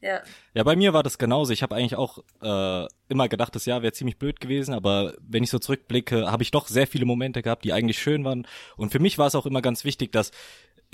ja. 0.00 0.20
Ja, 0.54 0.62
bei 0.62 0.76
mir 0.76 0.92
war 0.92 1.02
das 1.02 1.18
genauso. 1.18 1.52
Ich 1.52 1.62
habe 1.62 1.74
eigentlich 1.74 1.96
auch 1.96 2.18
äh, 2.40 2.86
immer 3.08 3.28
gedacht, 3.28 3.54
das 3.54 3.66
Jahr 3.66 3.82
wäre 3.82 3.92
ziemlich 3.92 4.18
blöd 4.18 4.40
gewesen, 4.40 4.74
aber 4.74 5.14
wenn 5.20 5.42
ich 5.42 5.50
so 5.50 5.58
zurückblicke, 5.58 6.30
habe 6.30 6.42
ich 6.42 6.52
doch 6.52 6.68
sehr 6.68 6.86
viele 6.86 7.04
Momente 7.04 7.42
gehabt, 7.42 7.64
die 7.64 7.72
eigentlich 7.72 7.98
schön 7.98 8.24
waren. 8.24 8.46
Und 8.76 8.92
für 8.92 9.00
mich 9.00 9.18
war 9.18 9.26
es 9.26 9.34
auch 9.34 9.46
immer 9.46 9.62
ganz 9.62 9.84
wichtig, 9.84 10.12
dass 10.12 10.30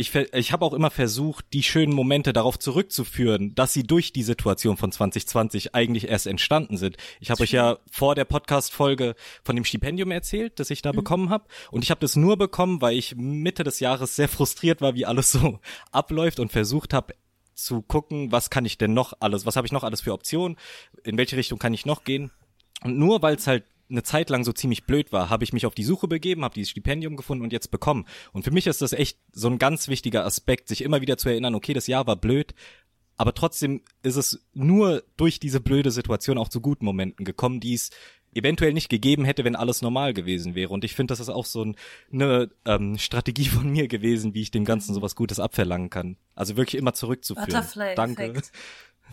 ich, 0.00 0.14
ich 0.14 0.52
habe 0.52 0.64
auch 0.64 0.74
immer 0.74 0.90
versucht, 0.90 1.44
die 1.52 1.64
schönen 1.64 1.92
Momente 1.92 2.32
darauf 2.32 2.56
zurückzuführen, 2.56 3.56
dass 3.56 3.72
sie 3.72 3.82
durch 3.82 4.12
die 4.12 4.22
Situation 4.22 4.76
von 4.76 4.92
2020 4.92 5.74
eigentlich 5.74 6.08
erst 6.08 6.28
entstanden 6.28 6.76
sind. 6.76 6.96
Ich 7.18 7.32
habe 7.32 7.42
euch 7.42 7.50
ja 7.50 7.78
vor 7.90 8.14
der 8.14 8.24
Podcast-Folge 8.24 9.16
von 9.42 9.56
dem 9.56 9.64
Stipendium 9.64 10.12
erzählt, 10.12 10.60
das 10.60 10.70
ich 10.70 10.82
da 10.82 10.92
bekommen 10.92 11.30
habe. 11.30 11.46
Und 11.72 11.82
ich 11.82 11.90
habe 11.90 12.00
das 12.00 12.14
nur 12.14 12.36
bekommen, 12.36 12.80
weil 12.80 12.96
ich 12.96 13.16
Mitte 13.16 13.64
des 13.64 13.80
Jahres 13.80 14.14
sehr 14.14 14.28
frustriert 14.28 14.80
war, 14.80 14.94
wie 14.94 15.04
alles 15.04 15.32
so 15.32 15.58
abläuft 15.90 16.38
und 16.38 16.52
versucht 16.52 16.94
habe, 16.94 17.14
zu 17.54 17.82
gucken, 17.82 18.30
was 18.30 18.50
kann 18.50 18.64
ich 18.64 18.78
denn 18.78 18.94
noch 18.94 19.14
alles, 19.18 19.44
was 19.44 19.56
habe 19.56 19.66
ich 19.66 19.72
noch 19.72 19.82
alles 19.82 20.02
für 20.02 20.12
Optionen, 20.12 20.56
in 21.02 21.18
welche 21.18 21.36
Richtung 21.36 21.58
kann 21.58 21.74
ich 21.74 21.86
noch 21.86 22.04
gehen. 22.04 22.30
Und 22.84 22.96
nur 22.96 23.20
weil 23.20 23.34
es 23.34 23.48
halt 23.48 23.64
eine 23.90 24.02
Zeit 24.02 24.30
lang 24.30 24.44
so 24.44 24.52
ziemlich 24.52 24.84
blöd 24.84 25.12
war, 25.12 25.30
habe 25.30 25.44
ich 25.44 25.52
mich 25.52 25.66
auf 25.66 25.74
die 25.74 25.84
Suche 25.84 26.08
begeben, 26.08 26.44
habe 26.44 26.54
dieses 26.54 26.70
Stipendium 26.70 27.16
gefunden 27.16 27.44
und 27.44 27.52
jetzt 27.52 27.70
bekommen. 27.70 28.06
Und 28.32 28.44
für 28.44 28.50
mich 28.50 28.66
ist 28.66 28.82
das 28.82 28.92
echt 28.92 29.18
so 29.32 29.48
ein 29.48 29.58
ganz 29.58 29.88
wichtiger 29.88 30.24
Aspekt, 30.24 30.68
sich 30.68 30.82
immer 30.82 31.00
wieder 31.00 31.16
zu 31.16 31.28
erinnern, 31.28 31.54
okay, 31.54 31.72
das 31.72 31.86
Jahr 31.86 32.06
war 32.06 32.16
blöd, 32.16 32.54
aber 33.16 33.34
trotzdem 33.34 33.82
ist 34.02 34.16
es 34.16 34.46
nur 34.54 35.02
durch 35.16 35.40
diese 35.40 35.60
blöde 35.60 35.90
Situation 35.90 36.38
auch 36.38 36.48
zu 36.48 36.60
guten 36.60 36.84
Momenten 36.84 37.24
gekommen, 37.24 37.60
die 37.60 37.74
es 37.74 37.90
eventuell 38.34 38.72
nicht 38.72 38.88
gegeben 38.88 39.24
hätte, 39.24 39.44
wenn 39.44 39.56
alles 39.56 39.82
normal 39.82 40.14
gewesen 40.14 40.54
wäre. 40.54 40.72
Und 40.72 40.84
ich 40.84 40.94
finde, 40.94 41.12
das 41.12 41.20
ist 41.20 41.28
auch 41.28 41.46
so 41.46 41.64
ein, 41.64 41.76
eine 42.12 42.50
ähm, 42.64 42.96
Strategie 42.98 43.46
von 43.46 43.68
mir 43.68 43.88
gewesen, 43.88 44.34
wie 44.34 44.42
ich 44.42 44.50
dem 44.50 44.64
Ganzen 44.64 44.94
sowas 44.94 45.16
Gutes 45.16 45.40
abverlangen 45.40 45.90
kann. 45.90 46.16
Also 46.34 46.56
wirklich 46.56 46.78
immer 46.80 46.92
zurückzuführen. 46.94 47.50
Danke. 47.96 48.40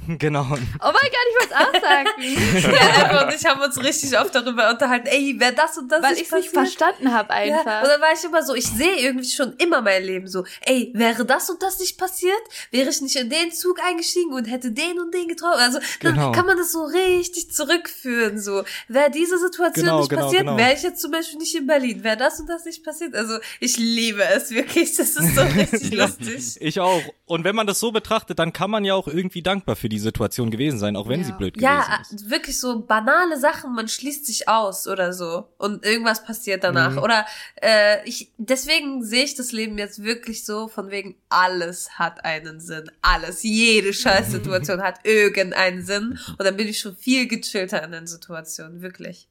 Genau. 0.19 0.41
Oh 0.43 0.47
mein 0.51 0.59
Gott, 0.61 1.27
ich 1.31 1.39
wollte 1.39 1.55
auch 1.55 1.81
sagen. 1.81 2.09
Ja, 2.75 3.25
und 3.25 3.33
ich 3.33 3.43
haben 3.45 3.59
uns 3.61 3.81
richtig 3.83 4.17
oft 4.19 4.35
darüber 4.35 4.69
unterhalten, 4.69 5.07
ey, 5.07 5.35
wer 5.39 5.51
das 5.51 5.77
und 5.79 5.91
das 5.91 6.03
Weil 6.03 6.11
nicht 6.11 6.21
ich 6.23 6.27
es 6.27 6.33
nicht 6.35 6.49
verstanden 6.49 7.11
habe 7.11 7.29
Ja, 7.33 7.57
einfach. 7.59 7.81
und 7.81 7.89
dann 7.89 8.01
war 8.01 8.13
ich 8.13 8.23
immer 8.23 8.43
so, 8.43 8.53
ich 8.53 8.67
sehe 8.67 8.97
irgendwie 8.97 9.27
schon 9.29 9.53
immer 9.57 9.81
mein 9.81 10.03
Leben 10.03 10.27
so, 10.27 10.45
ey, 10.61 10.91
wäre 10.93 11.25
das 11.25 11.49
und 11.49 11.61
das 11.63 11.79
nicht 11.79 11.97
passiert, 11.97 12.37
wäre 12.71 12.87
ich 12.89 13.01
nicht 13.01 13.15
in 13.15 13.29
den 13.31 13.51
Zug 13.51 13.79
eingestiegen 13.83 14.31
und 14.33 14.45
hätte 14.45 14.71
den 14.71 14.99
und 14.99 15.11
den 15.13 15.27
getroffen. 15.27 15.59
Also 15.59 15.79
Genau. 15.99 16.15
dann 16.25 16.31
kann 16.33 16.45
man 16.45 16.57
das 16.57 16.71
so 16.71 16.83
richtig 16.83 17.51
zurückführen, 17.51 18.39
so. 18.39 18.63
Wäre 18.87 19.09
diese 19.09 19.39
Situation 19.39 19.85
Genau, 19.85 19.99
nicht 20.01 20.09
genau, 20.09 20.21
passiert, 20.25 20.43
genau. 20.43 20.57
wäre 20.57 20.73
ich 20.73 20.83
jetzt 20.83 21.01
zum 21.01 21.11
Beispiel 21.11 21.39
nicht 21.39 21.55
in 21.55 21.65
Berlin. 21.65 22.03
Wäre 22.03 22.17
das 22.17 22.39
und 22.39 22.47
das 22.47 22.63
nicht 22.65 22.83
passiert. 22.83 23.15
Also 23.15 23.39
ich 23.59 23.77
liebe 23.77 24.23
es 24.23 24.51
wirklich. 24.51 24.95
Das 24.95 25.09
ist 25.15 25.35
so 25.35 25.41
richtig 25.41 25.91
lustig. 25.95 26.57
Ich 26.59 26.79
auch. 26.79 27.01
Und 27.25 27.43
wenn 27.43 27.55
man 27.55 27.65
das 27.65 27.79
so 27.79 27.91
betrachtet, 27.91 28.37
dann 28.37 28.53
kann 28.53 28.69
man 28.69 28.85
ja 28.85 28.93
auch 28.93 29.07
irgendwie 29.07 29.41
dankbar 29.41 29.75
für 29.75 29.84
die 29.89 29.99
Situation 29.99 30.51
gewesen 30.51 30.79
sein, 30.79 30.95
auch 30.95 31.07
wenn 31.07 31.21
Ja. 31.21 31.25
sie 31.25 31.31
blöd 31.33 31.53
gewesen 31.55 31.65
Ja, 31.65 31.99
ist. 32.01 32.29
wirklich 32.29 32.59
so 32.59 32.81
banale 32.81 33.39
Sachen, 33.39 33.73
man 33.73 33.87
schließt 33.87 34.25
sich 34.25 34.47
aus 34.47 34.87
oder 34.87 35.13
so 35.13 35.47
und 35.57 35.85
irgendwas 35.85 36.23
passiert 36.23 36.63
danach. 36.63 36.91
Mhm. 36.91 36.97
Oder 36.99 37.25
äh, 37.61 38.07
ich 38.07 38.31
deswegen 38.37 39.03
sehe 39.03 39.23
ich 39.23 39.35
das 39.35 39.51
Leben 39.51 39.77
jetzt 39.77 40.03
wirklich 40.03 40.45
so, 40.45 40.67
von 40.67 40.89
wegen 40.91 41.15
alles 41.29 41.91
hat 41.99 42.23
einen 42.25 42.59
Sinn. 42.59 42.89
Alles. 43.01 43.43
Jede 43.43 43.93
Scheißsituation 43.93 44.81
hat 44.81 44.99
irgendeinen 45.03 45.83
Sinn. 45.85 46.19
Und 46.29 46.41
dann 46.43 46.57
bin 46.57 46.67
ich 46.67 46.79
schon 46.79 46.95
viel 46.95 47.27
gechillter 47.27 47.83
in 47.83 47.91
den 47.91 48.07
Situationen, 48.07 48.81
wirklich. 48.81 49.27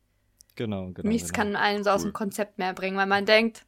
Genau, 0.56 0.90
genau. 0.92 1.08
Nichts 1.08 1.32
genau. 1.32 1.44
kann 1.52 1.56
einen 1.56 1.84
so 1.84 1.90
aus 1.90 2.02
dem 2.02 2.12
Konzept 2.12 2.58
mehr 2.58 2.72
bringen, 2.74 2.96
weil 2.96 3.06
man 3.06 3.26
denkt, 3.26 3.64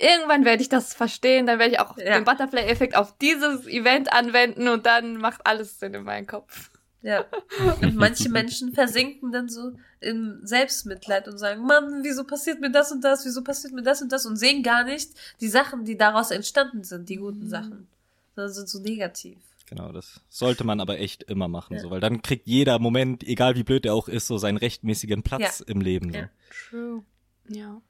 irgendwann 0.00 0.44
werde 0.44 0.62
ich 0.62 0.68
das 0.68 0.94
verstehen, 0.94 1.46
dann 1.46 1.58
werde 1.58 1.72
ich 1.74 1.80
auch 1.80 1.96
Ja. 1.98 2.14
den 2.14 2.24
Butterfly-Effekt 2.24 2.96
auf 2.96 3.16
dieses 3.18 3.66
Event 3.66 4.12
anwenden 4.12 4.68
und 4.68 4.86
dann 4.86 5.16
macht 5.18 5.46
alles 5.46 5.78
Sinn 5.78 5.94
in 5.94 6.04
meinem 6.04 6.26
Kopf. 6.26 6.70
Ja. 7.02 7.24
Und 7.80 7.96
manche 7.96 8.28
Menschen 8.28 8.74
versinken 8.74 9.32
dann 9.32 9.48
so 9.48 9.72
im 10.00 10.40
Selbstmitleid 10.42 11.28
und 11.28 11.38
sagen, 11.38 11.62
Mann, 11.64 12.00
wieso 12.02 12.24
passiert 12.24 12.60
mir 12.60 12.70
das 12.70 12.92
und 12.92 13.02
das, 13.02 13.24
wieso 13.24 13.42
passiert 13.42 13.72
mir 13.72 13.82
das 13.82 14.02
und 14.02 14.12
das 14.12 14.26
und 14.26 14.36
sehen 14.36 14.62
gar 14.62 14.84
nicht 14.84 15.10
die 15.40 15.48
Sachen, 15.48 15.86
die 15.86 15.96
daraus 15.96 16.30
entstanden 16.30 16.84
sind, 16.84 17.08
die 17.08 17.16
guten 17.16 17.48
Sachen. 17.48 17.86
Sondern 18.34 18.52
sind 18.52 18.68
so 18.68 18.80
negativ. 18.80 19.38
Genau, 19.70 19.92
das 19.92 20.20
sollte 20.28 20.64
man 20.64 20.78
aber 20.80 20.98
echt 20.98 21.22
immer 21.22 21.48
machen, 21.48 21.76
Ja. 21.76 21.80
so, 21.80 21.90
weil 21.90 22.00
dann 22.00 22.20
kriegt 22.22 22.46
jeder 22.46 22.78
Moment, 22.78 23.22
egal 23.24 23.54
wie 23.56 23.62
blöd 23.62 23.86
er 23.86 23.94
auch 23.94 24.08
ist, 24.08 24.26
so 24.26 24.36
seinen 24.36 24.58
rechtmäßigen 24.58 25.22
Platz 25.22 25.60
Ja. 25.60 25.66
im 25.72 25.80
Leben. 25.80 26.12
So. 26.12 26.18
Ja. 26.18 26.28
True. 26.68 27.04
Ja. 27.48 27.80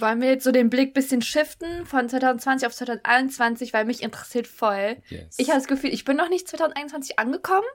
Wollen 0.00 0.20
wir 0.20 0.28
jetzt 0.28 0.44
so 0.44 0.52
den 0.52 0.70
Blick 0.70 0.94
bisschen 0.94 1.22
shiften 1.22 1.86
von 1.86 2.08
2020 2.08 2.66
auf 2.66 2.74
2021, 2.74 3.72
weil 3.72 3.84
mich 3.84 4.02
interessiert 4.02 4.46
voll. 4.46 4.96
Yes. 5.08 5.36
Ich 5.38 5.48
habe 5.48 5.58
das 5.58 5.68
Gefühl, 5.68 5.92
ich 5.92 6.04
bin 6.04 6.16
noch 6.16 6.28
nicht 6.28 6.48
2021 6.48 7.18
angekommen, 7.18 7.66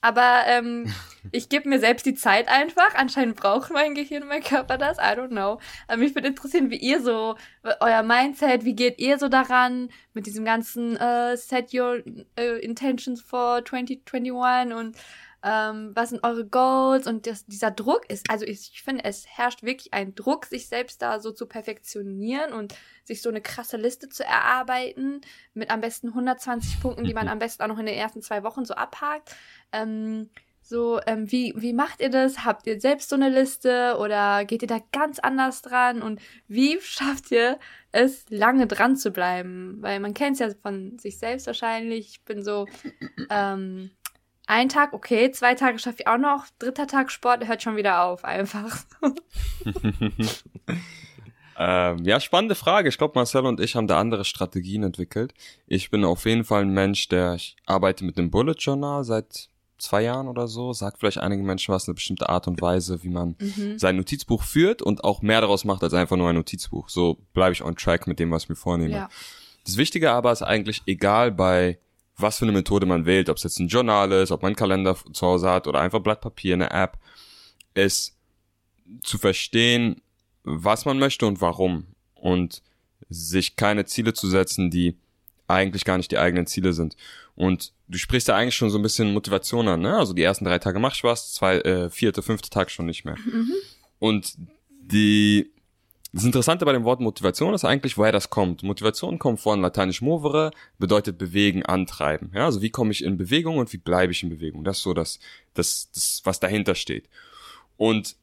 aber 0.00 0.42
ähm, 0.46 0.92
ich 1.32 1.48
gebe 1.48 1.68
mir 1.68 1.78
selbst 1.78 2.04
die 2.04 2.14
Zeit 2.14 2.48
einfach. 2.48 2.94
Anscheinend 2.94 3.36
braucht 3.36 3.70
mein 3.70 3.94
Gehirn, 3.94 4.26
mein 4.26 4.42
Körper 4.42 4.76
das. 4.76 4.98
I 4.98 5.16
don't 5.16 5.28
know. 5.28 5.58
Aber 5.86 5.98
mich 5.98 6.14
würde 6.14 6.28
interessieren, 6.28 6.70
wie 6.70 6.78
ihr 6.78 7.00
so, 7.00 7.36
euer 7.80 8.02
Mindset, 8.02 8.64
wie 8.64 8.74
geht 8.74 8.98
ihr 8.98 9.18
so 9.18 9.28
daran 9.28 9.88
mit 10.12 10.26
diesem 10.26 10.44
ganzen 10.44 10.96
äh, 10.96 11.36
Set 11.36 11.72
Your 11.72 12.02
äh, 12.36 12.58
Intentions 12.58 13.22
for 13.22 13.64
2021 13.64 14.74
und 14.74 14.96
ähm, 15.42 15.90
was 15.94 16.10
sind 16.10 16.22
eure 16.24 16.46
Goals 16.46 17.06
und 17.06 17.26
das, 17.26 17.46
dieser 17.46 17.70
Druck 17.70 18.08
ist, 18.08 18.30
also 18.30 18.44
ich, 18.44 18.70
ich 18.72 18.82
finde, 18.82 19.04
es 19.04 19.26
herrscht 19.26 19.62
wirklich 19.62 19.92
ein 19.92 20.14
Druck, 20.14 20.46
sich 20.46 20.68
selbst 20.68 21.02
da 21.02 21.18
so 21.20 21.32
zu 21.32 21.46
perfektionieren 21.46 22.52
und 22.52 22.74
sich 23.04 23.22
so 23.22 23.28
eine 23.28 23.40
krasse 23.40 23.76
Liste 23.76 24.08
zu 24.08 24.24
erarbeiten 24.24 25.20
mit 25.54 25.70
am 25.70 25.80
besten 25.80 26.08
120 26.08 26.80
Punkten, 26.80 27.04
die 27.04 27.14
man 27.14 27.28
am 27.28 27.38
besten 27.40 27.62
auch 27.62 27.68
noch 27.68 27.78
in 27.78 27.86
den 27.86 27.96
ersten 27.96 28.22
zwei 28.22 28.44
Wochen 28.44 28.64
so 28.64 28.74
abhakt. 28.74 29.34
Ähm, 29.72 30.30
so, 30.64 31.00
ähm, 31.06 31.30
wie, 31.30 31.52
wie 31.56 31.72
macht 31.72 32.00
ihr 32.00 32.08
das? 32.08 32.44
Habt 32.44 32.68
ihr 32.68 32.80
selbst 32.80 33.10
so 33.10 33.16
eine 33.16 33.28
Liste 33.28 33.96
oder 33.98 34.44
geht 34.44 34.62
ihr 34.62 34.68
da 34.68 34.78
ganz 34.92 35.18
anders 35.18 35.60
dran? 35.60 36.02
Und 36.02 36.20
wie 36.46 36.78
schafft 36.82 37.32
ihr 37.32 37.58
es, 37.90 38.24
lange 38.30 38.68
dran 38.68 38.96
zu 38.96 39.10
bleiben? 39.10 39.78
Weil 39.80 39.98
man 39.98 40.14
kennt 40.14 40.34
es 40.34 40.38
ja 40.38 40.48
von 40.62 40.98
sich 40.98 41.18
selbst 41.18 41.48
wahrscheinlich. 41.48 42.10
Ich 42.10 42.22
bin 42.22 42.44
so, 42.44 42.66
ähm, 43.28 43.90
ein 44.46 44.68
Tag, 44.68 44.92
okay, 44.92 45.30
zwei 45.30 45.54
Tage 45.54 45.78
schaffe 45.78 45.98
ich 46.00 46.06
auch 46.06 46.18
noch, 46.18 46.46
dritter 46.58 46.86
Tag 46.86 47.10
Sport 47.10 47.46
hört 47.46 47.62
schon 47.62 47.76
wieder 47.76 48.04
auf, 48.04 48.24
einfach. 48.24 48.84
Ähm, 51.64 52.04
ja, 52.04 52.18
spannende 52.18 52.54
Frage. 52.54 52.88
Ich 52.88 52.98
glaube, 52.98 53.12
Marcel 53.14 53.46
und 53.46 53.60
ich 53.60 53.76
haben 53.76 53.86
da 53.86 54.00
andere 54.00 54.24
Strategien 54.24 54.82
entwickelt. 54.82 55.34
Ich 55.66 55.90
bin 55.90 56.04
auf 56.04 56.24
jeden 56.24 56.44
Fall 56.44 56.62
ein 56.62 56.72
Mensch, 56.72 57.08
der 57.08 57.34
ich 57.34 57.56
arbeite 57.66 58.04
mit 58.04 58.18
dem 58.18 58.30
Bullet 58.30 58.56
Journal 58.58 59.04
seit 59.04 59.48
zwei 59.78 60.02
Jahren 60.02 60.28
oder 60.28 60.48
so. 60.48 60.72
Sagt 60.72 60.98
vielleicht 60.98 61.18
einigen 61.18 61.44
Menschen 61.44 61.74
was, 61.74 61.86
eine 61.86 61.94
bestimmte 61.94 62.28
Art 62.28 62.48
und 62.48 62.60
Weise, 62.60 63.02
wie 63.02 63.10
man 63.10 63.36
sein 63.76 63.96
Notizbuch 63.96 64.42
führt 64.42 64.82
und 64.82 65.04
auch 65.04 65.22
mehr 65.22 65.40
daraus 65.40 65.64
macht 65.64 65.82
als 65.82 65.94
einfach 65.94 66.16
nur 66.16 66.28
ein 66.28 66.34
Notizbuch. 66.34 66.88
So 66.88 67.18
bleibe 67.34 67.52
ich 67.52 67.62
on 67.62 67.76
track 67.76 68.06
mit 68.06 68.18
dem, 68.18 68.30
was 68.30 68.44
ich 68.44 68.48
mir 68.48 68.56
vornehme. 68.56 68.94
Ja. 68.94 69.08
Das 69.64 69.76
Wichtige 69.76 70.10
aber 70.10 70.32
ist 70.32 70.42
eigentlich, 70.42 70.82
egal 70.86 71.30
bei 71.30 71.78
was 72.22 72.38
für 72.38 72.44
eine 72.44 72.52
Methode 72.52 72.86
man 72.86 73.06
wählt, 73.06 73.28
ob 73.28 73.36
es 73.36 73.42
jetzt 73.42 73.58
ein 73.58 73.68
Journal 73.68 74.10
ist, 74.12 74.30
ob 74.30 74.42
man 74.42 74.50
einen 74.50 74.56
Kalender 74.56 74.96
zu 75.12 75.26
Hause 75.26 75.50
hat 75.50 75.66
oder 75.66 75.80
einfach 75.80 76.00
Blatt 76.00 76.20
Papier, 76.20 76.54
eine 76.54 76.70
App, 76.70 76.98
ist 77.74 78.16
zu 79.02 79.18
verstehen, 79.18 80.00
was 80.44 80.84
man 80.84 80.98
möchte 80.98 81.26
und 81.26 81.40
warum. 81.40 81.86
Und 82.14 82.62
sich 83.08 83.56
keine 83.56 83.84
Ziele 83.84 84.14
zu 84.14 84.28
setzen, 84.28 84.70
die 84.70 84.96
eigentlich 85.48 85.84
gar 85.84 85.98
nicht 85.98 86.10
die 86.10 86.18
eigenen 86.18 86.46
Ziele 86.46 86.72
sind. 86.72 86.96
Und 87.34 87.72
du 87.88 87.98
sprichst 87.98 88.28
ja 88.28 88.36
eigentlich 88.36 88.54
schon 88.54 88.70
so 88.70 88.78
ein 88.78 88.82
bisschen 88.82 89.12
Motivation 89.12 89.68
an, 89.68 89.80
ne? 89.80 89.96
Also 89.96 90.12
die 90.12 90.22
ersten 90.22 90.44
drei 90.44 90.58
Tage 90.58 90.78
mach 90.78 90.94
ich 90.94 91.04
was, 91.04 91.32
zwei, 91.32 91.58
äh, 91.58 91.90
vierte, 91.90 92.22
fünfte 92.22 92.50
Tag 92.50 92.70
schon 92.70 92.86
nicht 92.86 93.04
mehr. 93.04 93.16
Und 93.98 94.34
die, 94.68 95.51
das 96.12 96.24
Interessante 96.24 96.66
bei 96.66 96.72
dem 96.72 96.84
Wort 96.84 97.00
Motivation 97.00 97.54
ist 97.54 97.64
eigentlich, 97.64 97.96
woher 97.96 98.12
das 98.12 98.28
kommt. 98.28 98.62
Motivation 98.62 99.18
kommt 99.18 99.40
von 99.40 99.62
lateinisch 99.62 100.02
movere, 100.02 100.50
bedeutet 100.78 101.16
bewegen, 101.16 101.64
antreiben. 101.64 102.30
Ja, 102.34 102.44
also 102.44 102.60
wie 102.60 102.68
komme 102.68 102.92
ich 102.92 103.02
in 103.02 103.16
Bewegung 103.16 103.56
und 103.56 103.72
wie 103.72 103.78
bleibe 103.78 104.12
ich 104.12 104.22
in 104.22 104.28
Bewegung? 104.28 104.62
Das 104.62 104.78
ist 104.78 104.82
so 104.82 104.92
das, 104.92 105.18
das, 105.54 105.90
das, 105.94 106.20
was 106.24 106.38
dahinter 106.38 106.74
steht. 106.74 107.08
Und 107.78 108.16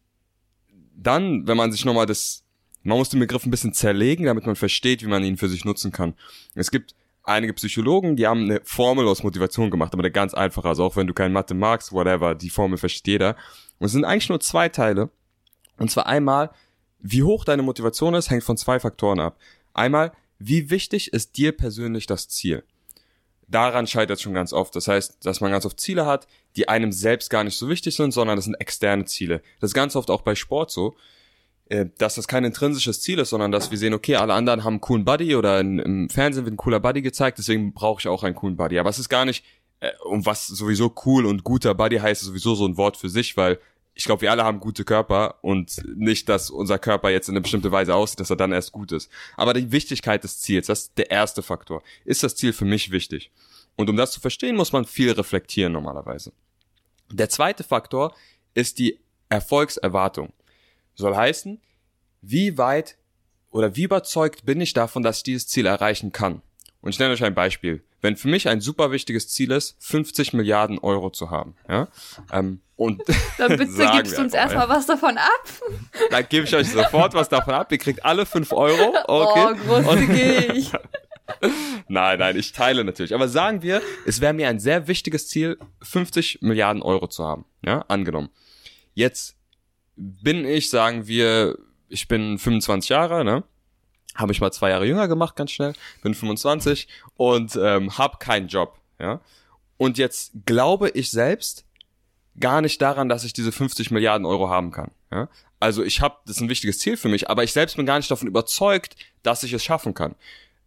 dann, 0.96 1.48
wenn 1.48 1.58
man 1.58 1.72
sich 1.72 1.84
nochmal 1.84 2.06
das, 2.06 2.44
man 2.84 3.00
muss 3.00 3.10
den 3.10 3.20
Begriff 3.20 3.46
ein 3.46 3.52
bisschen 3.52 3.74
zerlegen, 3.74 4.26
damit 4.26 4.46
man 4.46 4.56
versteht, 4.56 5.02
wie 5.02 5.08
man 5.08 5.24
ihn 5.24 5.38
für 5.38 5.50
sich 5.50 5.66
nutzen 5.66 5.92
kann. 5.92 6.14
Es 6.54 6.70
gibt 6.70 6.94
einige 7.24 7.54
Psychologen, 7.54 8.16
die 8.16 8.28
haben 8.28 8.44
eine 8.44 8.62
Formel 8.64 9.08
aus 9.08 9.24
Motivation 9.24 9.72
gemacht, 9.72 9.94
aber 9.94 10.04
eine 10.04 10.12
ganz 10.12 10.36
einfache, 10.36 10.68
also 10.68 10.84
auch 10.84 10.96
wenn 10.96 11.08
du 11.08 11.14
kein 11.16 11.34
Mathe 11.34 11.56
magst, 11.56 11.92
whatever, 11.92 12.36
die 12.36 12.52
Formel 12.52 12.78
versteht 12.78 13.08
jeder. 13.08 13.36
Und 13.80 13.88
es 13.88 13.94
sind 13.94 14.06
eigentlich 14.06 14.30
nur 14.30 14.40
zwei 14.40 14.70
Teile. 14.70 15.10
Und 15.78 15.90
zwar 15.90 16.06
einmal, 16.06 16.52
wie 17.00 17.24
hoch 17.24 17.46
deine 17.46 17.64
Motivation 17.64 18.14
ist, 18.14 18.30
hängt 18.30 18.44
von 18.44 18.58
zwei 18.58 18.80
Faktoren 18.80 19.20
ab. 19.20 19.40
Einmal, 19.74 20.12
wie 20.38 20.70
wichtig 20.70 21.14
ist 21.14 21.38
dir 21.38 21.52
persönlich 21.56 22.06
das 22.06 22.28
Ziel? 22.28 22.64
Daran 23.48 23.88
scheitert 23.88 24.18
es 24.18 24.22
schon 24.22 24.34
ganz 24.34 24.54
oft. 24.54 24.76
Das 24.76 24.88
heißt, 24.88 25.26
dass 25.26 25.42
man 25.42 25.52
ganz 25.52 25.66
oft 25.66 25.80
Ziele 25.80 26.06
hat, 26.06 26.28
die 26.56 26.70
einem 26.70 26.92
selbst 26.92 27.30
gar 27.30 27.44
nicht 27.44 27.58
so 27.58 27.68
wichtig 27.68 27.96
sind, 27.96 28.12
sondern 28.12 28.36
das 28.36 28.46
sind 28.46 28.56
externe 28.56 29.06
Ziele. 29.06 29.42
Das 29.60 29.72
ist 29.72 29.74
ganz 29.74 29.96
oft 29.96 30.12
auch 30.12 30.22
bei 30.22 30.36
Sport 30.36 30.72
so, 30.72 30.96
äh, 31.70 31.88
dass 31.98 32.16
das 32.16 32.28
kein 32.28 32.44
intrinsisches 32.44 33.02
Ziel 33.02 33.20
ist, 33.20 33.30
sondern 33.30 33.52
dass 33.52 33.72
wir 33.72 33.78
sehen, 33.78 33.94
okay, 33.94 34.16
alle 34.16 34.34
anderen 34.34 34.64
haben 34.64 34.74
einen 34.74 34.82
coolen 34.82 35.06
Buddy 35.06 35.36
oder 35.36 35.60
im 35.60 36.10
Fernsehen 36.10 36.46
wird 36.46 36.54
ein 36.54 36.58
cooler 36.58 36.80
Buddy 36.80 37.02
gezeigt, 37.02 37.38
deswegen 37.38 37.74
brauche 37.74 38.02
ich 38.02 38.08
auch 38.08 38.24
einen 38.24 38.36
coolen 38.36 38.56
Buddy. 38.56 38.78
Aber 38.78 38.90
es 38.90 39.00
ist 39.00 39.10
gar 39.10 39.26
nicht, 39.26 39.44
äh, 39.80 39.92
um 40.04 40.26
was 40.26 40.48
sowieso 40.48 40.94
cool 41.06 41.26
und 41.26 41.44
guter 41.44 41.74
Buddy 41.74 41.98
heißt, 41.98 42.22
ist 42.22 42.28
sowieso 42.28 42.56
so 42.56 42.68
ein 42.68 42.78
Wort 42.78 42.98
für 42.98 43.10
sich, 43.10 43.36
weil 43.36 43.60
ich 44.00 44.06
glaube, 44.06 44.22
wir 44.22 44.32
alle 44.32 44.46
haben 44.46 44.62
gute 44.62 44.86
Körper 44.86 45.36
und 45.42 45.84
nicht, 45.94 46.30
dass 46.30 46.50
unser 46.50 46.80
Körper 46.80 47.10
jetzt 47.10 47.28
in 47.28 47.34
eine 47.34 47.42
bestimmte 47.42 47.74
Weise 47.74 47.94
aussieht, 47.94 48.22
dass 48.22 48.30
er 48.30 48.38
dann 48.38 48.54
erst 48.54 48.72
gut 48.72 48.94
ist. 48.94 49.12
Aber 49.36 49.54
die 49.54 49.74
Wichtigkeit 49.74 50.24
des 50.24 50.40
Ziels, 50.40 50.68
das 50.68 50.84
ist 50.84 50.98
der 50.98 51.12
erste 51.12 51.42
Faktor. 51.42 51.84
Ist 52.06 52.24
das 52.24 52.38
Ziel 52.38 52.54
für 52.54 52.64
mich 52.64 52.92
wichtig? 52.92 53.30
Und 53.76 53.90
um 53.90 53.98
das 53.98 54.12
zu 54.12 54.22
verstehen, 54.22 54.56
muss 54.56 54.72
man 54.72 54.86
viel 54.86 55.12
reflektieren 55.12 55.74
normalerweise. 55.74 56.32
Der 57.12 57.28
zweite 57.28 57.66
Faktor 57.66 58.16
ist 58.54 58.80
die 58.80 58.98
Erfolgserwartung. 59.28 60.32
Soll 60.96 61.18
heißen, 61.18 61.60
wie 62.22 62.58
weit 62.58 62.98
oder 63.52 63.76
wie 63.76 63.84
überzeugt 63.84 64.46
bin 64.46 64.62
ich 64.62 64.72
davon, 64.72 65.04
dass 65.04 65.18
ich 65.18 65.24
dieses 65.24 65.48
Ziel 65.50 65.66
erreichen 65.66 66.14
kann? 66.14 66.42
Und 66.82 66.92
ich 66.92 67.00
nenne 67.00 67.14
euch 67.14 67.24
ein 67.24 67.36
Beispiel. 67.36 67.84
Wenn 68.02 68.16
für 68.16 68.30
mich 68.30 68.48
ein 68.48 68.62
super 68.62 68.92
wichtiges 68.92 69.28
Ziel 69.28 69.52
ist, 69.52 69.76
50 69.80 70.34
Milliarden 70.34 70.80
Euro 70.80 71.10
zu 71.10 71.30
haben, 71.30 71.56
ja, 71.68 71.88
ähm, 72.32 72.62
und 72.80 73.02
Dann 73.38 73.50
bitte 73.58 73.90
gibst 73.94 74.18
du 74.18 74.22
uns 74.22 74.34
erstmal 74.34 74.70
was 74.70 74.86
davon 74.86 75.18
ab. 75.18 75.44
dann 76.12 76.26
gebe 76.30 76.46
ich 76.46 76.56
euch 76.56 76.70
sofort 76.70 77.14
was 77.14 77.28
davon 77.28 77.54
ab. 77.54 77.72
Ihr 77.72 77.78
kriegt 77.78 78.06
alle 78.06 78.26
5 78.26 78.54
Euro, 78.54 78.96
okay? 79.06 79.56
Oh, 79.68 79.82
großzügig. 79.82 80.72
nein, 81.90 82.20
nein, 82.20 82.38
ich 82.38 82.54
teile 82.54 82.86
natürlich. 82.86 83.14
Aber 83.14 83.28
sagen 83.28 83.62
wir, 83.62 83.82
es 84.06 84.22
wäre 84.22 84.34
mir 84.34 84.48
ein 84.48 84.60
sehr 84.60 84.88
wichtiges 84.88 85.28
Ziel, 85.28 85.60
50 85.82 86.42
Milliarden 86.42 86.82
Euro 86.82 87.08
zu 87.08 87.26
haben. 87.26 87.46
Ja, 87.66 87.84
angenommen. 87.90 88.30
Jetzt 88.94 89.36
bin 89.98 90.46
ich, 90.46 90.70
sagen 90.70 91.06
wir, 91.06 91.58
ich 91.90 92.08
bin 92.08 92.40
25 92.40 92.90
Jahre, 92.90 93.26
ne? 93.26 93.44
Habe 94.20 94.34
ich 94.34 94.42
mal 94.42 94.52
zwei 94.52 94.70
Jahre 94.70 94.86
jünger 94.86 95.08
gemacht, 95.08 95.36
ganz 95.36 95.52
schnell. 95.52 95.74
Bin 96.04 96.14
25 96.14 96.88
und 97.16 97.58
ähm, 97.62 97.98
habe 97.98 98.18
keinen 98.18 98.48
Job. 98.48 98.78
Ja. 99.00 99.22
Und 99.78 99.98
jetzt 99.98 100.34
glaube 100.46 100.90
ich 100.90 101.10
selbst 101.10 101.66
gar 102.40 102.62
nicht 102.62 102.82
daran, 102.82 103.08
dass 103.10 103.24
ich 103.24 103.34
diese 103.34 103.52
50 103.52 103.92
Milliarden 103.92 104.26
Euro 104.26 104.50
haben 104.50 104.72
kann. 104.72 104.92
Ja? 105.12 105.30
Also 105.60 105.84
ich 105.84 106.02
habe, 106.02 106.18
das 106.26 106.36
ist 106.36 106.42
ein 106.42 106.50
wichtiges 106.50 106.80
Ziel 106.80 106.98
für 106.98 107.10
mich, 107.10 107.30
aber 107.30 107.44
ich 107.44 107.54
selbst 107.54 107.78
bin 107.78 107.86
gar 107.86 107.98
nicht 107.98 108.12
davon 108.12 108.28
überzeugt, 108.28 108.96
dass 109.24 109.44
ich 109.44 109.54
es 109.54 109.64
schaffen 109.64 109.94
kann. 109.94 110.16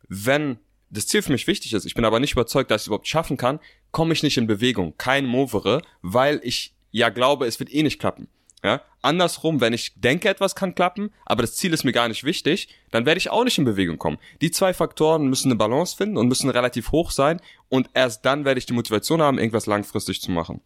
Wenn 0.09 0.59
das 0.91 1.07
Ziel 1.07 1.23
für 1.23 1.33
mich 1.33 1.47
wichtig 1.47 1.73
ist, 1.73 1.87
ich 1.87 1.95
bin 1.95 2.05
aber 2.05 2.21
nicht 2.21 2.33
überzeugt, 2.33 2.71
dass 2.71 2.83
ich 2.83 2.85
es 2.85 2.87
überhaupt 2.89 3.09
schaffen 3.09 3.37
kann, 3.37 3.61
komme 3.91 4.13
ich 4.13 4.23
nicht 4.23 4.37
in 4.37 4.47
Bewegung, 4.47 4.95
kein 4.99 5.27
Movere, 5.27 5.83
weil 6.03 6.41
ich 6.43 6.75
ja 6.91 7.09
glaube, 7.09 7.47
es 7.47 7.59
wird 7.59 7.73
eh 7.73 7.83
nicht 7.83 7.99
klappen. 7.99 8.29
Ja? 8.63 8.83
Andersrum, 9.01 9.61
wenn 9.61 9.73
ich 9.73 9.95
denke, 9.97 10.29
etwas 10.29 10.55
kann 10.55 10.75
klappen, 10.75 11.11
aber 11.27 11.43
das 11.43 11.57
Ziel 11.57 11.73
ist 11.73 11.85
mir 11.85 11.93
gar 11.93 12.09
nicht 12.09 12.25
wichtig, 12.25 12.69
dann 12.91 13.05
werde 13.07 13.19
ich 13.19 13.31
auch 13.31 13.45
nicht 13.45 13.59
in 13.59 13.65
Bewegung 13.65 13.99
kommen. 13.99 14.19
Die 14.41 14.53
zwei 14.53 14.73
Faktoren 14.73 15.27
müssen 15.27 15.49
eine 15.49 15.57
Balance 15.57 15.97
finden 15.97 16.17
und 16.17 16.29
müssen 16.29 16.49
relativ 16.49 16.93
hoch 16.93 17.11
sein 17.11 17.41
und 17.69 17.91
erst 17.95 18.25
dann 18.25 18.45
werde 18.45 18.59
ich 18.59 18.67
die 18.67 18.73
Motivation 18.73 19.21
haben, 19.21 19.39
irgendwas 19.39 19.67
langfristig 19.67 20.21
zu 20.21 20.31
machen. 20.31 20.61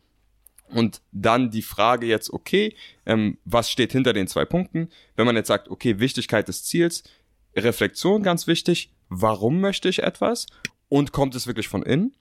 Und 0.69 1.01
dann 1.13 1.51
die 1.51 1.63
Frage 1.63 2.07
jetzt, 2.07 2.31
okay, 2.31 2.75
ähm, 3.07 3.39
was 3.45 3.71
steht 3.71 3.93
hinter 3.93 4.13
den 4.13 4.27
zwei 4.27 4.45
Punkten? 4.45 4.91
Wenn 5.15 5.27
man 5.27 5.37
jetzt 5.37 5.49
sagt, 5.49 5.69
okay, 5.69 6.01
Wichtigkeit 6.01 6.49
des 6.49 6.65
Ziels, 6.65 7.05
Reflexion 7.55 8.23
ganz 8.23 8.47
wichtig, 8.47 8.93
warum 9.09 9.61
möchte 9.61 9.89
ich 9.89 10.03
etwas 10.03 10.47
und 10.89 11.13
kommt 11.13 11.35
es 11.35 11.47
wirklich 11.47 11.69
von 11.69 11.83
innen? 11.83 12.15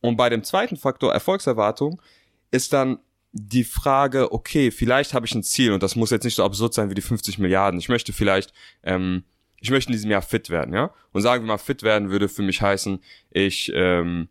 Und 0.00 0.16
bei 0.16 0.28
dem 0.28 0.44
zweiten 0.44 0.76
Faktor, 0.76 1.14
Erfolgserwartung, 1.14 2.02
ist 2.50 2.72
dann 2.72 2.98
die 3.36 3.64
Frage, 3.64 4.32
okay, 4.32 4.70
vielleicht 4.70 5.12
habe 5.12 5.26
ich 5.26 5.34
ein 5.34 5.42
Ziel 5.42 5.72
und 5.72 5.82
das 5.82 5.96
muss 5.96 6.10
jetzt 6.10 6.22
nicht 6.22 6.36
so 6.36 6.44
absurd 6.44 6.72
sein 6.72 6.88
wie 6.88 6.94
die 6.94 7.02
50 7.02 7.38
Milliarden. 7.40 7.80
Ich 7.80 7.88
möchte 7.88 8.12
vielleicht, 8.12 8.54
ähm, 8.84 9.24
ich 9.60 9.70
möchte 9.70 9.90
in 9.90 9.94
diesem 9.96 10.10
Jahr 10.10 10.22
fit 10.22 10.50
werden, 10.50 10.72
ja. 10.72 10.94
Und 11.12 11.22
sagen 11.22 11.42
wir 11.42 11.48
mal, 11.48 11.58
fit 11.58 11.82
werden 11.82 12.10
würde 12.10 12.28
für 12.28 12.42
mich 12.42 12.62
heißen, 12.62 13.02
ich, 13.30 13.72
ähm, 13.74 14.28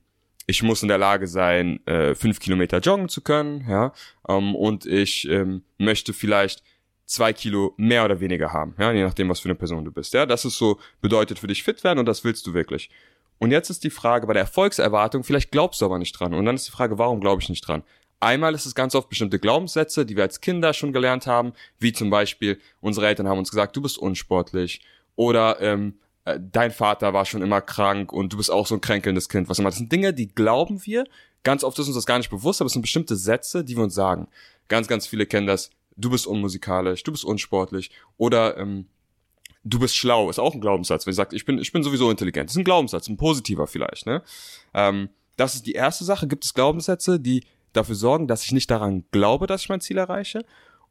ich 0.47 0.63
muss 0.63 0.83
in 0.83 0.87
der 0.87 0.97
Lage 0.97 1.27
sein, 1.27 1.85
äh, 1.85 2.15
fünf 2.15 2.39
Kilometer 2.39 2.79
joggen 2.79 3.09
zu 3.09 3.19
können, 3.19 3.65
ja. 3.67 3.91
Ähm, 4.29 4.55
und 4.55 4.85
ich 4.85 5.27
ähm, 5.27 5.63
möchte 5.77 6.13
vielleicht 6.13 6.63
zwei 7.05 7.33
Kilo 7.33 7.73
mehr 7.75 8.05
oder 8.05 8.21
weniger 8.21 8.53
haben, 8.53 8.73
ja, 8.79 8.93
je 8.93 9.03
nachdem, 9.03 9.27
was 9.27 9.41
für 9.41 9.49
eine 9.49 9.55
Person 9.55 9.83
du 9.83 9.91
bist. 9.91 10.13
Ja, 10.13 10.25
das 10.25 10.45
ist 10.45 10.57
so 10.57 10.79
bedeutet 11.01 11.39
für 11.39 11.47
dich 11.47 11.61
fit 11.61 11.83
werden 11.83 11.99
und 11.99 12.05
das 12.05 12.23
willst 12.23 12.47
du 12.47 12.53
wirklich. 12.53 12.89
Und 13.37 13.51
jetzt 13.51 13.69
ist 13.69 13.83
die 13.83 13.89
Frage 13.89 14.27
bei 14.27 14.33
der 14.33 14.43
Erfolgserwartung, 14.43 15.25
vielleicht 15.25 15.51
glaubst 15.51 15.81
du 15.81 15.85
aber 15.85 15.99
nicht 15.99 16.17
dran. 16.17 16.33
Und 16.33 16.45
dann 16.45 16.55
ist 16.55 16.67
die 16.67 16.71
Frage, 16.71 16.97
warum 16.97 17.19
glaube 17.19 17.41
ich 17.41 17.49
nicht 17.49 17.67
dran? 17.67 17.83
Einmal 18.23 18.53
ist 18.55 18.65
es 18.65 18.75
ganz 18.75 18.95
oft 18.95 19.09
bestimmte 19.09 19.39
Glaubenssätze, 19.39 20.05
die 20.05 20.15
wir 20.15 20.23
als 20.23 20.41
Kinder 20.41 20.73
schon 20.73 20.93
gelernt 20.93 21.27
haben, 21.27 21.53
wie 21.79 21.93
zum 21.93 22.09
Beispiel, 22.09 22.59
unsere 22.79 23.07
Eltern 23.07 23.27
haben 23.27 23.37
uns 23.37 23.51
gesagt, 23.51 23.75
du 23.75 23.81
bist 23.81 23.97
unsportlich 23.97 24.81
oder 25.15 25.59
ähm, 25.61 25.99
äh, 26.25 26.39
dein 26.41 26.71
Vater 26.71 27.13
war 27.13 27.25
schon 27.25 27.41
immer 27.41 27.61
krank 27.61 28.13
und 28.13 28.31
du 28.33 28.37
bist 28.37 28.49
auch 28.49 28.67
so 28.67 28.75
ein 28.75 28.81
kränkelndes 28.81 29.29
Kind, 29.29 29.49
was 29.49 29.59
immer. 29.59 29.69
Das 29.69 29.77
sind 29.77 29.91
Dinge, 29.91 30.13
die 30.13 30.27
glauben 30.27 30.85
wir. 30.85 31.05
Ganz 31.43 31.63
oft 31.63 31.77
ist 31.79 31.87
uns 31.87 31.95
das 31.95 32.05
gar 32.05 32.17
nicht 32.17 32.29
bewusst, 32.29 32.61
aber 32.61 32.67
es 32.67 32.73
sind 32.73 32.81
bestimmte 32.81 33.15
Sätze, 33.15 33.65
die 33.65 33.75
wir 33.75 33.83
uns 33.83 33.93
sagen. 33.93 34.27
Ganz, 34.69 34.87
ganz 34.87 35.05
viele 35.05 35.25
kennen 35.25 35.47
das. 35.47 35.69
Du 35.97 36.09
bist 36.09 36.25
unmusikalisch, 36.25 37.03
du 37.03 37.11
bist 37.11 37.25
unsportlich 37.25 37.91
oder 38.17 38.57
ähm, 38.57 38.87
du 39.63 39.79
bist 39.79 39.95
schlau, 39.95 40.29
ist 40.29 40.39
auch 40.39 40.53
ein 40.53 40.61
Glaubenssatz. 40.61 41.05
Wenn 41.05 41.13
sage, 41.13 41.35
ich 41.35 41.45
bin, 41.45 41.59
ich 41.59 41.71
bin 41.71 41.83
sowieso 41.83 42.09
intelligent, 42.09 42.49
ist 42.49 42.55
ein 42.55 42.63
Glaubenssatz, 42.63 43.07
ein 43.09 43.17
positiver 43.17 43.67
vielleicht. 43.67 44.05
Ne? 44.05 44.23
Ähm, 44.73 45.09
das 45.35 45.55
ist 45.55 45.67
die 45.67 45.73
erste 45.73 46.03
Sache. 46.05 46.27
Gibt 46.27 46.45
es 46.45 46.53
Glaubenssätze, 46.53 47.19
die 47.19 47.43
dafür 47.73 47.95
sorgen, 47.95 48.27
dass 48.27 48.43
ich 48.43 48.51
nicht 48.51 48.71
daran 48.71 49.03
glaube, 49.11 49.47
dass 49.47 49.61
ich 49.61 49.69
mein 49.69 49.81
Ziel 49.81 49.97
erreiche. 49.97 50.45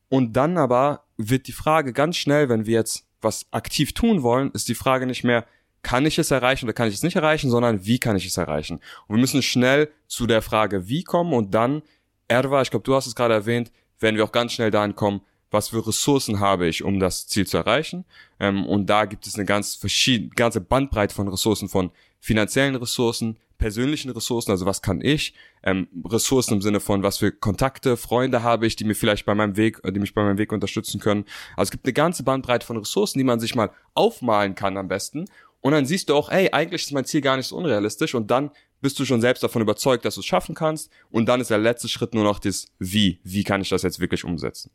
Und 0.09 0.35
dann 0.35 0.59
aber 0.59 1.05
wird 1.17 1.47
die 1.47 1.53
Frage 1.53 1.93
ganz 1.93 2.17
schnell, 2.17 2.49
wenn 2.49 2.67
wir 2.67 2.75
jetzt 2.75 3.07
was 3.21 3.47
aktiv 3.51 3.95
tun 3.95 4.23
wollen, 4.23 4.51
ist 4.53 4.69
die 4.69 4.75
Frage 4.75 5.07
nicht 5.07 5.25
mehr, 5.25 5.47
kann 5.83 6.07
ich 6.07 6.19
es 6.19 6.31
erreichen 6.31 6.67
oder 6.67 6.75
kann 6.75 6.89
ich 6.89 6.95
es 6.95 7.03
nicht 7.03 7.17
erreichen, 7.17 7.51
sondern 7.51 7.85
wie 7.87 7.99
kann 7.99 8.17
ich 8.17 8.27
es 8.27 8.37
erreichen? 8.37 8.81
Und 9.07 9.17
wir 9.17 9.21
müssen 9.21 9.43
schnell 9.43 9.91
zu 10.07 10.27
der 10.27 10.43
Frage, 10.43 10.89
wie 10.89 11.03
kommen 11.03 11.33
und 11.33 11.53
dann, 11.53 11.83
Erwa, 12.29 12.63
ich 12.63 12.71
glaube, 12.71 12.85
du 12.85 12.95
hast 12.95 13.07
es 13.07 13.15
gerade 13.15 13.35
erwähnt, 13.35 13.73
werden 13.99 14.17
wir 14.17 14.25
auch 14.25 14.33
ganz 14.33 14.53
schnell 14.53 14.71
dahin 14.71 14.95
kommen, 14.95 15.23
was 15.53 15.69
für 15.69 15.87
Ressourcen 15.87 16.41
habe 16.41 16.67
ich, 16.67 16.83
um 16.83 16.99
das 16.99 17.27
Ziel 17.27 17.47
zu 17.47 17.59
erreichen. 17.59 18.05
Ähm, 18.41 18.67
und 18.67 18.87
da 18.87 19.05
gibt 19.05 19.27
es 19.27 19.37
eine 19.37 19.45
ganz 19.45 19.75
verschiedene, 19.75 20.31
ganze 20.31 20.61
Bandbreite 20.61 21.15
von 21.15 21.29
Ressourcen, 21.29 21.69
von 21.69 21.91
finanziellen 22.19 22.75
Ressourcen, 22.75 23.39
persönlichen 23.59 24.11
Ressourcen, 24.11 24.51
also 24.51 24.67
was 24.67 24.83
kann 24.83 25.01
ich, 25.01 25.35
ähm, 25.63 25.87
Ressourcen 26.05 26.55
im 26.55 26.63
Sinne 26.63 26.81
von, 26.81 27.05
was 27.05 27.19
für 27.19 27.31
Kontakte, 27.31 27.97
Freunde 27.97 28.43
habe 28.43 28.67
ich, 28.67 28.75
die 28.75 28.85
mir 28.85 28.95
vielleicht 28.95 29.25
bei 29.25 29.37
meinem 29.37 29.57
Weg, 29.57 29.81
die 29.85 30.01
mich 30.01 30.15
bei 30.15 30.23
meinem 30.25 30.39
Weg 30.39 30.53
unterstützen 30.53 31.01
können. 31.01 31.25
Also 31.57 31.69
es 31.69 31.71
gibt 31.71 31.85
eine 31.87 31.93
ganze 31.93 32.25
Bandbreite 32.25 32.67
von 32.67 32.77
Ressourcen, 32.77 33.19
die 33.19 33.25
man 33.25 33.39
sich 33.39 33.55
mal 33.55 33.71
aufmalen 33.95 34.57
kann 34.57 34.77
am 34.77 34.89
besten. 34.89 35.27
Und 35.61 35.73
dann 35.73 35.87
siehst 35.87 36.09
du 36.09 36.17
auch, 36.17 36.31
hey, 36.31 36.51
eigentlich 36.51 36.83
ist 36.83 36.93
mein 36.93 37.05
Ziel 37.05 37.21
gar 37.21 37.37
nicht 37.37 37.47
so 37.47 37.57
unrealistisch 37.57 38.17
und 38.17 38.33
dann 38.33 38.51
bist 38.81 38.99
du 38.99 39.05
schon 39.05 39.21
selbst 39.21 39.45
davon 39.45 39.63
überzeugt, 39.63 40.05
dass 40.05 40.17
du 40.17 40.21
es 40.21 40.27
schaffen 40.27 40.57
kannst. 40.57 40.91
Und 41.11 41.27
dann 41.27 41.41
ist 41.41 41.51
der 41.51 41.59
letzte 41.59 41.89
Schritt 41.89 42.15
nur 42.15 42.25
noch 42.25 42.41
das 42.41 42.67
Wie. 42.81 43.21
Wie 43.23 43.45
kann 43.45 43.63
ich 43.63 43.69
das 43.69 43.83
jetzt 43.83 44.01
wirklich 44.01 44.25
umsetzen? 44.25 44.73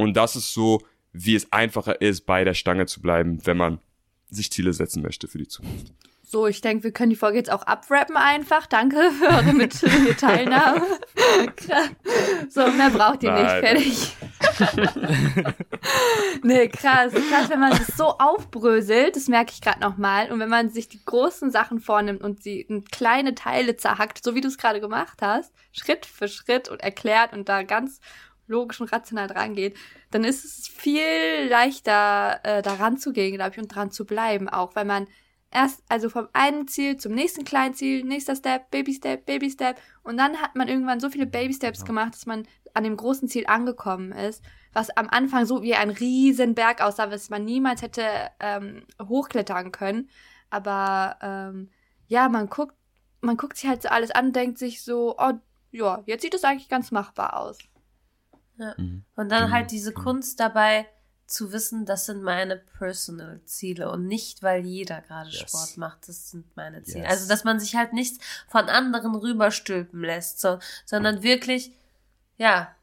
Und 0.00 0.14
das 0.14 0.34
ist 0.34 0.54
so, 0.54 0.82
wie 1.12 1.34
es 1.34 1.52
einfacher 1.52 2.00
ist, 2.00 2.22
bei 2.26 2.44
der 2.44 2.54
Stange 2.54 2.86
zu 2.86 3.02
bleiben, 3.02 3.44
wenn 3.44 3.56
man 3.56 3.80
sich 4.30 4.50
Ziele 4.50 4.72
setzen 4.72 5.02
möchte 5.02 5.28
für 5.28 5.38
die 5.38 5.48
Zukunft. 5.48 5.92
So, 6.22 6.46
ich 6.46 6.60
denke, 6.60 6.84
wir 6.84 6.92
können 6.92 7.10
die 7.10 7.16
Folge 7.16 7.38
jetzt 7.38 7.50
auch 7.50 7.64
abrappen 7.64 8.16
einfach. 8.16 8.66
Danke 8.66 9.10
für 9.18 9.26
eure 9.26 9.52
mit 9.52 9.74
Teilnahme. 10.20 10.86
so, 12.48 12.68
mehr 12.68 12.90
braucht 12.90 13.24
ihr 13.24 13.32
Nein. 13.32 13.74
nicht. 13.74 14.16
Fertig. 14.60 15.54
nee, 16.44 16.68
krass. 16.68 17.12
Krass, 17.12 17.50
wenn 17.50 17.58
man 17.58 17.72
das 17.72 17.96
so 17.96 18.16
aufbröselt, 18.18 19.16
das 19.16 19.26
merke 19.26 19.50
ich 19.52 19.60
gerade 19.60 19.80
nochmal. 19.80 20.30
Und 20.30 20.38
wenn 20.38 20.48
man 20.48 20.70
sich 20.70 20.88
die 20.88 21.04
großen 21.04 21.50
Sachen 21.50 21.80
vornimmt 21.80 22.22
und 22.22 22.44
sie 22.44 22.60
in 22.60 22.84
kleine 22.84 23.34
Teile 23.34 23.76
zerhackt, 23.76 24.22
so 24.22 24.36
wie 24.36 24.40
du 24.40 24.46
es 24.46 24.56
gerade 24.56 24.80
gemacht 24.80 25.18
hast, 25.22 25.52
Schritt 25.72 26.06
für 26.06 26.28
Schritt 26.28 26.68
und 26.68 26.80
erklärt 26.80 27.32
und 27.32 27.48
da 27.48 27.64
ganz 27.64 27.98
logisch 28.50 28.80
und 28.80 28.92
rational 28.92 29.28
dran 29.28 29.54
geht, 29.54 29.76
dann 30.10 30.24
ist 30.24 30.44
es 30.44 30.68
viel 30.68 31.48
leichter, 31.48 32.40
äh, 32.42 32.62
daran 32.62 32.98
zu 32.98 33.12
gehen, 33.12 33.34
glaube 33.34 33.52
ich, 33.52 33.58
und 33.58 33.68
dran 33.68 33.90
zu 33.90 34.04
bleiben, 34.04 34.48
auch 34.48 34.74
weil 34.74 34.84
man 34.84 35.06
erst 35.50 35.82
also 35.88 36.08
vom 36.08 36.28
einen 36.32 36.68
Ziel 36.68 36.96
zum 36.96 37.12
nächsten 37.12 37.44
kleinen 37.44 37.74
Ziel, 37.74 38.04
nächster 38.04 38.36
Step, 38.36 38.70
Baby 38.70 38.94
Step, 38.94 39.26
Baby 39.26 39.50
Step 39.50 39.80
und 40.02 40.16
dann 40.16 40.36
hat 40.40 40.54
man 40.54 40.68
irgendwann 40.68 41.00
so 41.00 41.10
viele 41.10 41.26
Baby 41.26 41.54
Steps 41.54 41.84
gemacht, 41.84 42.14
dass 42.14 42.26
man 42.26 42.46
an 42.74 42.84
dem 42.84 42.96
großen 42.96 43.28
Ziel 43.28 43.46
angekommen 43.46 44.12
ist, 44.12 44.44
was 44.72 44.90
am 44.90 45.08
Anfang 45.08 45.46
so 45.46 45.62
wie 45.62 45.74
ein 45.74 45.90
riesen 45.90 46.54
Berg 46.54 46.80
aussah, 46.80 47.10
was 47.10 47.30
man 47.30 47.44
niemals 47.44 47.82
hätte 47.82 48.04
ähm, 48.38 48.84
hochklettern 49.02 49.72
können. 49.72 50.08
Aber 50.50 51.16
ähm, 51.20 51.70
ja, 52.06 52.28
man 52.28 52.48
guckt, 52.48 52.76
man 53.20 53.36
guckt 53.36 53.56
sich 53.56 53.68
halt 53.68 53.82
so 53.82 53.88
alles 53.88 54.10
an, 54.10 54.32
denkt 54.32 54.58
sich 54.58 54.82
so, 54.82 55.16
oh 55.18 55.32
ja, 55.72 56.02
jetzt 56.06 56.22
sieht 56.22 56.34
es 56.34 56.44
eigentlich 56.44 56.68
ganz 56.68 56.90
machbar 56.90 57.36
aus. 57.36 57.58
Ja. 58.60 58.74
Mhm. 58.76 59.04
Und 59.16 59.30
dann 59.30 59.50
halt 59.50 59.70
diese 59.70 59.92
Kunst 59.92 60.38
dabei, 60.38 60.86
zu 61.30 61.52
wissen, 61.52 61.86
das 61.86 62.06
sind 62.06 62.22
meine 62.22 62.56
Personal 62.56 63.40
Ziele 63.44 63.90
und 63.90 64.06
nicht, 64.06 64.42
weil 64.42 64.66
jeder 64.66 65.00
gerade 65.00 65.30
yes. 65.30 65.48
Sport 65.48 65.76
macht, 65.76 66.08
das 66.08 66.30
sind 66.30 66.56
meine 66.56 66.82
Ziele. 66.82 67.04
Yes. 67.04 67.10
Also, 67.10 67.28
dass 67.28 67.44
man 67.44 67.60
sich 67.60 67.76
halt 67.76 67.92
nichts 67.92 68.18
von 68.48 68.68
anderen 68.68 69.14
rüberstülpen 69.14 70.00
lässt, 70.00 70.40
so, 70.40 70.58
sondern 70.84 71.22
wirklich, 71.22 71.72
ja, 72.36 72.74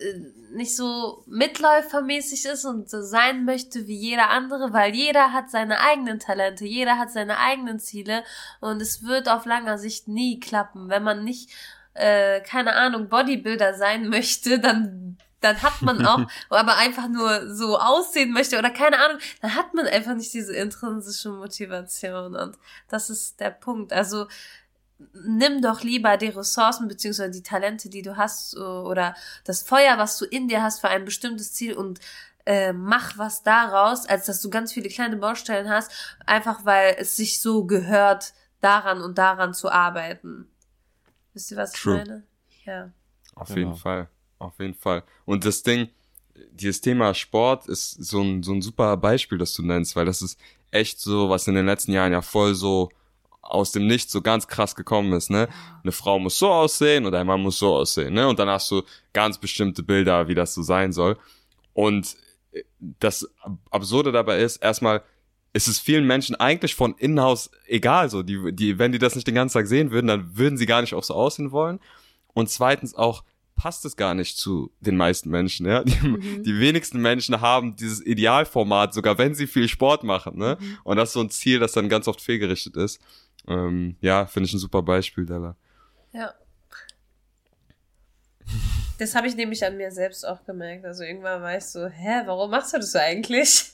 äh, 0.00 0.18
nicht 0.52 0.76
so 0.76 1.22
mitläufermäßig 1.26 2.44
ist 2.44 2.64
und 2.64 2.90
so 2.90 3.02
sein 3.02 3.44
möchte 3.44 3.86
wie 3.86 3.96
jeder 3.96 4.30
andere, 4.30 4.72
weil 4.72 4.94
jeder 4.94 5.32
hat 5.32 5.50
seine 5.50 5.80
eigenen 5.80 6.18
Talente, 6.18 6.66
jeder 6.66 6.98
hat 6.98 7.10
seine 7.10 7.38
eigenen 7.38 7.78
Ziele 7.78 8.24
und 8.60 8.82
es 8.82 9.02
wird 9.02 9.28
auf 9.28 9.46
langer 9.46 9.78
Sicht 9.78 10.08
nie 10.08 10.40
klappen. 10.40 10.88
Wenn 10.88 11.04
man 11.04 11.24
nicht, 11.24 11.50
äh, 11.94 12.40
keine 12.40 12.74
Ahnung, 12.74 13.08
Bodybuilder 13.08 13.74
sein 13.74 14.08
möchte, 14.08 14.58
dann 14.58 15.18
dann 15.42 15.60
hat 15.60 15.82
man 15.82 16.06
auch, 16.06 16.20
aber 16.50 16.76
einfach 16.76 17.08
nur 17.08 17.52
so 17.52 17.78
aussehen 17.78 18.32
möchte 18.32 18.58
oder 18.58 18.70
keine 18.70 18.98
Ahnung, 18.98 19.18
dann 19.40 19.54
hat 19.54 19.74
man 19.74 19.86
einfach 19.86 20.14
nicht 20.14 20.32
diese 20.32 20.54
intrinsische 20.54 21.30
Motivation 21.30 22.36
und 22.36 22.56
das 22.88 23.10
ist 23.10 23.40
der 23.40 23.50
Punkt. 23.50 23.92
Also 23.92 24.28
nimm 25.14 25.60
doch 25.62 25.82
lieber 25.82 26.16
die 26.16 26.28
Ressourcen 26.28 26.88
beziehungsweise 26.88 27.32
die 27.32 27.42
Talente, 27.42 27.88
die 27.88 28.02
du 28.02 28.16
hast 28.16 28.56
oder 28.56 29.14
das 29.44 29.62
Feuer, 29.62 29.98
was 29.98 30.16
du 30.18 30.24
in 30.24 30.48
dir 30.48 30.62
hast 30.62 30.80
für 30.80 30.88
ein 30.88 31.04
bestimmtes 31.04 31.52
Ziel 31.52 31.74
und 31.74 32.00
äh, 32.46 32.72
mach 32.72 33.18
was 33.18 33.42
daraus, 33.42 34.06
als 34.06 34.26
dass 34.26 34.40
du 34.42 34.50
ganz 34.50 34.72
viele 34.72 34.88
kleine 34.88 35.16
Baustellen 35.16 35.68
hast, 35.68 35.92
einfach 36.26 36.64
weil 36.64 36.96
es 36.98 37.16
sich 37.16 37.40
so 37.40 37.64
gehört, 37.64 38.32
daran 38.60 39.02
und 39.02 39.18
daran 39.18 39.54
zu 39.54 39.70
arbeiten. 39.70 40.51
Wisst 41.34 41.50
ihr, 41.50 41.56
was 41.56 41.72
True. 41.72 42.00
ich 42.00 42.08
meine? 42.08 42.22
Ja. 42.64 42.92
Auf 43.34 43.48
genau. 43.48 43.58
jeden 43.58 43.76
Fall. 43.76 44.08
Auf 44.38 44.58
jeden 44.58 44.74
Fall. 44.74 45.04
Und 45.24 45.44
das 45.44 45.62
Ding, 45.62 45.88
dieses 46.50 46.80
Thema 46.80 47.14
Sport 47.14 47.66
ist 47.68 47.92
so 47.92 48.20
ein, 48.20 48.42
so 48.42 48.52
ein 48.52 48.62
super 48.62 48.96
Beispiel, 48.96 49.38
das 49.38 49.54
du 49.54 49.62
nennst, 49.62 49.96
weil 49.96 50.04
das 50.04 50.22
ist 50.22 50.38
echt 50.70 51.00
so, 51.00 51.28
was 51.28 51.46
in 51.46 51.54
den 51.54 51.66
letzten 51.66 51.92
Jahren 51.92 52.12
ja 52.12 52.22
voll 52.22 52.54
so 52.54 52.90
aus 53.40 53.72
dem 53.72 53.86
Nichts 53.86 54.12
so 54.12 54.22
ganz 54.22 54.46
krass 54.46 54.74
gekommen 54.74 55.12
ist, 55.12 55.28
ne? 55.30 55.48
Eine 55.82 55.92
Frau 55.92 56.18
muss 56.18 56.38
so 56.38 56.48
aussehen 56.48 57.04
und 57.06 57.14
ein 57.14 57.26
Mann 57.26 57.40
muss 57.42 57.58
so 57.58 57.74
aussehen, 57.74 58.14
ne? 58.14 58.26
Und 58.28 58.38
dann 58.38 58.48
hast 58.48 58.70
du 58.70 58.82
ganz 59.12 59.38
bestimmte 59.38 59.82
Bilder, 59.82 60.28
wie 60.28 60.34
das 60.34 60.54
so 60.54 60.62
sein 60.62 60.92
soll. 60.92 61.18
Und 61.74 62.16
das 62.78 63.28
Absurde 63.70 64.12
dabei 64.12 64.40
ist, 64.40 64.56
erstmal, 64.58 65.02
ist 65.52 65.68
es 65.68 65.78
vielen 65.78 66.06
Menschen 66.06 66.34
eigentlich 66.36 66.74
von 66.74 66.94
innen 66.96 67.18
aus 67.18 67.50
egal, 67.66 68.08
so, 68.08 68.22
die, 68.22 68.52
die, 68.52 68.78
wenn 68.78 68.92
die 68.92 68.98
das 68.98 69.14
nicht 69.14 69.26
den 69.26 69.34
ganzen 69.34 69.58
Tag 69.58 69.66
sehen 69.66 69.90
würden, 69.90 70.06
dann 70.06 70.36
würden 70.36 70.56
sie 70.56 70.66
gar 70.66 70.80
nicht 70.80 70.94
auch 70.94 71.04
so 71.04 71.14
aussehen 71.14 71.52
wollen. 71.52 71.80
Und 72.32 72.48
zweitens 72.48 72.94
auch, 72.94 73.24
passt 73.54 73.84
es 73.84 73.96
gar 73.96 74.14
nicht 74.14 74.38
zu 74.38 74.72
den 74.80 74.96
meisten 74.96 75.30
Menschen, 75.30 75.66
ja. 75.66 75.84
Die, 75.84 76.06
mhm. 76.06 76.42
die 76.42 76.58
wenigsten 76.58 77.00
Menschen 77.00 77.40
haben 77.40 77.76
dieses 77.76 78.04
Idealformat, 78.04 78.94
sogar 78.94 79.18
wenn 79.18 79.34
sie 79.34 79.46
viel 79.46 79.68
Sport 79.68 80.04
machen, 80.04 80.38
ne. 80.38 80.56
Mhm. 80.58 80.78
Und 80.84 80.96
das 80.96 81.10
ist 81.10 81.12
so 81.14 81.20
ein 81.20 81.30
Ziel, 81.30 81.58
das 81.58 81.72
dann 81.72 81.88
ganz 81.88 82.08
oft 82.08 82.20
fehlgerichtet 82.20 82.76
ist. 82.76 83.00
Ähm, 83.46 83.96
ja, 84.00 84.26
finde 84.26 84.48
ich 84.48 84.54
ein 84.54 84.58
super 84.58 84.82
Beispiel, 84.82 85.26
Della. 85.26 85.56
Ja. 86.12 86.32
Das 88.98 89.14
habe 89.14 89.26
ich 89.26 89.36
nämlich 89.36 89.64
an 89.64 89.76
mir 89.76 89.90
selbst 89.90 90.26
auch 90.26 90.44
gemerkt. 90.44 90.84
Also 90.84 91.02
irgendwann 91.02 91.42
war 91.42 91.56
ich 91.56 91.64
so, 91.64 91.86
hä, 91.86 92.22
warum 92.26 92.50
machst 92.50 92.72
du 92.72 92.78
das 92.78 92.94
eigentlich? 92.96 93.72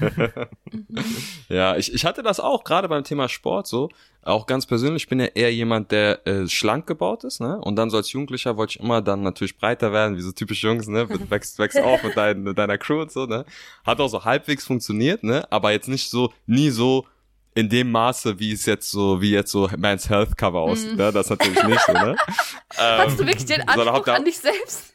ja, 1.48 1.76
ich, 1.76 1.92
ich 1.92 2.04
hatte 2.04 2.22
das 2.22 2.40
auch, 2.40 2.64
gerade 2.64 2.88
beim 2.88 3.04
Thema 3.04 3.28
Sport 3.28 3.66
so. 3.66 3.88
Auch 4.22 4.46
ganz 4.46 4.66
persönlich, 4.66 5.04
ich 5.04 5.08
bin 5.08 5.18
ja 5.18 5.26
eher 5.26 5.52
jemand, 5.52 5.92
der 5.92 6.26
äh, 6.26 6.46
schlank 6.46 6.86
gebaut 6.86 7.24
ist, 7.24 7.40
ne? 7.40 7.58
Und 7.58 7.76
dann 7.76 7.88
so 7.88 7.96
als 7.96 8.12
Jugendlicher 8.12 8.56
wollte 8.58 8.72
ich 8.72 8.80
immer 8.80 9.00
dann 9.00 9.22
natürlich 9.22 9.56
breiter 9.56 9.92
werden, 9.92 10.16
wie 10.16 10.20
so 10.20 10.32
typisch 10.32 10.62
Jungs, 10.62 10.88
ne? 10.88 11.08
Wächst, 11.30 11.58
wächst 11.58 11.80
auf 11.80 12.02
mit, 12.02 12.16
dein, 12.16 12.42
mit 12.42 12.58
deiner 12.58 12.76
Crew 12.76 13.00
und 13.00 13.10
so, 13.10 13.24
ne? 13.24 13.46
Hat 13.84 13.98
auch 13.98 14.08
so 14.08 14.24
halbwegs 14.24 14.66
funktioniert, 14.66 15.24
ne? 15.24 15.50
Aber 15.50 15.72
jetzt 15.72 15.88
nicht 15.88 16.10
so, 16.10 16.32
nie 16.46 16.68
so 16.68 17.06
in 17.54 17.70
dem 17.70 17.90
Maße, 17.90 18.38
wie 18.38 18.52
es 18.52 18.66
jetzt 18.66 18.90
so, 18.90 19.22
wie 19.22 19.30
jetzt 19.30 19.50
so 19.50 19.70
Man's 19.78 20.10
Health 20.10 20.36
Cover 20.36 20.60
aussieht, 20.60 20.94
mm. 20.94 20.96
ne? 20.96 21.12
Das 21.12 21.30
natürlich 21.30 21.62
nicht 21.64 21.80
so, 21.86 21.92
ne? 21.92 22.16
Hast 22.76 23.18
du 23.18 23.26
wirklich 23.26 23.46
den 23.46 23.66
Anspruch 23.66 24.06
an 24.06 24.24
dich 24.24 24.38
selbst? 24.38 24.92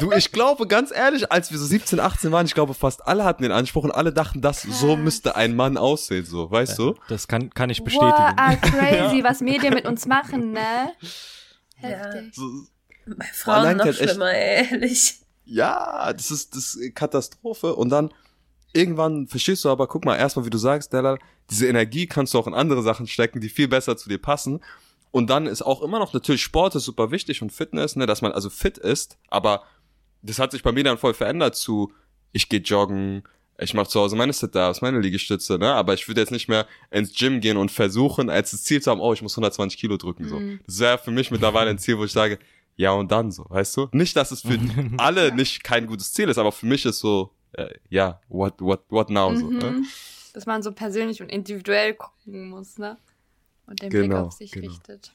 Du, 0.00 0.12
ich 0.12 0.30
glaube, 0.30 0.66
ganz 0.66 0.92
ehrlich, 0.92 1.32
als 1.32 1.50
wir 1.50 1.58
so 1.58 1.66
17, 1.66 2.00
18 2.00 2.32
waren, 2.32 2.46
ich 2.46 2.54
glaube, 2.54 2.74
fast 2.74 3.06
alle 3.06 3.24
hatten 3.24 3.42
den 3.42 3.52
Anspruch 3.52 3.84
und 3.84 3.90
alle 3.90 4.12
dachten, 4.12 4.40
das 4.40 4.62
so 4.62 4.96
müsste 4.96 5.36
ein 5.36 5.56
Mann 5.56 5.76
aussehen, 5.76 6.24
so, 6.24 6.50
weißt 6.50 6.78
ja, 6.78 6.84
du? 6.86 6.94
Das 7.08 7.28
kann, 7.28 7.50
kann 7.50 7.70
ich 7.70 7.82
bestätigen. 7.82 8.12
Wow, 8.12 8.34
ah, 8.36 8.56
crazy, 8.56 9.18
ja. 9.18 9.24
was 9.24 9.40
Medien 9.40 9.74
mit 9.74 9.86
uns 9.86 10.06
machen, 10.06 10.52
ne? 10.52 10.92
Heftig. 11.76 12.36
Ja. 12.36 13.14
Bei 13.16 13.26
Frauen 13.32 13.76
noch 13.78 13.92
schlimmer, 13.92 14.32
echt, 14.32 14.72
ehrlich. 14.72 15.20
Ja, 15.44 16.12
das 16.12 16.30
ist, 16.30 16.54
das 16.54 16.74
ist 16.74 16.94
Katastrophe. 16.94 17.74
Und 17.74 17.90
dann, 17.90 18.12
irgendwann 18.72 19.26
verstehst 19.26 19.64
du 19.64 19.70
aber, 19.70 19.86
guck 19.88 20.04
mal, 20.04 20.16
erstmal, 20.16 20.44
wie 20.44 20.50
du 20.50 20.58
sagst, 20.58 20.92
Della, 20.92 21.18
diese 21.50 21.66
Energie 21.66 22.06
kannst 22.06 22.34
du 22.34 22.38
auch 22.38 22.46
in 22.46 22.54
andere 22.54 22.82
Sachen 22.82 23.06
stecken, 23.06 23.40
die 23.40 23.48
viel 23.48 23.66
besser 23.66 23.96
zu 23.96 24.08
dir 24.08 24.18
passen. 24.18 24.60
Und 25.10 25.28
dann 25.28 25.46
ist 25.46 25.62
auch 25.62 25.82
immer 25.82 25.98
noch 25.98 26.12
natürlich 26.12 26.42
Sport 26.42 26.74
ist 26.76 26.84
super 26.84 27.10
wichtig 27.10 27.42
und 27.42 27.52
Fitness, 27.52 27.96
ne, 27.96 28.06
dass 28.06 28.22
man 28.22 28.32
also 28.32 28.48
fit 28.48 28.78
ist, 28.78 29.18
aber 29.28 29.64
das 30.22 30.38
hat 30.38 30.52
sich 30.52 30.62
bei 30.62 30.72
mir 30.72 30.84
dann 30.84 30.98
voll 30.98 31.14
verändert 31.14 31.56
zu, 31.56 31.92
ich 32.32 32.48
gehe 32.48 32.60
joggen, 32.60 33.22
ich 33.58 33.74
mache 33.74 33.88
zu 33.88 34.00
Hause 34.00 34.16
meine 34.16 34.32
Sit-Ups, 34.32 34.80
meine 34.80 35.00
Liegestütze, 35.00 35.58
ne? 35.58 35.74
Aber 35.74 35.92
ich 35.94 36.08
würde 36.08 36.20
jetzt 36.20 36.30
nicht 36.30 36.48
mehr 36.48 36.66
ins 36.90 37.12
Gym 37.14 37.40
gehen 37.40 37.56
und 37.56 37.70
versuchen, 37.70 38.30
als 38.30 38.52
das 38.52 38.64
Ziel 38.64 38.80
zu 38.80 38.90
haben, 38.90 39.00
oh, 39.00 39.12
ich 39.12 39.22
muss 39.22 39.34
120 39.34 39.78
Kilo 39.78 39.96
drücken. 39.96 40.28
So. 40.28 40.38
Mhm. 40.38 40.60
Das 40.66 40.78
wäre 40.78 40.98
für 40.98 41.10
mich 41.10 41.30
mittlerweile 41.30 41.70
ein 41.70 41.78
Ziel, 41.78 41.98
wo 41.98 42.04
ich 42.04 42.12
sage, 42.12 42.38
ja 42.76 42.92
und 42.92 43.12
dann 43.12 43.30
so, 43.30 43.44
weißt 43.48 43.76
du? 43.76 43.88
Nicht, 43.92 44.16
dass 44.16 44.30
es 44.30 44.42
für 44.42 44.58
alle 44.96 45.34
nicht 45.34 45.62
kein 45.62 45.86
gutes 45.86 46.12
Ziel 46.12 46.28
ist, 46.28 46.38
aber 46.38 46.52
für 46.52 46.66
mich 46.66 46.86
ist 46.86 47.00
so, 47.00 47.34
äh, 47.52 47.68
ja, 47.90 48.20
what, 48.28 48.54
what, 48.60 48.84
what 48.88 49.10
now? 49.10 49.30
Mhm. 49.30 49.36
So, 49.36 49.50
ne? 49.50 49.70
Mhm. 49.70 49.86
Dass 50.32 50.46
man 50.46 50.62
so 50.62 50.72
persönlich 50.72 51.20
und 51.20 51.28
individuell 51.28 51.94
gucken 51.94 52.48
muss, 52.48 52.78
ne? 52.78 52.96
Und 53.70 53.80
den 53.80 53.90
genau, 53.90 54.06
Blick 54.06 54.26
auf 54.26 54.32
sich 54.32 54.52
genau. 54.52 54.68
richtet. 54.68 55.12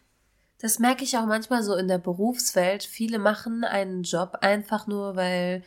Das 0.60 0.80
merke 0.80 1.03
ich 1.03 1.18
auch 1.18 1.26
manchmal 1.26 1.62
so 1.62 1.76
in 1.76 1.89
der 1.89 1.97
Berufswelt. 1.97 2.84
Viele 2.84 3.20
machen 3.20 3.66
einen 3.66 4.03
Job 4.03 4.38
einfach 4.41 4.88
nur, 4.88 5.18
weil 5.18 5.64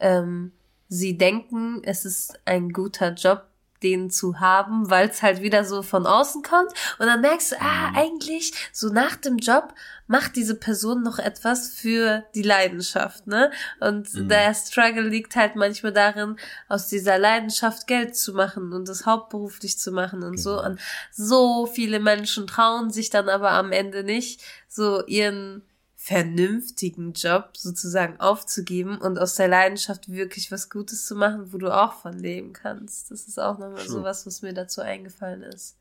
ähm, 0.00 0.52
sie 0.88 1.18
denken, 1.18 1.82
es 1.84 2.06
ist 2.06 2.40
ein 2.46 2.70
guter 2.70 3.12
Job, 3.12 3.46
den 3.82 4.10
zu 4.10 4.40
haben, 4.40 4.90
weil 4.90 5.08
es 5.08 5.22
halt 5.22 5.42
wieder 5.42 5.64
so 5.64 5.82
von 5.82 6.06
außen 6.06 6.42
kommt. 6.42 6.72
Und 6.98 7.06
dann 7.06 7.20
merkst 7.20 7.52
du, 7.52 7.60
ah, 7.60 7.90
mhm. 7.90 7.96
eigentlich, 7.96 8.52
so 8.72 8.88
nach 8.88 9.16
dem 9.16 9.38
Job 9.38 9.74
macht 10.06 10.34
diese 10.34 10.56
Person 10.56 11.04
noch 11.04 11.20
etwas 11.20 11.72
für 11.72 12.24
die 12.34 12.42
Leidenschaft, 12.42 13.28
ne? 13.28 13.52
Und 13.78 14.12
mhm. 14.12 14.28
der 14.28 14.52
Struggle 14.54 15.08
liegt 15.08 15.36
halt 15.36 15.54
manchmal 15.54 15.92
darin, 15.92 16.36
aus 16.68 16.88
dieser 16.88 17.16
Leidenschaft 17.16 17.86
Geld 17.86 18.16
zu 18.16 18.34
machen 18.34 18.72
und 18.72 18.88
das 18.88 19.06
hauptberuflich 19.06 19.78
zu 19.78 19.92
machen 19.92 20.24
und 20.24 20.36
genau. 20.36 20.42
so. 20.42 20.62
Und 20.62 20.80
so 21.12 21.66
viele 21.66 22.00
Menschen 22.00 22.48
trauen 22.48 22.90
sich 22.90 23.10
dann 23.10 23.28
aber 23.28 23.52
am 23.52 23.70
Ende 23.70 24.02
nicht, 24.02 24.42
so 24.66 25.06
ihren 25.06 25.62
vernünftigen 26.10 27.12
Job 27.12 27.50
sozusagen 27.56 28.18
aufzugeben 28.18 28.98
und 28.98 29.16
aus 29.16 29.36
der 29.36 29.46
Leidenschaft 29.46 30.10
wirklich 30.10 30.50
was 30.50 30.68
Gutes 30.68 31.06
zu 31.06 31.14
machen, 31.14 31.52
wo 31.52 31.58
du 31.58 31.72
auch 31.72 31.92
von 31.92 32.18
leben 32.18 32.52
kannst. 32.52 33.12
Das 33.12 33.28
ist 33.28 33.38
auch 33.38 33.60
nochmal 33.60 33.86
so 33.86 34.02
was, 34.02 34.26
was 34.26 34.42
mir 34.42 34.52
dazu 34.52 34.80
eingefallen 34.80 35.44
ist. 35.44 35.78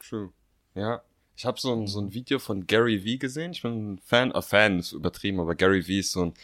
True. 0.00 0.32
Ja. 0.74 1.00
Ich 1.36 1.46
habe 1.46 1.60
so 1.60 1.72
ein, 1.72 1.86
so 1.86 2.00
ein 2.00 2.12
Video 2.12 2.40
von 2.40 2.66
Gary 2.66 3.04
Vee 3.04 3.18
gesehen. 3.18 3.52
Ich 3.52 3.62
bin 3.62 3.92
ein 3.92 3.98
Fan, 3.98 4.32
äh, 4.32 4.42
Fan 4.42 4.80
ist 4.80 4.90
übertrieben, 4.90 5.38
aber 5.38 5.54
Gary 5.54 5.86
Vee 5.86 6.00
ist 6.00 6.10
so 6.10 6.24
ein 6.24 6.34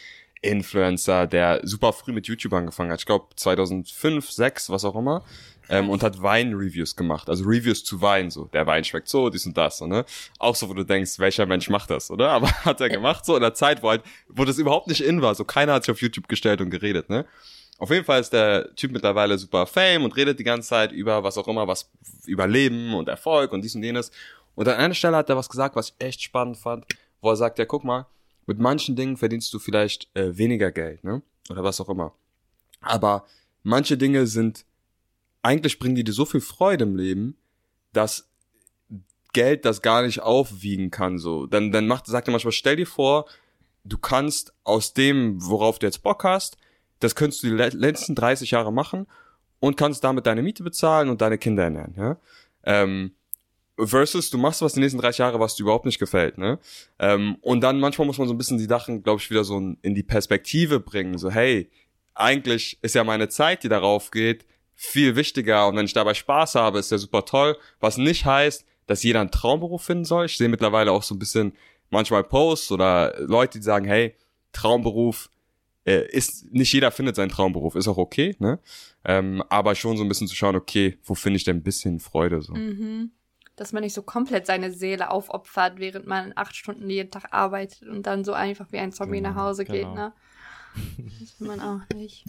Influencer, 0.41 1.27
der 1.27 1.59
super 1.63 1.91
früh 1.91 2.13
mit 2.13 2.27
YouTube 2.27 2.53
angefangen 2.53 2.91
hat. 2.91 3.01
Ich 3.01 3.05
glaube 3.05 3.35
2005, 3.35 4.31
6, 4.31 4.69
was 4.69 4.85
auch 4.85 4.95
immer 4.95 5.25
ähm, 5.69 5.89
und 5.89 6.03
hat 6.03 6.21
Wein-Reviews 6.21 6.95
gemacht, 6.95 7.29
also 7.29 7.43
Reviews 7.45 7.83
zu 7.83 8.01
Wein, 8.01 8.29
so, 8.29 8.45
der 8.45 8.65
Wein 8.67 8.83
schmeckt 8.83 9.07
so, 9.07 9.29
dies 9.29 9.45
und 9.45 9.57
das, 9.57 9.77
so, 9.77 9.87
ne? 9.87 10.05
Auch 10.39 10.55
so, 10.55 10.69
wo 10.69 10.73
du 10.73 10.83
denkst, 10.83 11.19
welcher 11.19 11.45
Mensch 11.45 11.69
macht 11.69 11.89
das, 11.89 12.11
oder? 12.11 12.29
Aber 12.31 12.49
hat 12.49 12.81
er 12.81 12.89
gemacht, 12.89 13.25
so 13.25 13.35
in 13.35 13.41
der 13.41 13.53
Zeit, 13.53 13.83
wo 13.83 13.89
halt, 13.89 14.03
wo 14.27 14.45
das 14.45 14.57
überhaupt 14.57 14.87
nicht 14.87 15.01
in 15.01 15.21
war, 15.21 15.35
so 15.35 15.43
keiner 15.45 15.73
hat 15.73 15.83
sich 15.83 15.91
auf 15.91 16.01
YouTube 16.01 16.27
gestellt 16.27 16.61
und 16.61 16.69
geredet, 16.69 17.09
ne? 17.09 17.25
Auf 17.79 17.89
jeden 17.89 18.05
Fall 18.05 18.21
ist 18.21 18.31
der 18.31 18.73
Typ 18.75 18.91
mittlerweile 18.91 19.37
super 19.37 19.65
fame 19.65 20.03
und 20.03 20.15
redet 20.15 20.39
die 20.39 20.43
ganze 20.43 20.69
Zeit 20.69 20.91
über 20.91 21.23
was 21.23 21.37
auch 21.37 21.47
immer, 21.47 21.67
was 21.67 21.89
über 22.25 22.47
Leben 22.47 22.93
und 22.93 23.09
Erfolg 23.09 23.51
und 23.51 23.61
dies 23.63 23.75
und 23.75 23.83
jenes. 23.83 24.11
Und 24.55 24.67
an 24.67 24.75
einer 24.75 24.93
Stelle 24.93 25.17
hat 25.17 25.29
er 25.29 25.35
was 25.35 25.49
gesagt, 25.49 25.75
was 25.75 25.89
ich 25.89 25.95
echt 26.05 26.21
spannend 26.21 26.57
fand, 26.57 26.85
wo 27.19 27.31
er 27.31 27.35
sagt, 27.35 27.57
ja, 27.57 27.65
guck 27.65 27.83
mal, 27.83 28.05
mit 28.45 28.59
manchen 28.59 28.95
Dingen 28.95 29.17
verdienst 29.17 29.53
du 29.53 29.59
vielleicht 29.59 30.07
äh, 30.15 30.37
weniger 30.37 30.71
Geld, 30.71 31.03
ne? 31.03 31.23
Oder 31.49 31.63
was 31.63 31.81
auch 31.81 31.89
immer. 31.89 32.13
Aber 32.81 33.25
manche 33.63 33.97
Dinge 33.97 34.27
sind 34.27 34.65
eigentlich 35.43 35.77
bringen 35.77 35.95
die 35.95 36.03
dir 36.03 36.13
so 36.13 36.25
viel 36.25 36.41
Freude 36.41 36.85
im 36.85 36.95
Leben, 36.95 37.37
dass 37.91 38.29
Geld 39.33 39.65
das 39.65 39.81
gar 39.81 40.03
nicht 40.03 40.21
aufwiegen 40.21 40.89
kann, 40.89 41.19
so. 41.19 41.45
Dann, 41.45 41.71
dann 41.71 41.87
macht, 41.87 42.07
sagt 42.07 42.27
er 42.27 42.31
manchmal, 42.31 42.51
stell 42.51 42.77
dir 42.77 42.87
vor, 42.87 43.25
du 43.83 43.97
kannst 43.97 44.53
aus 44.63 44.93
dem, 44.93 45.37
worauf 45.45 45.79
du 45.79 45.85
jetzt 45.85 46.03
Bock 46.03 46.23
hast, 46.23 46.57
das 46.99 47.15
könntest 47.15 47.43
du 47.43 47.47
die 47.47 47.77
letzten 47.77 48.15
30 48.15 48.51
Jahre 48.51 48.71
machen 48.71 49.07
und 49.59 49.75
kannst 49.75 50.03
damit 50.03 50.25
deine 50.25 50.41
Miete 50.43 50.63
bezahlen 50.63 51.09
und 51.09 51.21
deine 51.21 51.37
Kinder 51.37 51.63
ernähren, 51.63 51.93
ja. 51.97 52.17
Ähm, 52.63 53.11
versus 53.77 54.29
du 54.29 54.37
machst 54.37 54.61
was 54.61 54.73
die 54.73 54.79
nächsten 54.79 54.99
30 54.99 55.17
Jahre, 55.17 55.39
was 55.39 55.55
dir 55.55 55.63
überhaupt 55.63 55.85
nicht 55.85 55.99
gefällt, 55.99 56.37
ne? 56.37 56.59
Ähm, 56.99 57.35
und 57.41 57.61
dann 57.61 57.79
manchmal 57.79 58.07
muss 58.07 58.19
man 58.19 58.27
so 58.27 58.33
ein 58.33 58.37
bisschen 58.37 58.59
die 58.59 58.65
Sachen, 58.65 59.03
glaube 59.03 59.19
ich, 59.19 59.29
wieder 59.29 59.43
so 59.43 59.57
in 59.57 59.95
die 59.95 60.03
Perspektive 60.03 60.79
bringen, 60.79 61.17
so 61.17 61.29
hey, 61.29 61.69
eigentlich 62.13 62.77
ist 62.83 62.95
ja 62.95 63.03
meine 63.03 63.29
Zeit, 63.29 63.63
die 63.63 63.69
darauf 63.69 64.11
geht, 64.11 64.45
viel 64.75 65.15
wichtiger 65.15 65.67
und 65.67 65.75
wenn 65.75 65.85
ich 65.85 65.93
dabei 65.93 66.13
Spaß 66.13 66.55
habe, 66.55 66.79
ist 66.79 66.91
ja 66.91 66.97
super 66.97 67.25
toll. 67.25 67.57
Was 67.79 67.97
nicht 67.97 68.25
heißt, 68.25 68.65
dass 68.87 69.03
jeder 69.03 69.21
einen 69.21 69.31
Traumberuf 69.31 69.83
finden 69.83 70.05
soll. 70.05 70.25
Ich 70.25 70.37
sehe 70.37 70.49
mittlerweile 70.49 70.91
auch 70.91 71.03
so 71.03 71.15
ein 71.15 71.19
bisschen 71.19 71.53
manchmal 71.89 72.23
Posts 72.23 72.71
oder 72.71 73.13
Leute, 73.19 73.59
die 73.59 73.63
sagen, 73.63 73.85
hey, 73.85 74.15
Traumberuf 74.51 75.29
äh, 75.85 76.07
ist, 76.09 76.51
nicht 76.53 76.71
jeder 76.73 76.91
findet 76.91 77.15
seinen 77.15 77.29
Traumberuf, 77.29 77.75
ist 77.75 77.87
auch 77.87 77.97
okay, 77.97 78.35
ne? 78.39 78.59
Ähm, 79.05 79.43
aber 79.49 79.75
schon 79.75 79.97
so 79.97 80.03
ein 80.03 80.09
bisschen 80.09 80.27
zu 80.27 80.35
schauen, 80.35 80.55
okay, 80.55 80.97
wo 81.03 81.13
finde 81.13 81.37
ich 81.37 81.43
denn 81.43 81.57
ein 81.57 81.63
bisschen 81.63 81.99
Freude 81.99 82.41
so. 82.41 82.53
Mhm. 82.53 83.11
Dass 83.55 83.73
man 83.73 83.83
nicht 83.83 83.93
so 83.93 84.01
komplett 84.01 84.47
seine 84.47 84.71
Seele 84.71 85.11
aufopfert, 85.11 85.77
während 85.77 86.07
man 86.07 86.33
acht 86.35 86.55
Stunden 86.55 86.89
jeden 86.89 87.11
Tag 87.11 87.27
arbeitet 87.31 87.87
und 87.87 88.07
dann 88.07 88.23
so 88.23 88.33
einfach 88.33 88.71
wie 88.71 88.79
ein 88.79 88.91
Zombie 88.91 89.17
genau, 89.17 89.29
nach 89.29 89.35
Hause 89.35 89.65
geht, 89.65 89.83
genau. 89.83 89.93
ne? 89.93 90.13
Das 90.97 91.39
will 91.39 91.47
man 91.47 91.59
auch 91.59 91.81
nicht. 91.95 92.25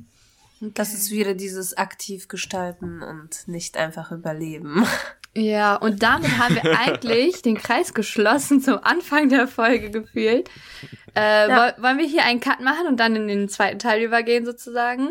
Okay. 0.60 0.70
Das 0.74 0.94
ist 0.94 1.10
wieder 1.10 1.34
dieses 1.34 1.76
aktiv 1.76 2.28
gestalten 2.28 3.02
und 3.02 3.46
nicht 3.46 3.76
einfach 3.76 4.12
überleben. 4.12 4.86
Ja, 5.36 5.74
und 5.74 6.04
damit 6.04 6.38
haben 6.38 6.54
wir 6.54 6.78
eigentlich 6.78 7.42
den 7.42 7.56
Kreis 7.56 7.92
geschlossen 7.92 8.60
zum 8.60 8.78
Anfang 8.84 9.28
der 9.28 9.48
Folge 9.48 9.90
gefühlt. 9.90 10.48
Äh, 11.16 11.48
ja. 11.48 11.74
Wollen 11.78 11.98
wir 11.98 12.06
hier 12.06 12.24
einen 12.24 12.38
Cut 12.38 12.60
machen 12.60 12.86
und 12.86 13.00
dann 13.00 13.16
in 13.16 13.26
den 13.26 13.48
zweiten 13.48 13.80
Teil 13.80 14.02
übergehen 14.02 14.46
sozusagen? 14.46 15.08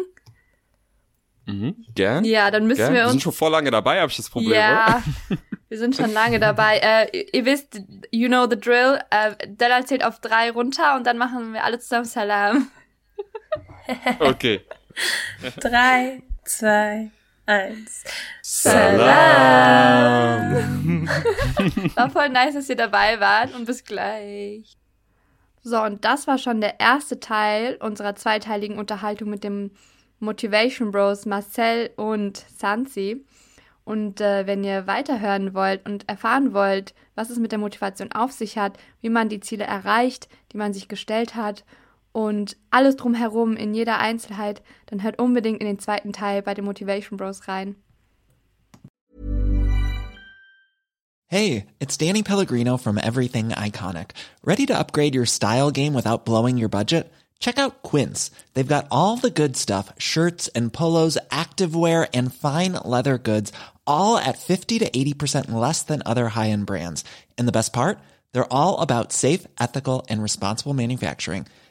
Mhm, 1.46 1.86
gern. 1.94 2.24
Ja, 2.24 2.52
dann 2.52 2.68
müssen 2.68 2.80
gern. 2.80 2.94
wir 2.94 3.02
uns. 3.02 3.08
Wir 3.08 3.12
sind 3.12 3.24
schon 3.24 3.34
vor 3.34 3.50
lange 3.50 3.70
dabei, 3.70 4.00
habe 4.00 4.10
ich 4.10 4.18
das 4.18 4.30
Problem. 4.30 4.54
Ja, 4.54 5.04
wir 5.70 5.78
sind 5.78 5.96
schon 5.96 6.14
lange 6.14 6.40
dabei. 6.40 6.78
Äh, 6.78 7.28
ihr 7.34 7.46
wisst, 7.46 7.82
you 8.12 8.30
know 8.30 8.48
the 8.50 8.58
drill. 8.58 9.00
Äh, 9.10 9.36
Della 9.48 9.86
zählt 9.86 10.06
auf 10.06 10.22
drei 10.22 10.52
runter 10.52 10.96
und 10.96 11.06
dann 11.06 11.18
machen 11.18 11.54
wir 11.54 11.66
alle 11.66 11.80
zusammen 11.80 12.06
Salam. 12.06 12.70
okay. 14.20 14.62
Drei, 15.60 16.22
zwei, 16.46 17.12
eins. 17.46 18.04
Salam. 18.42 19.10
War 21.96 22.10
voll 22.10 22.30
nice, 22.30 22.54
dass 22.54 22.70
ihr 22.70 22.76
dabei 22.76 23.20
wart 23.20 23.54
und 23.56 23.66
bis 23.66 23.84
gleich. 23.84 24.78
So, 25.62 25.82
und 25.82 26.04
das 26.04 26.28
war 26.28 26.38
schon 26.38 26.62
der 26.62 26.80
erste 26.80 27.20
Teil 27.20 27.78
unserer 27.80 28.16
zweiteiligen 28.16 28.78
Unterhaltung 28.78 29.30
mit 29.30 29.44
dem 29.44 29.72
Motivation 30.20 30.92
Bros 30.92 31.26
Marcel 31.26 31.92
und 31.96 32.38
Sansi. 32.58 33.26
Und 33.86 34.22
äh, 34.22 34.48
wenn 34.48 34.64
ihr 34.64 34.88
weiterhören 34.88 35.54
wollt 35.54 35.86
und 35.86 36.08
erfahren 36.08 36.54
wollt, 36.54 36.94
was 37.16 37.30
es 37.30 37.38
mit 37.38 37.52
der 37.52 37.60
Motivation 37.60 38.12
auf 38.14 38.32
sich 38.32 38.58
hat, 38.58 38.78
wie 39.02 39.10
man 39.10 39.28
die 39.30 39.42
Ziele 39.42 39.66
erreicht, 39.66 40.30
die 40.52 40.58
man 40.58 40.74
sich 40.74 40.88
gestellt 40.88 41.36
hat 41.36 41.66
und 42.14 42.56
alles 42.70 42.96
drumherum 42.96 43.58
in 43.58 43.74
jeder 43.74 44.00
Einzelheit, 44.00 44.62
dann 44.86 45.04
hört 45.04 45.20
unbedingt 45.20 45.60
in 45.60 45.68
den 45.68 45.80
zweiten 45.80 46.14
Teil 46.14 46.42
bei 46.42 46.54
den 46.54 46.64
Motivation 46.64 47.18
Bros 47.18 47.48
rein. 47.48 47.76
Hey, 51.28 51.66
it's 51.80 51.98
Danny 51.98 52.22
Pellegrino 52.22 52.78
from 52.78 53.00
Everything 53.00 53.50
Iconic. 53.50 54.12
Ready 54.46 54.68
to 54.68 54.78
upgrade 54.78 55.16
your 55.16 55.26
style 55.26 55.72
game 55.72 55.96
without 55.96 56.26
blowing 56.26 56.60
your 56.60 56.70
budget? 56.70 57.12
Check 57.40 57.58
out 57.58 57.82
Quince. 57.82 58.30
They've 58.54 58.76
got 58.76 58.88
all 58.92 59.18
the 59.18 59.32
good 59.32 59.58
stuff 59.58 59.92
shirts 59.98 60.48
and 60.50 60.72
polos, 60.72 61.18
activewear, 61.32 62.08
and 62.14 62.34
fine 62.34 62.74
leather 62.86 63.18
goods, 63.18 63.52
all 63.88 64.18
at 64.18 64.38
50 64.38 64.80
to 64.80 64.90
80% 64.92 65.52
less 65.52 65.82
than 65.82 66.04
other 66.06 66.30
high 66.30 66.52
end 66.52 66.68
brands. 66.68 67.04
And 67.36 67.48
the 67.48 67.52
best 67.52 67.74
part? 67.74 67.98
They're 68.32 68.54
all 68.54 68.82
about 68.82 69.12
safe, 69.12 69.48
ethical, 69.60 70.06
and 70.10 70.22
responsible 70.22 70.76
manufacturing. 70.76 71.48